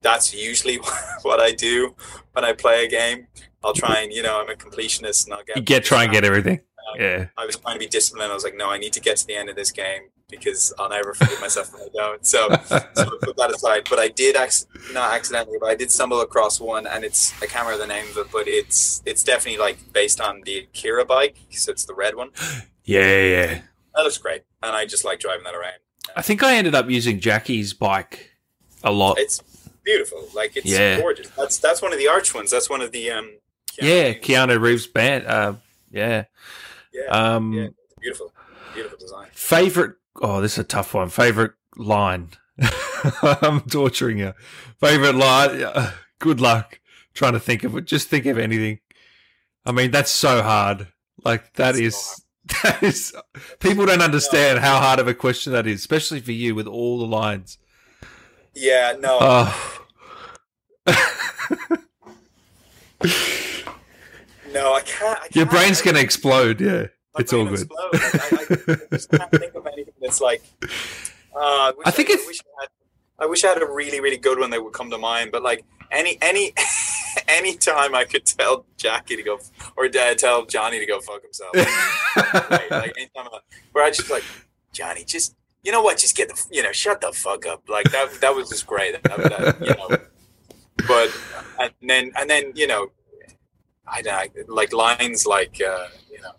[0.01, 0.75] that's usually
[1.23, 1.95] what I do
[2.33, 3.27] when I play a game.
[3.63, 6.11] I'll try and you know I'm a completionist and I'll get you get try and
[6.11, 6.59] get everything.
[6.97, 8.31] Yeah, I was trying to be disciplined.
[8.31, 10.73] I was like, no, I need to get to the end of this game because
[10.79, 12.25] I'll never forgive myself if I don't.
[12.25, 13.87] So, so I put that aside.
[13.89, 17.45] But I did ac- not accidentally, but I did stumble across one, and it's I
[17.45, 21.05] can't remember the name of it, but it's it's definitely like based on the Akira
[21.05, 22.29] bike, so it's the red one.
[22.85, 23.61] Yeah, yeah.
[23.95, 25.75] That looks great, and I just like driving that around.
[26.17, 28.29] I think I ended up using Jackie's bike
[28.83, 29.17] a lot.
[29.17, 29.41] It's
[29.85, 30.99] beautiful, like it's yeah.
[30.99, 31.29] gorgeous.
[31.29, 32.51] That's that's one of the arch ones.
[32.51, 33.37] That's one of the um.
[33.71, 35.25] Keanu yeah, Keanu Reeves band.
[35.25, 35.53] Uh,
[35.91, 36.25] yeah.
[36.93, 37.07] Yeah.
[37.07, 37.67] Um, yeah.
[37.99, 38.33] Beautiful,
[38.73, 39.27] beautiful design.
[39.31, 41.09] Favorite Oh, this is a tough one.
[41.09, 42.29] Favorite line.
[43.23, 44.33] I'm torturing you.
[44.79, 45.91] Favorite line.
[46.19, 46.79] Good luck
[47.13, 47.85] trying to think of it.
[47.85, 48.79] Just think of anything.
[49.65, 50.87] I mean, that's so hard.
[51.23, 52.21] Like that is
[52.63, 53.15] that is
[53.59, 56.99] people don't understand how hard of a question that is, especially for you with all
[56.99, 57.57] the lines.
[58.53, 59.17] Yeah, no.
[59.19, 59.79] Oh.
[64.53, 65.35] no, I can't, I can't.
[65.35, 66.61] Your brain's gonna explode.
[66.61, 66.87] Yeah
[67.19, 67.69] it's all good.
[67.71, 70.43] I, I, I, just can't think of anything that's like.
[70.63, 70.67] Uh,
[71.35, 72.25] I, I think it's.
[72.25, 72.69] Wish I, had,
[73.19, 75.31] I wish I had a really, really good one that would come to mind.
[75.31, 76.53] But like any, any,
[77.27, 79.39] any time I could tell Jackie to go,
[79.77, 81.53] or uh, tell Johnny to go fuck himself.
[82.49, 82.71] right?
[82.71, 83.39] Like anytime, I,
[83.73, 84.23] where I just like
[84.71, 87.69] Johnny, just you know what, just get the, you know, shut the fuck up.
[87.69, 89.01] Like that, that was just great.
[89.03, 89.97] That, that, you know,
[90.87, 91.15] but
[91.59, 92.89] and then and then you know,
[93.87, 95.61] I don't like lines like.
[95.61, 96.31] Uh, you know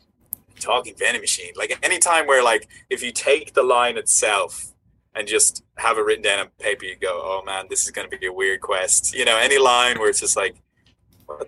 [0.65, 1.53] talking vending machine.
[1.57, 4.73] Like anytime where like if you take the line itself
[5.15, 8.09] and just have it written down on paper, you go, oh man, this is going
[8.09, 9.15] to be a weird quest.
[9.15, 10.57] You know, any line where it's just like,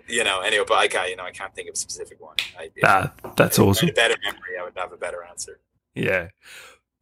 [0.07, 2.35] you know, anyway, but I can't, you know, I can't think of a specific one.
[2.57, 3.89] I, nah, that's awesome.
[3.95, 5.59] Better memory, I would have a better answer.
[5.93, 6.29] Yeah.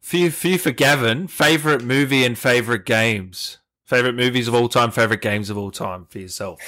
[0.00, 3.58] Few, few for, for Gavin, favorite movie and favorite games.
[3.84, 6.60] Favorite movies of all time, favorite games of all time for yourself.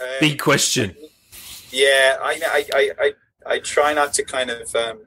[0.00, 0.96] Um, Big question.
[1.74, 2.40] Yeah, I,
[2.72, 3.12] I, I,
[3.44, 5.00] I, try not to kind of um,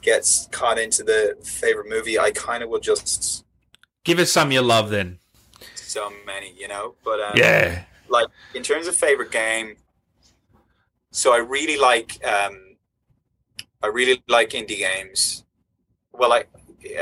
[0.00, 2.16] get caught into the favorite movie.
[2.16, 3.44] I kind of will just
[4.04, 5.18] give us some you love then.
[5.74, 9.74] So many, you know, but um, yeah, like in terms of favorite game.
[11.10, 12.76] So I really like, um,
[13.82, 15.44] I really like indie games.
[16.12, 16.44] Well, I,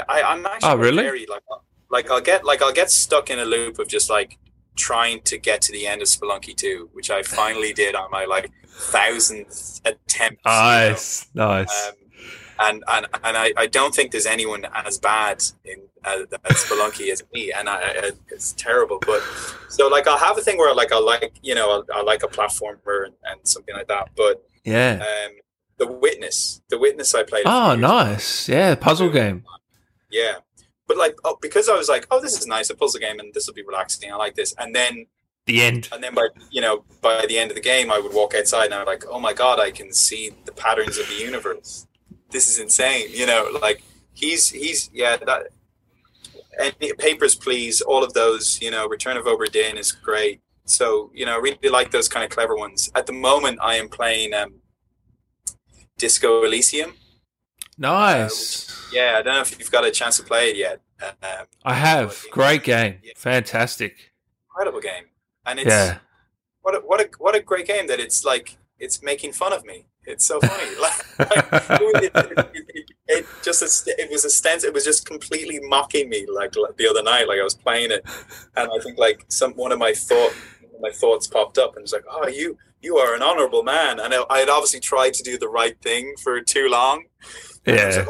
[0.09, 1.03] I I'm actually oh, really?
[1.03, 1.43] very like
[1.91, 4.39] like I'll get like I'll get stuck in a loop of just like
[4.81, 8.25] trying to get to the end of Spelunky 2, which I finally did on my
[8.25, 10.45] like thousandth attempt.
[10.45, 11.49] Nice, you know?
[11.49, 11.89] nice.
[11.89, 11.95] Um,
[12.61, 17.23] and and and I, I don't think there's anyone as bad in uh, Spelunky as
[17.33, 18.99] me, and I, I, it's terrible.
[19.05, 19.23] But
[19.69, 22.29] so like I'll have a thing where like I like you know I like a
[22.29, 24.11] platformer and, and, something like that.
[24.15, 25.33] But yeah, um,
[25.79, 27.45] the Witness, the Witness I played.
[27.47, 29.45] Oh, nice, yeah, puzzle game.
[30.11, 30.37] Yeah,
[30.91, 33.33] but like oh, because I was like, oh, this is nice, a puzzle game, and
[33.33, 34.13] this will be relaxing.
[34.13, 35.07] I like this, and then
[35.47, 38.13] the end, and then by you know by the end of the game, I would
[38.13, 41.15] walk outside and I'm like, oh my god, I can see the patterns of the
[41.15, 41.87] universe.
[42.31, 43.57] This is insane, you know.
[43.63, 43.85] Like
[44.15, 45.51] he's he's yeah that.
[46.61, 47.81] And papers, please.
[47.81, 50.41] All of those, you know, Return of Obra Dinn is great.
[50.65, 52.91] So you know, I really like those kind of clever ones.
[52.97, 54.55] At the moment, I am playing um,
[55.99, 56.95] Disco Elysium.
[57.81, 58.71] Nice.
[58.71, 60.81] Uh, yeah, I don't know if you've got a chance to play it yet.
[61.03, 62.23] Um, I have.
[62.31, 62.99] Great game.
[63.03, 63.15] Yeah.
[63.17, 64.13] Fantastic.
[64.51, 65.05] Incredible game.
[65.47, 65.99] And it's yeah.
[66.61, 69.65] what a, what a what a great game that it's like it's making fun of
[69.65, 69.87] me.
[70.05, 70.77] It's so funny.
[70.81, 74.63] like, it, it, it, it, just it was a stance.
[74.63, 76.27] It was just completely mocking me.
[76.31, 78.05] Like, like the other night, like I was playing it,
[78.57, 80.35] and I think like some one of my thought
[80.81, 84.01] my thoughts popped up, and it's like, oh, you you are an honorable man.
[84.01, 87.05] And I, I had obviously tried to do the right thing for too long.
[87.67, 88.05] Yeah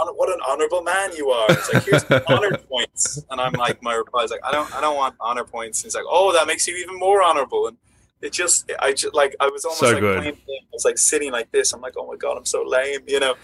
[0.00, 1.46] oh, what an honorable man you are.
[1.50, 4.80] It's like here's honor points, and I'm like, my reply is like, I don't, I
[4.80, 5.80] don't want honor points.
[5.80, 7.76] And he's like, oh, that makes you even more honorable, and
[8.20, 10.18] it just, I just like, I was almost so like, good.
[10.20, 11.72] Playing, I was like sitting like this.
[11.72, 13.34] I'm like, oh my god, I'm so lame, you know.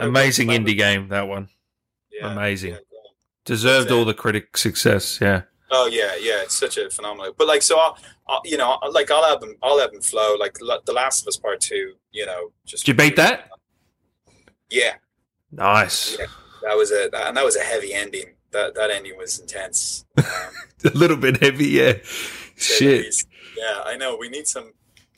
[0.00, 1.48] Amazing indie game that one.
[2.10, 2.72] Yeah, Amazing.
[2.72, 2.78] Yeah,
[3.44, 5.18] Deserved all the critic success.
[5.20, 5.42] Yeah.
[5.70, 7.32] Oh yeah, yeah, it's such a phenomenal.
[7.36, 7.96] But like, so I'll,
[8.28, 10.36] I'll you know, like I'll have them, I'll have them flow.
[10.38, 12.84] Like the Last of Us Part Two, you know, just.
[12.84, 13.48] Did you beat that?
[14.72, 14.94] Yeah,
[15.52, 16.16] Nice.
[16.18, 16.26] Yeah,
[16.62, 18.34] that was a and that was a heavy ending.
[18.52, 20.06] That that ending was intense.
[20.16, 20.24] Um,
[20.84, 21.94] a little bit heavy, yeah.
[22.56, 23.14] Shit.
[23.56, 24.16] Yeah, I know.
[24.16, 24.72] We need some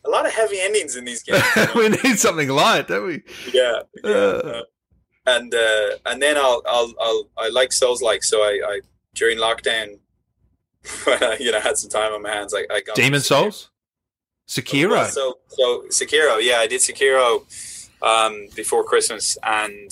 [0.05, 1.43] a lot of heavy endings in these games.
[1.57, 1.73] You know?
[1.77, 3.23] we need something light, don't we?
[3.53, 3.81] Yeah.
[4.03, 4.11] yeah.
[4.11, 4.63] Uh.
[5.27, 8.81] and uh, and then I'll I'll I'll I like Souls like so I, I
[9.15, 9.99] during lockdown
[11.05, 13.71] when I you know had some time on my hands like I got Demon's Souls.
[14.49, 15.07] Sekiro.
[15.07, 17.45] So so Sekiro, yeah, I did Sekiro
[18.05, 19.91] um, before Christmas, and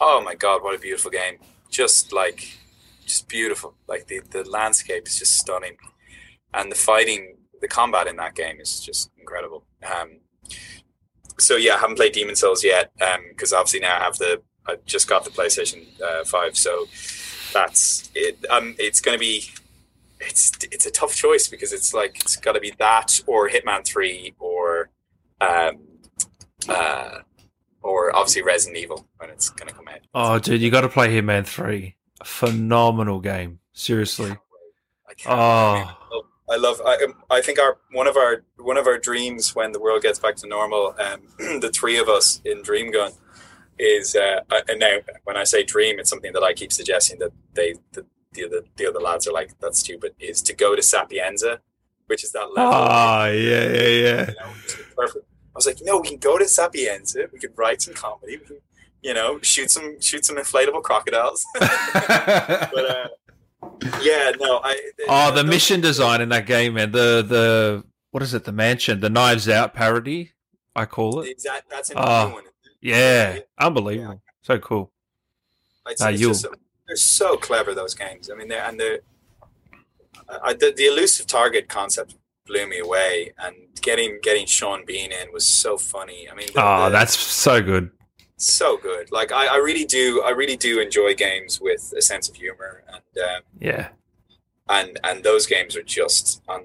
[0.00, 1.38] oh my god, what a beautiful game!
[1.70, 2.58] Just like,
[3.04, 3.74] just beautiful.
[3.88, 5.76] Like the the landscape is just stunning,
[6.54, 9.64] and the fighting, the combat in that game is just incredible.
[9.82, 10.18] Um,
[11.38, 12.92] so yeah, I haven't played Demon's Souls yet
[13.30, 16.86] because um, obviously now I have the I just got the PlayStation uh, Five, so
[17.52, 18.44] that's it.
[18.50, 19.44] Um, it's going to be
[20.20, 23.84] it's it's a tough choice because it's like it's got to be that or Hitman
[23.84, 24.90] Three or
[25.40, 25.81] um,
[28.22, 29.98] obviously Resident Evil when it's going to come out.
[30.14, 31.96] Oh, dude, you got to play Hitman Three.
[32.20, 33.58] A phenomenal game.
[33.72, 34.36] Seriously.
[35.08, 35.98] I oh.
[36.48, 36.80] I love.
[36.84, 40.02] I, um, I think our one of our one of our dreams when the world
[40.02, 41.20] gets back to normal, um,
[41.60, 43.12] the three of us in Dream Gun,
[43.78, 47.32] is uh, and now when I say dream, it's something that I keep suggesting that
[47.54, 50.14] they the, the other the other lads are like that's stupid.
[50.20, 51.60] Is to go to Sapienza,
[52.06, 52.72] which is that level.
[52.72, 54.30] Ah, yeah, yeah, yeah.
[54.30, 54.52] You know,
[54.96, 57.92] perfect I was like, you know, we can go to Sapienza, we could write some
[57.92, 58.56] comedy, we can,
[59.02, 61.44] you know, shoot some shoot some inflatable crocodiles.
[61.58, 63.08] but uh,
[64.00, 64.80] yeah, no, I.
[65.08, 66.92] Oh, the mission design in that game, man.
[66.92, 68.44] The the what is it?
[68.44, 70.32] The mansion, the Knives Out parody.
[70.74, 71.30] I call it.
[71.30, 71.68] Exact.
[71.68, 72.44] That's in oh, one.
[72.80, 74.14] Yeah, unbelievable.
[74.14, 74.32] Yeah.
[74.42, 74.90] So cool.
[75.86, 76.46] It's, nah, it's just,
[76.86, 78.30] they're so clever those games.
[78.30, 79.00] I mean, they're and they're.
[80.42, 82.16] I, the, the elusive target concept
[82.52, 83.32] blew me away.
[83.38, 86.28] And getting getting Sean Bean in was so funny.
[86.30, 87.90] I mean, the, oh, the, that's so good,
[88.36, 89.10] so good.
[89.10, 92.84] Like I, I really do, I really do enjoy games with a sense of humor,
[92.88, 93.88] and um, yeah,
[94.68, 96.64] and and those games are just on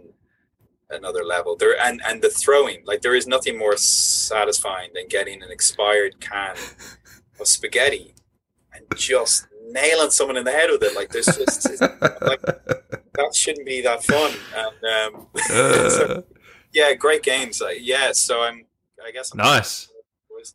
[0.89, 1.55] another level.
[1.55, 6.19] There and and the throwing, like there is nothing more satisfying than getting an expired
[6.19, 6.55] can
[7.39, 8.13] of spaghetti
[8.73, 10.95] and just nailing someone in the head with it.
[10.95, 11.81] Like there's just
[12.21, 12.41] like
[13.17, 14.33] that shouldn't be that fun.
[14.55, 15.89] And um, uh.
[15.89, 16.23] so,
[16.73, 17.61] yeah, great games.
[17.61, 18.65] Uh, yeah, so I'm.
[19.05, 19.31] I guess.
[19.31, 19.89] I'm nice.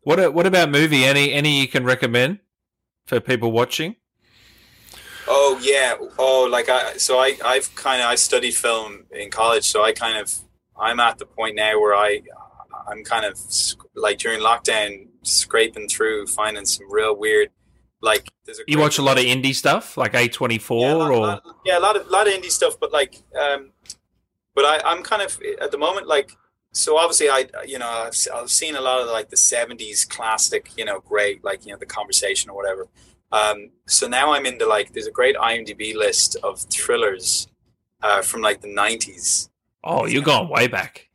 [0.02, 1.04] What What about movie?
[1.04, 2.38] Any Any you can recommend
[3.06, 3.96] for people watching?
[5.28, 5.94] Oh yeah.
[6.18, 6.96] Oh, like I.
[6.96, 7.36] So I.
[7.44, 8.08] I've kind of.
[8.08, 10.32] I studied film in college, so I kind of.
[10.80, 12.22] I'm at the point now where I.
[12.88, 13.38] I'm kind of
[13.94, 17.50] like during lockdown, scraping through, finding some real weird.
[18.02, 18.28] Like,
[18.66, 21.96] you watch a lot of indie stuff, like A twenty four, or yeah, a lot
[21.96, 22.74] of lot of indie stuff.
[22.80, 23.70] But like, um,
[24.54, 26.36] but I, I'm kind of at the moment like
[26.72, 30.70] so obviously I you know I've, I've seen a lot of like the 70s classic
[30.76, 32.88] you know great like you know the conversation or whatever.
[33.30, 37.48] Um, so now I'm into like there's a great IMDb list of thrillers
[38.02, 39.48] uh, from like the 90s
[39.84, 41.08] oh you're going way back.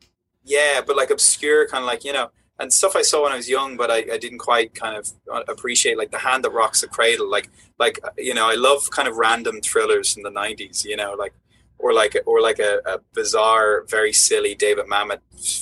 [0.43, 3.35] Yeah but like obscure kind of like you know and stuff I saw when I
[3.35, 6.51] was young but I, I didn't quite kind of uh, appreciate like the hand that
[6.51, 10.31] rocks the cradle like like you know I love kind of random thrillers from the
[10.31, 11.33] 90s you know like
[11.79, 15.19] or like or like a, a bizarre, very silly David Mamet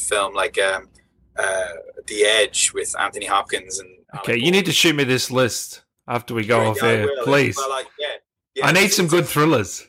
[0.07, 0.89] film like um,
[1.38, 1.67] uh,
[2.07, 3.89] The Edge with Anthony Hopkins and.
[4.19, 7.57] Okay, you need to shoot me this list after we go off air, please.
[7.57, 8.07] Well, like, yeah,
[8.55, 9.85] yeah, I need some good thrillers.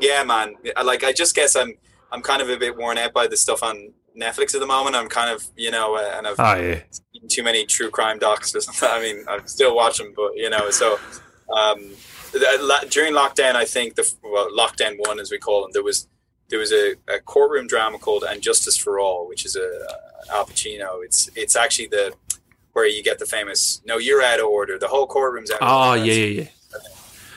[0.00, 0.54] Yeah, man.
[0.82, 1.74] Like I just guess I'm
[2.10, 4.96] I'm kind of a bit worn out by the stuff on Netflix at the moment.
[4.96, 6.80] I'm kind of you know, uh, and I've oh, yeah.
[7.28, 8.54] too many true crime docs.
[8.82, 10.98] I mean, I'm still watching, but you know, so
[11.52, 11.92] um,
[12.90, 16.08] during lockdown, I think the well, lockdown one, as we call them, there was
[16.48, 20.34] there was a, a courtroom drama called "And Justice for All," which is a, a
[20.34, 21.04] Al Pacino.
[21.04, 22.14] It's it's actually the
[22.72, 25.58] where you get the famous "No, you're out of order." The whole courtroom's out.
[25.60, 26.48] Oh yeah, yeah, yeah.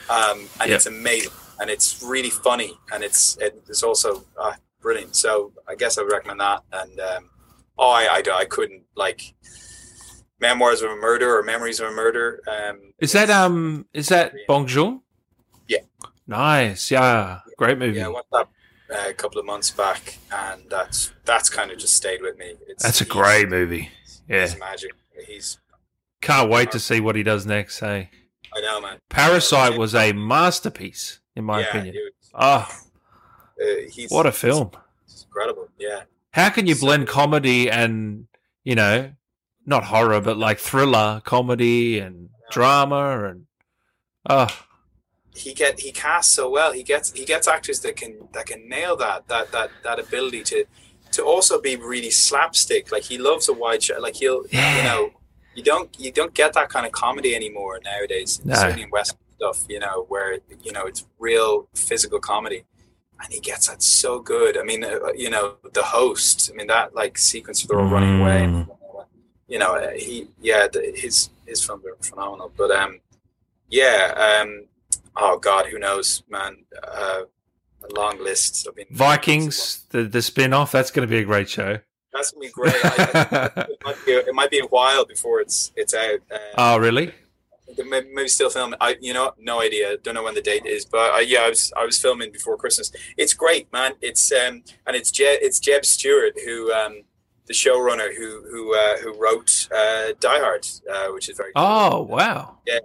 [0.09, 0.77] Um, and yep.
[0.77, 4.53] it's amazing, and it's really funny, and it's it's also uh,
[4.87, 5.15] brilliant.
[5.17, 6.63] So I guess I would recommend that.
[6.71, 7.29] And um,
[7.77, 9.35] oh, I, I I couldn't like
[10.39, 12.41] Memoirs of a Murder or Memories of a Murder.
[12.47, 15.01] Um, is that um is that Bong Joon?
[15.67, 15.79] Yeah.
[16.25, 16.89] Nice.
[16.89, 17.39] Yeah.
[17.57, 17.99] Great movie.
[17.99, 18.47] Yeah, I watched that
[18.89, 22.53] uh, a couple of months back, and that's that's kind of just stayed with me.
[22.67, 23.89] It's, that's a great movie.
[24.29, 24.43] Yeah.
[24.43, 24.91] He's magic.
[25.27, 25.59] He's
[26.21, 27.79] can't wait to see what he does next.
[27.79, 28.09] Hey.
[28.55, 28.99] I know, man.
[29.09, 31.95] Parasite was a masterpiece, in my yeah, opinion.
[32.33, 32.86] Ah, oh,
[33.61, 34.71] uh, what a film!
[35.37, 35.69] incredible.
[35.79, 36.03] Yeah.
[36.31, 38.27] How can you blend comedy and
[38.63, 39.11] you know
[39.65, 43.45] not horror, but like thriller, comedy, and drama, and
[44.29, 44.47] oh.
[45.35, 46.71] He get he casts so well.
[46.71, 50.43] He gets he gets actors that can that can nail that that that that ability
[50.43, 50.65] to
[51.11, 52.91] to also be really slapstick.
[52.91, 54.01] Like he loves a wide shot.
[54.01, 54.77] Like he'll yeah.
[54.77, 55.11] you know
[55.53, 58.41] you don't you don't get that kind of comedy anymore nowadays.
[58.43, 58.55] No.
[58.55, 62.63] Certainly in Western stuff, you know, where you know it's real physical comedy
[63.21, 64.57] and he gets that so good.
[64.57, 66.51] I mean, uh, you know, the host.
[66.51, 68.41] I mean, that like sequence where they're all running away.
[68.41, 68.77] Mm
[69.47, 72.51] you know, uh, he yeah, the, his his films are phenomenal.
[72.55, 72.99] But um,
[73.69, 74.65] yeah, um,
[75.15, 76.57] oh god, who knows, man?
[76.83, 77.21] Uh,
[77.83, 78.67] a long list.
[78.69, 80.71] I mean, Vikings, the the spin off.
[80.71, 81.79] That's going to be a great show.
[82.11, 82.73] That's gonna be great.
[82.83, 86.19] I, I, it, might be, it, might be, a while before it's it's out.
[86.31, 87.13] Um, oh, really?
[87.77, 88.77] Maybe, maybe still filming.
[88.81, 89.97] I, you know, no idea.
[89.97, 92.57] Don't know when the date is, but uh, yeah, I was I was filming before
[92.57, 92.91] Christmas.
[93.17, 93.93] It's great, man.
[94.01, 97.03] It's um and it's Je- it's Jeb Stuart who um
[97.47, 101.53] the showrunner who who uh, who wrote uh, Die Hard, uh, which is very.
[101.53, 101.65] Cool.
[101.65, 102.57] Oh wow!
[102.65, 102.79] Yeah,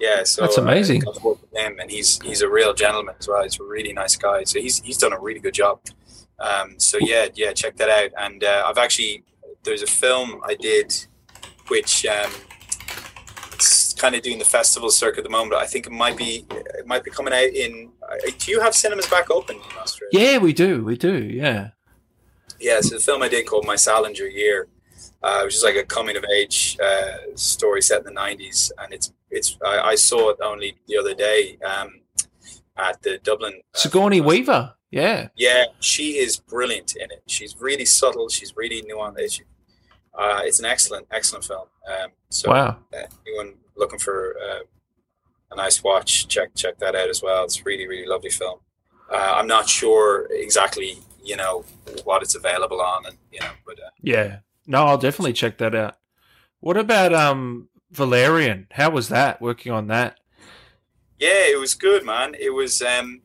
[0.00, 0.24] yeah.
[0.24, 1.06] So that's amazing.
[1.06, 3.42] Uh, with him, and he's he's a real gentleman as well.
[3.42, 4.44] He's a really nice guy.
[4.44, 5.80] So he's he's done a really good job.
[6.40, 8.10] Um, so yeah, yeah, check that out.
[8.18, 9.24] And uh, I've actually
[9.62, 10.92] there's a film I did,
[11.68, 12.30] which um,
[14.00, 15.54] kind of doing the festival circuit at the moment.
[15.54, 17.90] I think it might be it might be coming out in.
[18.02, 20.10] Uh, do you have cinemas back open in Australia?
[20.12, 20.84] Yeah, we do.
[20.84, 21.16] We do.
[21.16, 21.70] Yeah
[22.60, 24.68] yeah, so the film I did called My Salinger Year,
[25.22, 28.92] uh, which is like a coming of age uh, story set in the '90s, and
[28.92, 32.00] it's it's I, I saw it only the other day um,
[32.76, 33.60] at the Dublin.
[33.74, 37.22] Uh, Sigourney Weaver, yeah, yeah, she is brilliant in it.
[37.26, 38.28] She's really subtle.
[38.28, 39.42] She's really nuanced.
[40.14, 41.66] Uh, it's an excellent, excellent film.
[41.88, 42.76] Um, so, wow.
[42.92, 44.60] Uh, anyone looking for uh,
[45.50, 47.44] a nice watch, check check that out as well.
[47.44, 48.60] It's really, really lovely film.
[49.10, 51.64] Uh, I'm not sure exactly you know
[52.04, 53.50] what it's available on, and you know.
[53.66, 55.96] But uh, yeah, no, I'll definitely check that out.
[56.60, 58.68] What about um Valerian?
[58.70, 60.18] How was that working on that?
[61.18, 62.34] Yeah, it was good, man.
[62.38, 63.20] It was um,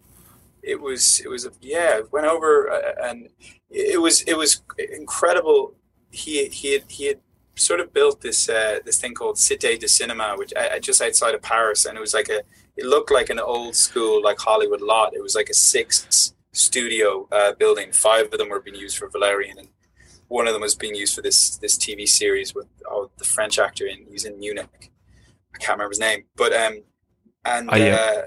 [0.61, 2.02] it was it was yeah.
[2.11, 3.30] Went over uh, and
[3.69, 5.76] it was it was incredible.
[6.11, 7.19] He he had he had
[7.56, 11.36] sort of built this uh, this thing called Cité de Cinema, which uh, just outside
[11.36, 12.41] of Paris, and it was like a
[12.77, 15.15] it looked like an old school like Hollywood lot.
[15.15, 17.91] It was like a six studio uh, building.
[17.91, 19.69] Five of them were being used for Valerian, and
[20.27, 23.57] one of them was being used for this this TV series with oh, the French
[23.57, 24.91] actor in he's in Munich.
[25.53, 26.84] I can't remember his name, but um,
[27.45, 28.22] and oh, yeah, uh,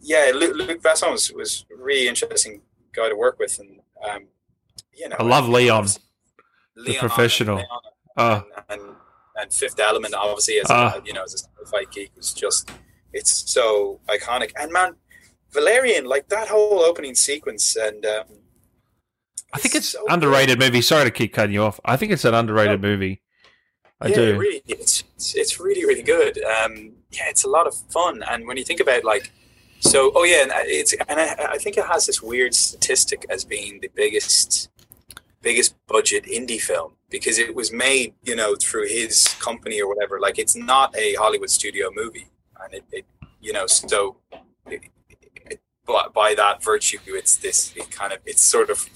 [0.00, 4.26] yeah Luc, Luc Besson was was really interesting guy to work with, and um,
[4.92, 5.86] you know, I love Leon,
[6.74, 7.56] the Leon professional.
[7.56, 7.80] Leon
[8.16, 8.96] Oh, and, and
[9.36, 12.70] and Fifth Element, obviously, as a, you know, as a sci-fi geek, was just
[13.12, 14.52] it's so iconic.
[14.58, 14.96] And man,
[15.52, 18.24] Valerian, like that whole opening sequence, and um,
[19.52, 20.82] I think it's so underrated movie.
[20.82, 21.80] Sorry to keep cutting you off.
[21.84, 23.22] I think it's an underrated movie.
[24.00, 24.38] I yeah, do.
[24.38, 26.42] Really, it's, it's it's really really good.
[26.44, 28.22] Um, yeah, it's a lot of fun.
[28.28, 29.32] And when you think about like,
[29.80, 33.44] so oh yeah, and it's and I, I think it has this weird statistic as
[33.44, 34.68] being the biggest
[35.42, 40.20] biggest budget indie film because it was made you know through his company or whatever.
[40.20, 42.28] Like it's not a Hollywood studio movie,
[42.62, 43.06] and it, it
[43.40, 44.16] you know so.
[44.66, 44.82] It,
[46.14, 47.74] by that virtue, it's this.
[47.76, 48.88] It kind of, it sort of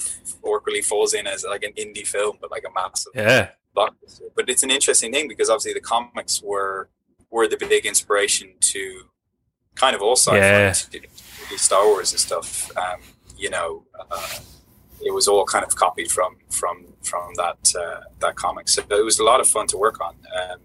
[0.43, 3.51] awkwardly falls in as like an indie film, but like a massive Yeah.
[3.77, 4.31] blockbuster.
[4.35, 6.89] But it's an interesting thing because obviously the comics were
[7.31, 9.03] were the big inspiration to
[9.75, 10.73] kind of all sci-fi, Yeah.
[11.57, 12.75] Star Wars and stuff.
[12.77, 13.01] Um,
[13.37, 14.39] you know, uh,
[15.05, 18.69] it was all kind of copied from from from that uh, that comic.
[18.69, 20.15] So it was a lot of fun to work on.
[20.41, 20.59] Um,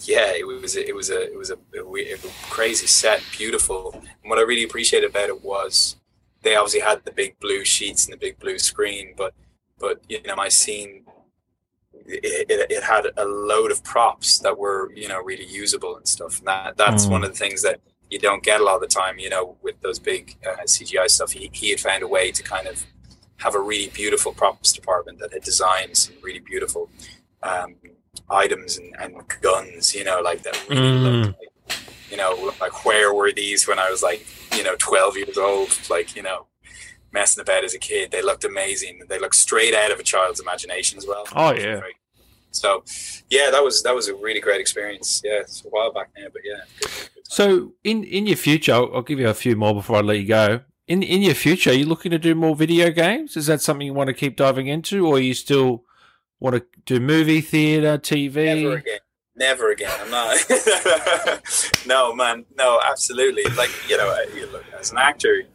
[0.00, 2.16] yeah, it was it was a it was a, a,
[2.50, 3.92] crazy set, beautiful.
[3.94, 5.96] And what I really appreciated about it was
[6.42, 9.34] they obviously had the big blue sheets and the big blue screen, but
[9.78, 11.04] but you know my scene
[12.06, 16.06] it, it, it had a load of props that were you know really usable and
[16.08, 17.10] stuff and that that's Mm.
[17.10, 17.80] one of the things that
[18.10, 21.08] you don't get a lot of the time you know with those big uh, cgi
[21.10, 22.84] stuff he, he had found a way to kind of
[23.44, 26.88] have a really beautiful props department that had designed some really beautiful
[27.42, 27.74] um,
[28.30, 31.02] items and, and guns you know like that really Mm.
[31.24, 31.78] looked like,
[32.10, 35.70] you know like where were these when i was like you know 12 years old
[35.90, 36.46] like you know
[37.12, 40.40] messing about as a kid they looked amazing they looked straight out of a child's
[40.40, 41.80] imagination as well Oh, yeah.
[42.50, 42.84] so
[43.30, 46.26] yeah that was that was a really great experience yeah it's a while back now
[46.32, 47.26] but yeah good, good.
[47.38, 50.18] So in in your future, I'll, I'll give you a few more before I let
[50.18, 50.60] you go.
[50.88, 53.36] In in your future, are you looking to do more video games?
[53.36, 55.84] Is that something you want to keep diving into, or you still
[56.40, 58.62] want to do movie, theater, TV?
[58.62, 58.98] never again
[59.34, 60.36] never again i'm not
[61.86, 65.46] no man no absolutely like you know you look, as an actor you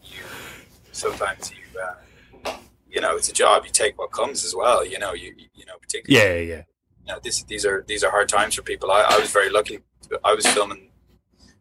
[0.91, 2.57] sometimes you uh,
[2.89, 5.65] you know it's a job you take what comes as well you know you you
[5.65, 6.63] know particularly Yeah, yeah.
[7.05, 8.91] you know, this, these are these are hard times for people.
[8.91, 9.79] I, I was very lucky.
[10.23, 10.89] I was filming,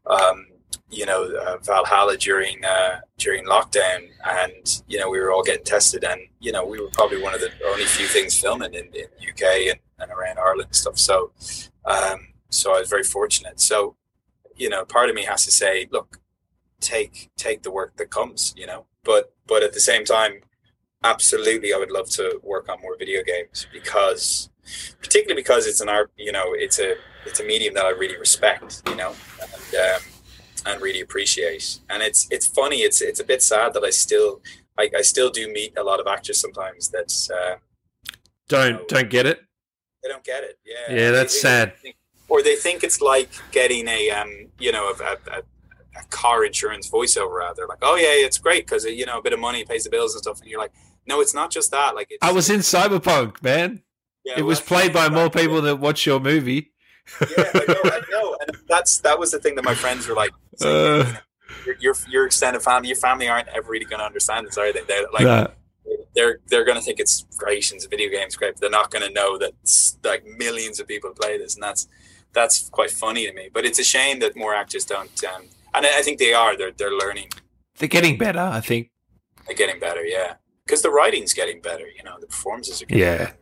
[0.06, 0.46] um,
[0.90, 5.64] you know, uh, Valhalla during uh, during lockdown, and you know we were all getting
[5.64, 8.86] tested, and you know we were probably one of the only few things filming in,
[8.86, 10.98] UK and, and around Ireland and stuff.
[10.98, 11.32] So,
[11.84, 13.60] um, so I was very fortunate.
[13.60, 13.96] So,
[14.56, 16.20] you know, part of me has to say, look,
[16.80, 20.40] take take the work that comes, you know, but but at the same time,
[21.02, 24.50] absolutely, I would love to work on more video games because
[25.00, 28.18] particularly because it's an art you know it's a it's a medium that i really
[28.18, 30.02] respect you know and um,
[30.66, 34.40] and really appreciate and it's it's funny it's it's a bit sad that i still
[34.78, 37.56] i, I still do meet a lot of actors sometimes that uh,
[38.48, 39.40] Don't don't get it.
[40.02, 41.72] they don't get it yeah Yeah, that's They- sad.
[41.76, 41.96] they think-
[42.28, 45.42] or they think it's like getting a um you know a, a, a
[45.98, 49.22] a car insurance voiceover out there like oh yeah it's great because you know a
[49.22, 50.72] bit of money pays the bills and stuff and you're like
[51.06, 53.82] no it's not just that like it's, I was in Cyberpunk, man.
[54.24, 56.72] yeah, It was played by more people that watch your movie.
[57.36, 60.14] Yeah, I know, I know, and that's that was the thing that my friends were
[60.14, 61.12] like, like, Uh.
[61.64, 64.72] your, your your extended family, your family aren't ever really going to understand this, are
[64.72, 64.82] they?
[64.82, 65.46] They're like, Nah.
[66.14, 68.90] they're they're going to think it's great and it's video game's great, but they're not
[68.90, 69.52] going to know that
[70.04, 71.88] like millions of people play this, and that's
[72.32, 73.48] that's quite funny to me.
[73.52, 75.42] But it's a shame that more actors don't, um,
[75.74, 76.56] and I, I think they are.
[76.56, 77.28] They're they're learning,
[77.78, 78.90] They're getting better, I think.
[79.46, 80.34] they're getting better, yeah,
[80.64, 81.86] because the writing's getting better.
[81.96, 83.18] You know, the performances are getting Yeah.
[83.18, 83.36] better.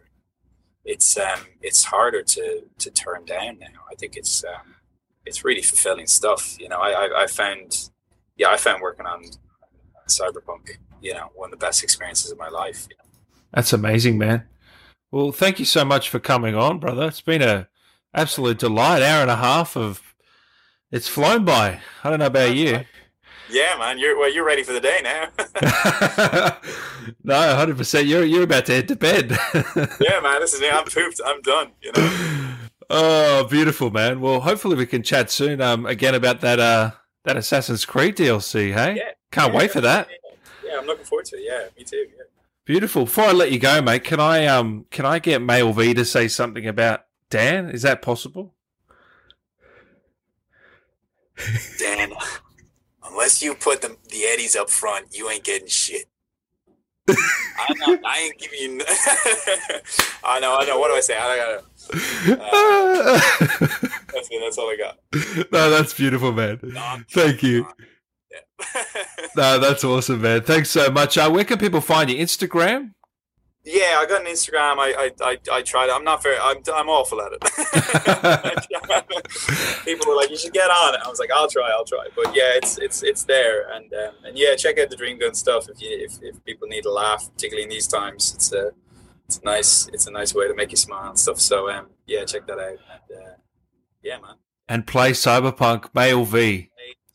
[0.84, 3.84] It's um it's harder to to turn down now.
[3.90, 4.76] I think it's um
[5.24, 6.56] it's really fulfilling stuff.
[6.60, 7.90] You know, I I, I found
[8.36, 9.24] yeah I found working on
[10.08, 12.86] Cyberpunk you know one of the best experiences of my life.
[12.90, 13.04] You know?
[13.52, 14.44] That's amazing, man.
[15.12, 17.06] Well, thank you so much for coming on, brother.
[17.06, 17.68] It's been a
[18.12, 19.02] absolute delight.
[19.02, 20.02] Hour and a half of
[20.90, 21.80] it's flown by.
[22.02, 22.80] I don't know about you.
[23.54, 24.32] Yeah, man, you're well.
[24.32, 25.28] You're ready for the day now.
[27.24, 28.08] no, hundred percent.
[28.08, 29.30] You're you're about to head to bed.
[29.54, 30.40] yeah, man.
[30.40, 30.74] This is it.
[30.74, 31.20] I'm pooped.
[31.24, 31.70] I'm done.
[31.80, 32.54] You know.
[32.90, 34.20] Oh, beautiful, man.
[34.20, 35.60] Well, hopefully we can chat soon.
[35.60, 36.90] Um, again about that uh
[37.24, 38.74] that Assassin's Creed DLC.
[38.74, 39.10] Hey, Yeah.
[39.30, 40.08] can't Yeah, wait for that.
[40.64, 41.44] Yeah, I'm looking forward to it.
[41.46, 42.08] Yeah, me too.
[42.16, 42.24] Yeah.
[42.64, 43.04] Beautiful.
[43.04, 46.04] Before I let you go, mate, can I um can I get Male V to
[46.04, 47.70] say something about Dan?
[47.70, 48.54] Is that possible?
[51.78, 52.03] Dan,
[53.14, 56.06] unless you put the the Eddies up front, you ain't getting shit.
[57.08, 58.72] Not, I ain't giving you.
[58.80, 58.82] n-
[60.24, 60.56] I know.
[60.56, 60.78] I know.
[60.78, 61.16] What do I say?
[61.16, 61.62] I gotta.
[64.12, 64.40] That's it.
[64.42, 64.98] That's all I got.
[65.52, 66.58] no, that's beautiful, man.
[67.10, 67.66] Thank you.
[68.30, 68.82] Yeah.
[69.36, 70.42] No, that's awesome, man.
[70.42, 71.18] Thanks so much.
[71.18, 72.16] Uh, where can people find you?
[72.16, 72.92] Instagram?
[73.64, 74.78] Yeah, I got an Instagram.
[74.78, 75.88] I I, I, I tried.
[75.88, 76.36] I'm not very.
[76.38, 77.42] I'm I'm awful at it.
[79.86, 81.70] People were like, "You should get on it." I was like, "I'll try.
[81.70, 84.96] I'll try." But yeah, it's it's it's there, and um, and yeah, check out the
[84.96, 88.34] Dreamgun stuff if you if, if people need a laugh, particularly in these times.
[88.34, 88.72] It's a
[89.26, 91.40] it's a nice it's a nice way to make you smile and stuff.
[91.40, 92.68] So um yeah, check that out.
[92.68, 93.34] And, uh,
[94.02, 94.34] yeah, man.
[94.68, 96.70] And play Cyberpunk Male V.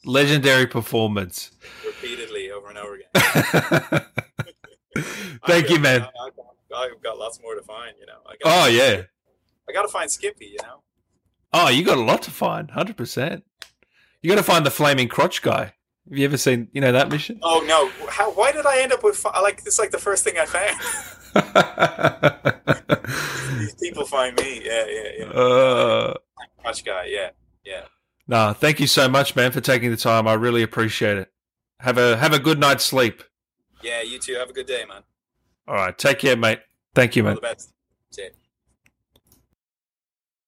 [0.05, 1.51] Legendary performance.
[1.85, 4.05] Repeatedly over and over again.
[5.47, 6.07] Thank you, man.
[6.75, 8.19] I, have got lots more to find, you know.
[8.45, 9.03] oh yeah.
[9.67, 10.81] I got to find Skippy, you know.
[11.53, 13.43] Oh, you got a lot to find, hundred percent.
[14.21, 15.73] You got to find the flaming crotch guy.
[16.09, 17.39] Have you ever seen, you know, that mission?
[17.43, 17.89] Oh no!
[18.09, 18.31] How?
[18.31, 20.75] Why did I end up with like it's like the first thing I found?
[23.59, 24.61] These people find me.
[24.65, 25.25] Yeah, yeah, yeah.
[25.25, 26.13] Uh,
[26.61, 27.05] crotch guy.
[27.05, 27.29] Yeah,
[27.63, 27.83] yeah.
[28.27, 30.27] No, thank you so much, man, for taking the time.
[30.27, 31.31] I really appreciate it.
[31.79, 33.23] Have a have a good night's sleep.
[33.81, 34.35] Yeah, you too.
[34.35, 35.03] Have a good day, man.
[35.67, 35.97] All right.
[35.97, 36.59] Take care, mate.
[36.95, 37.71] Thank you, All best.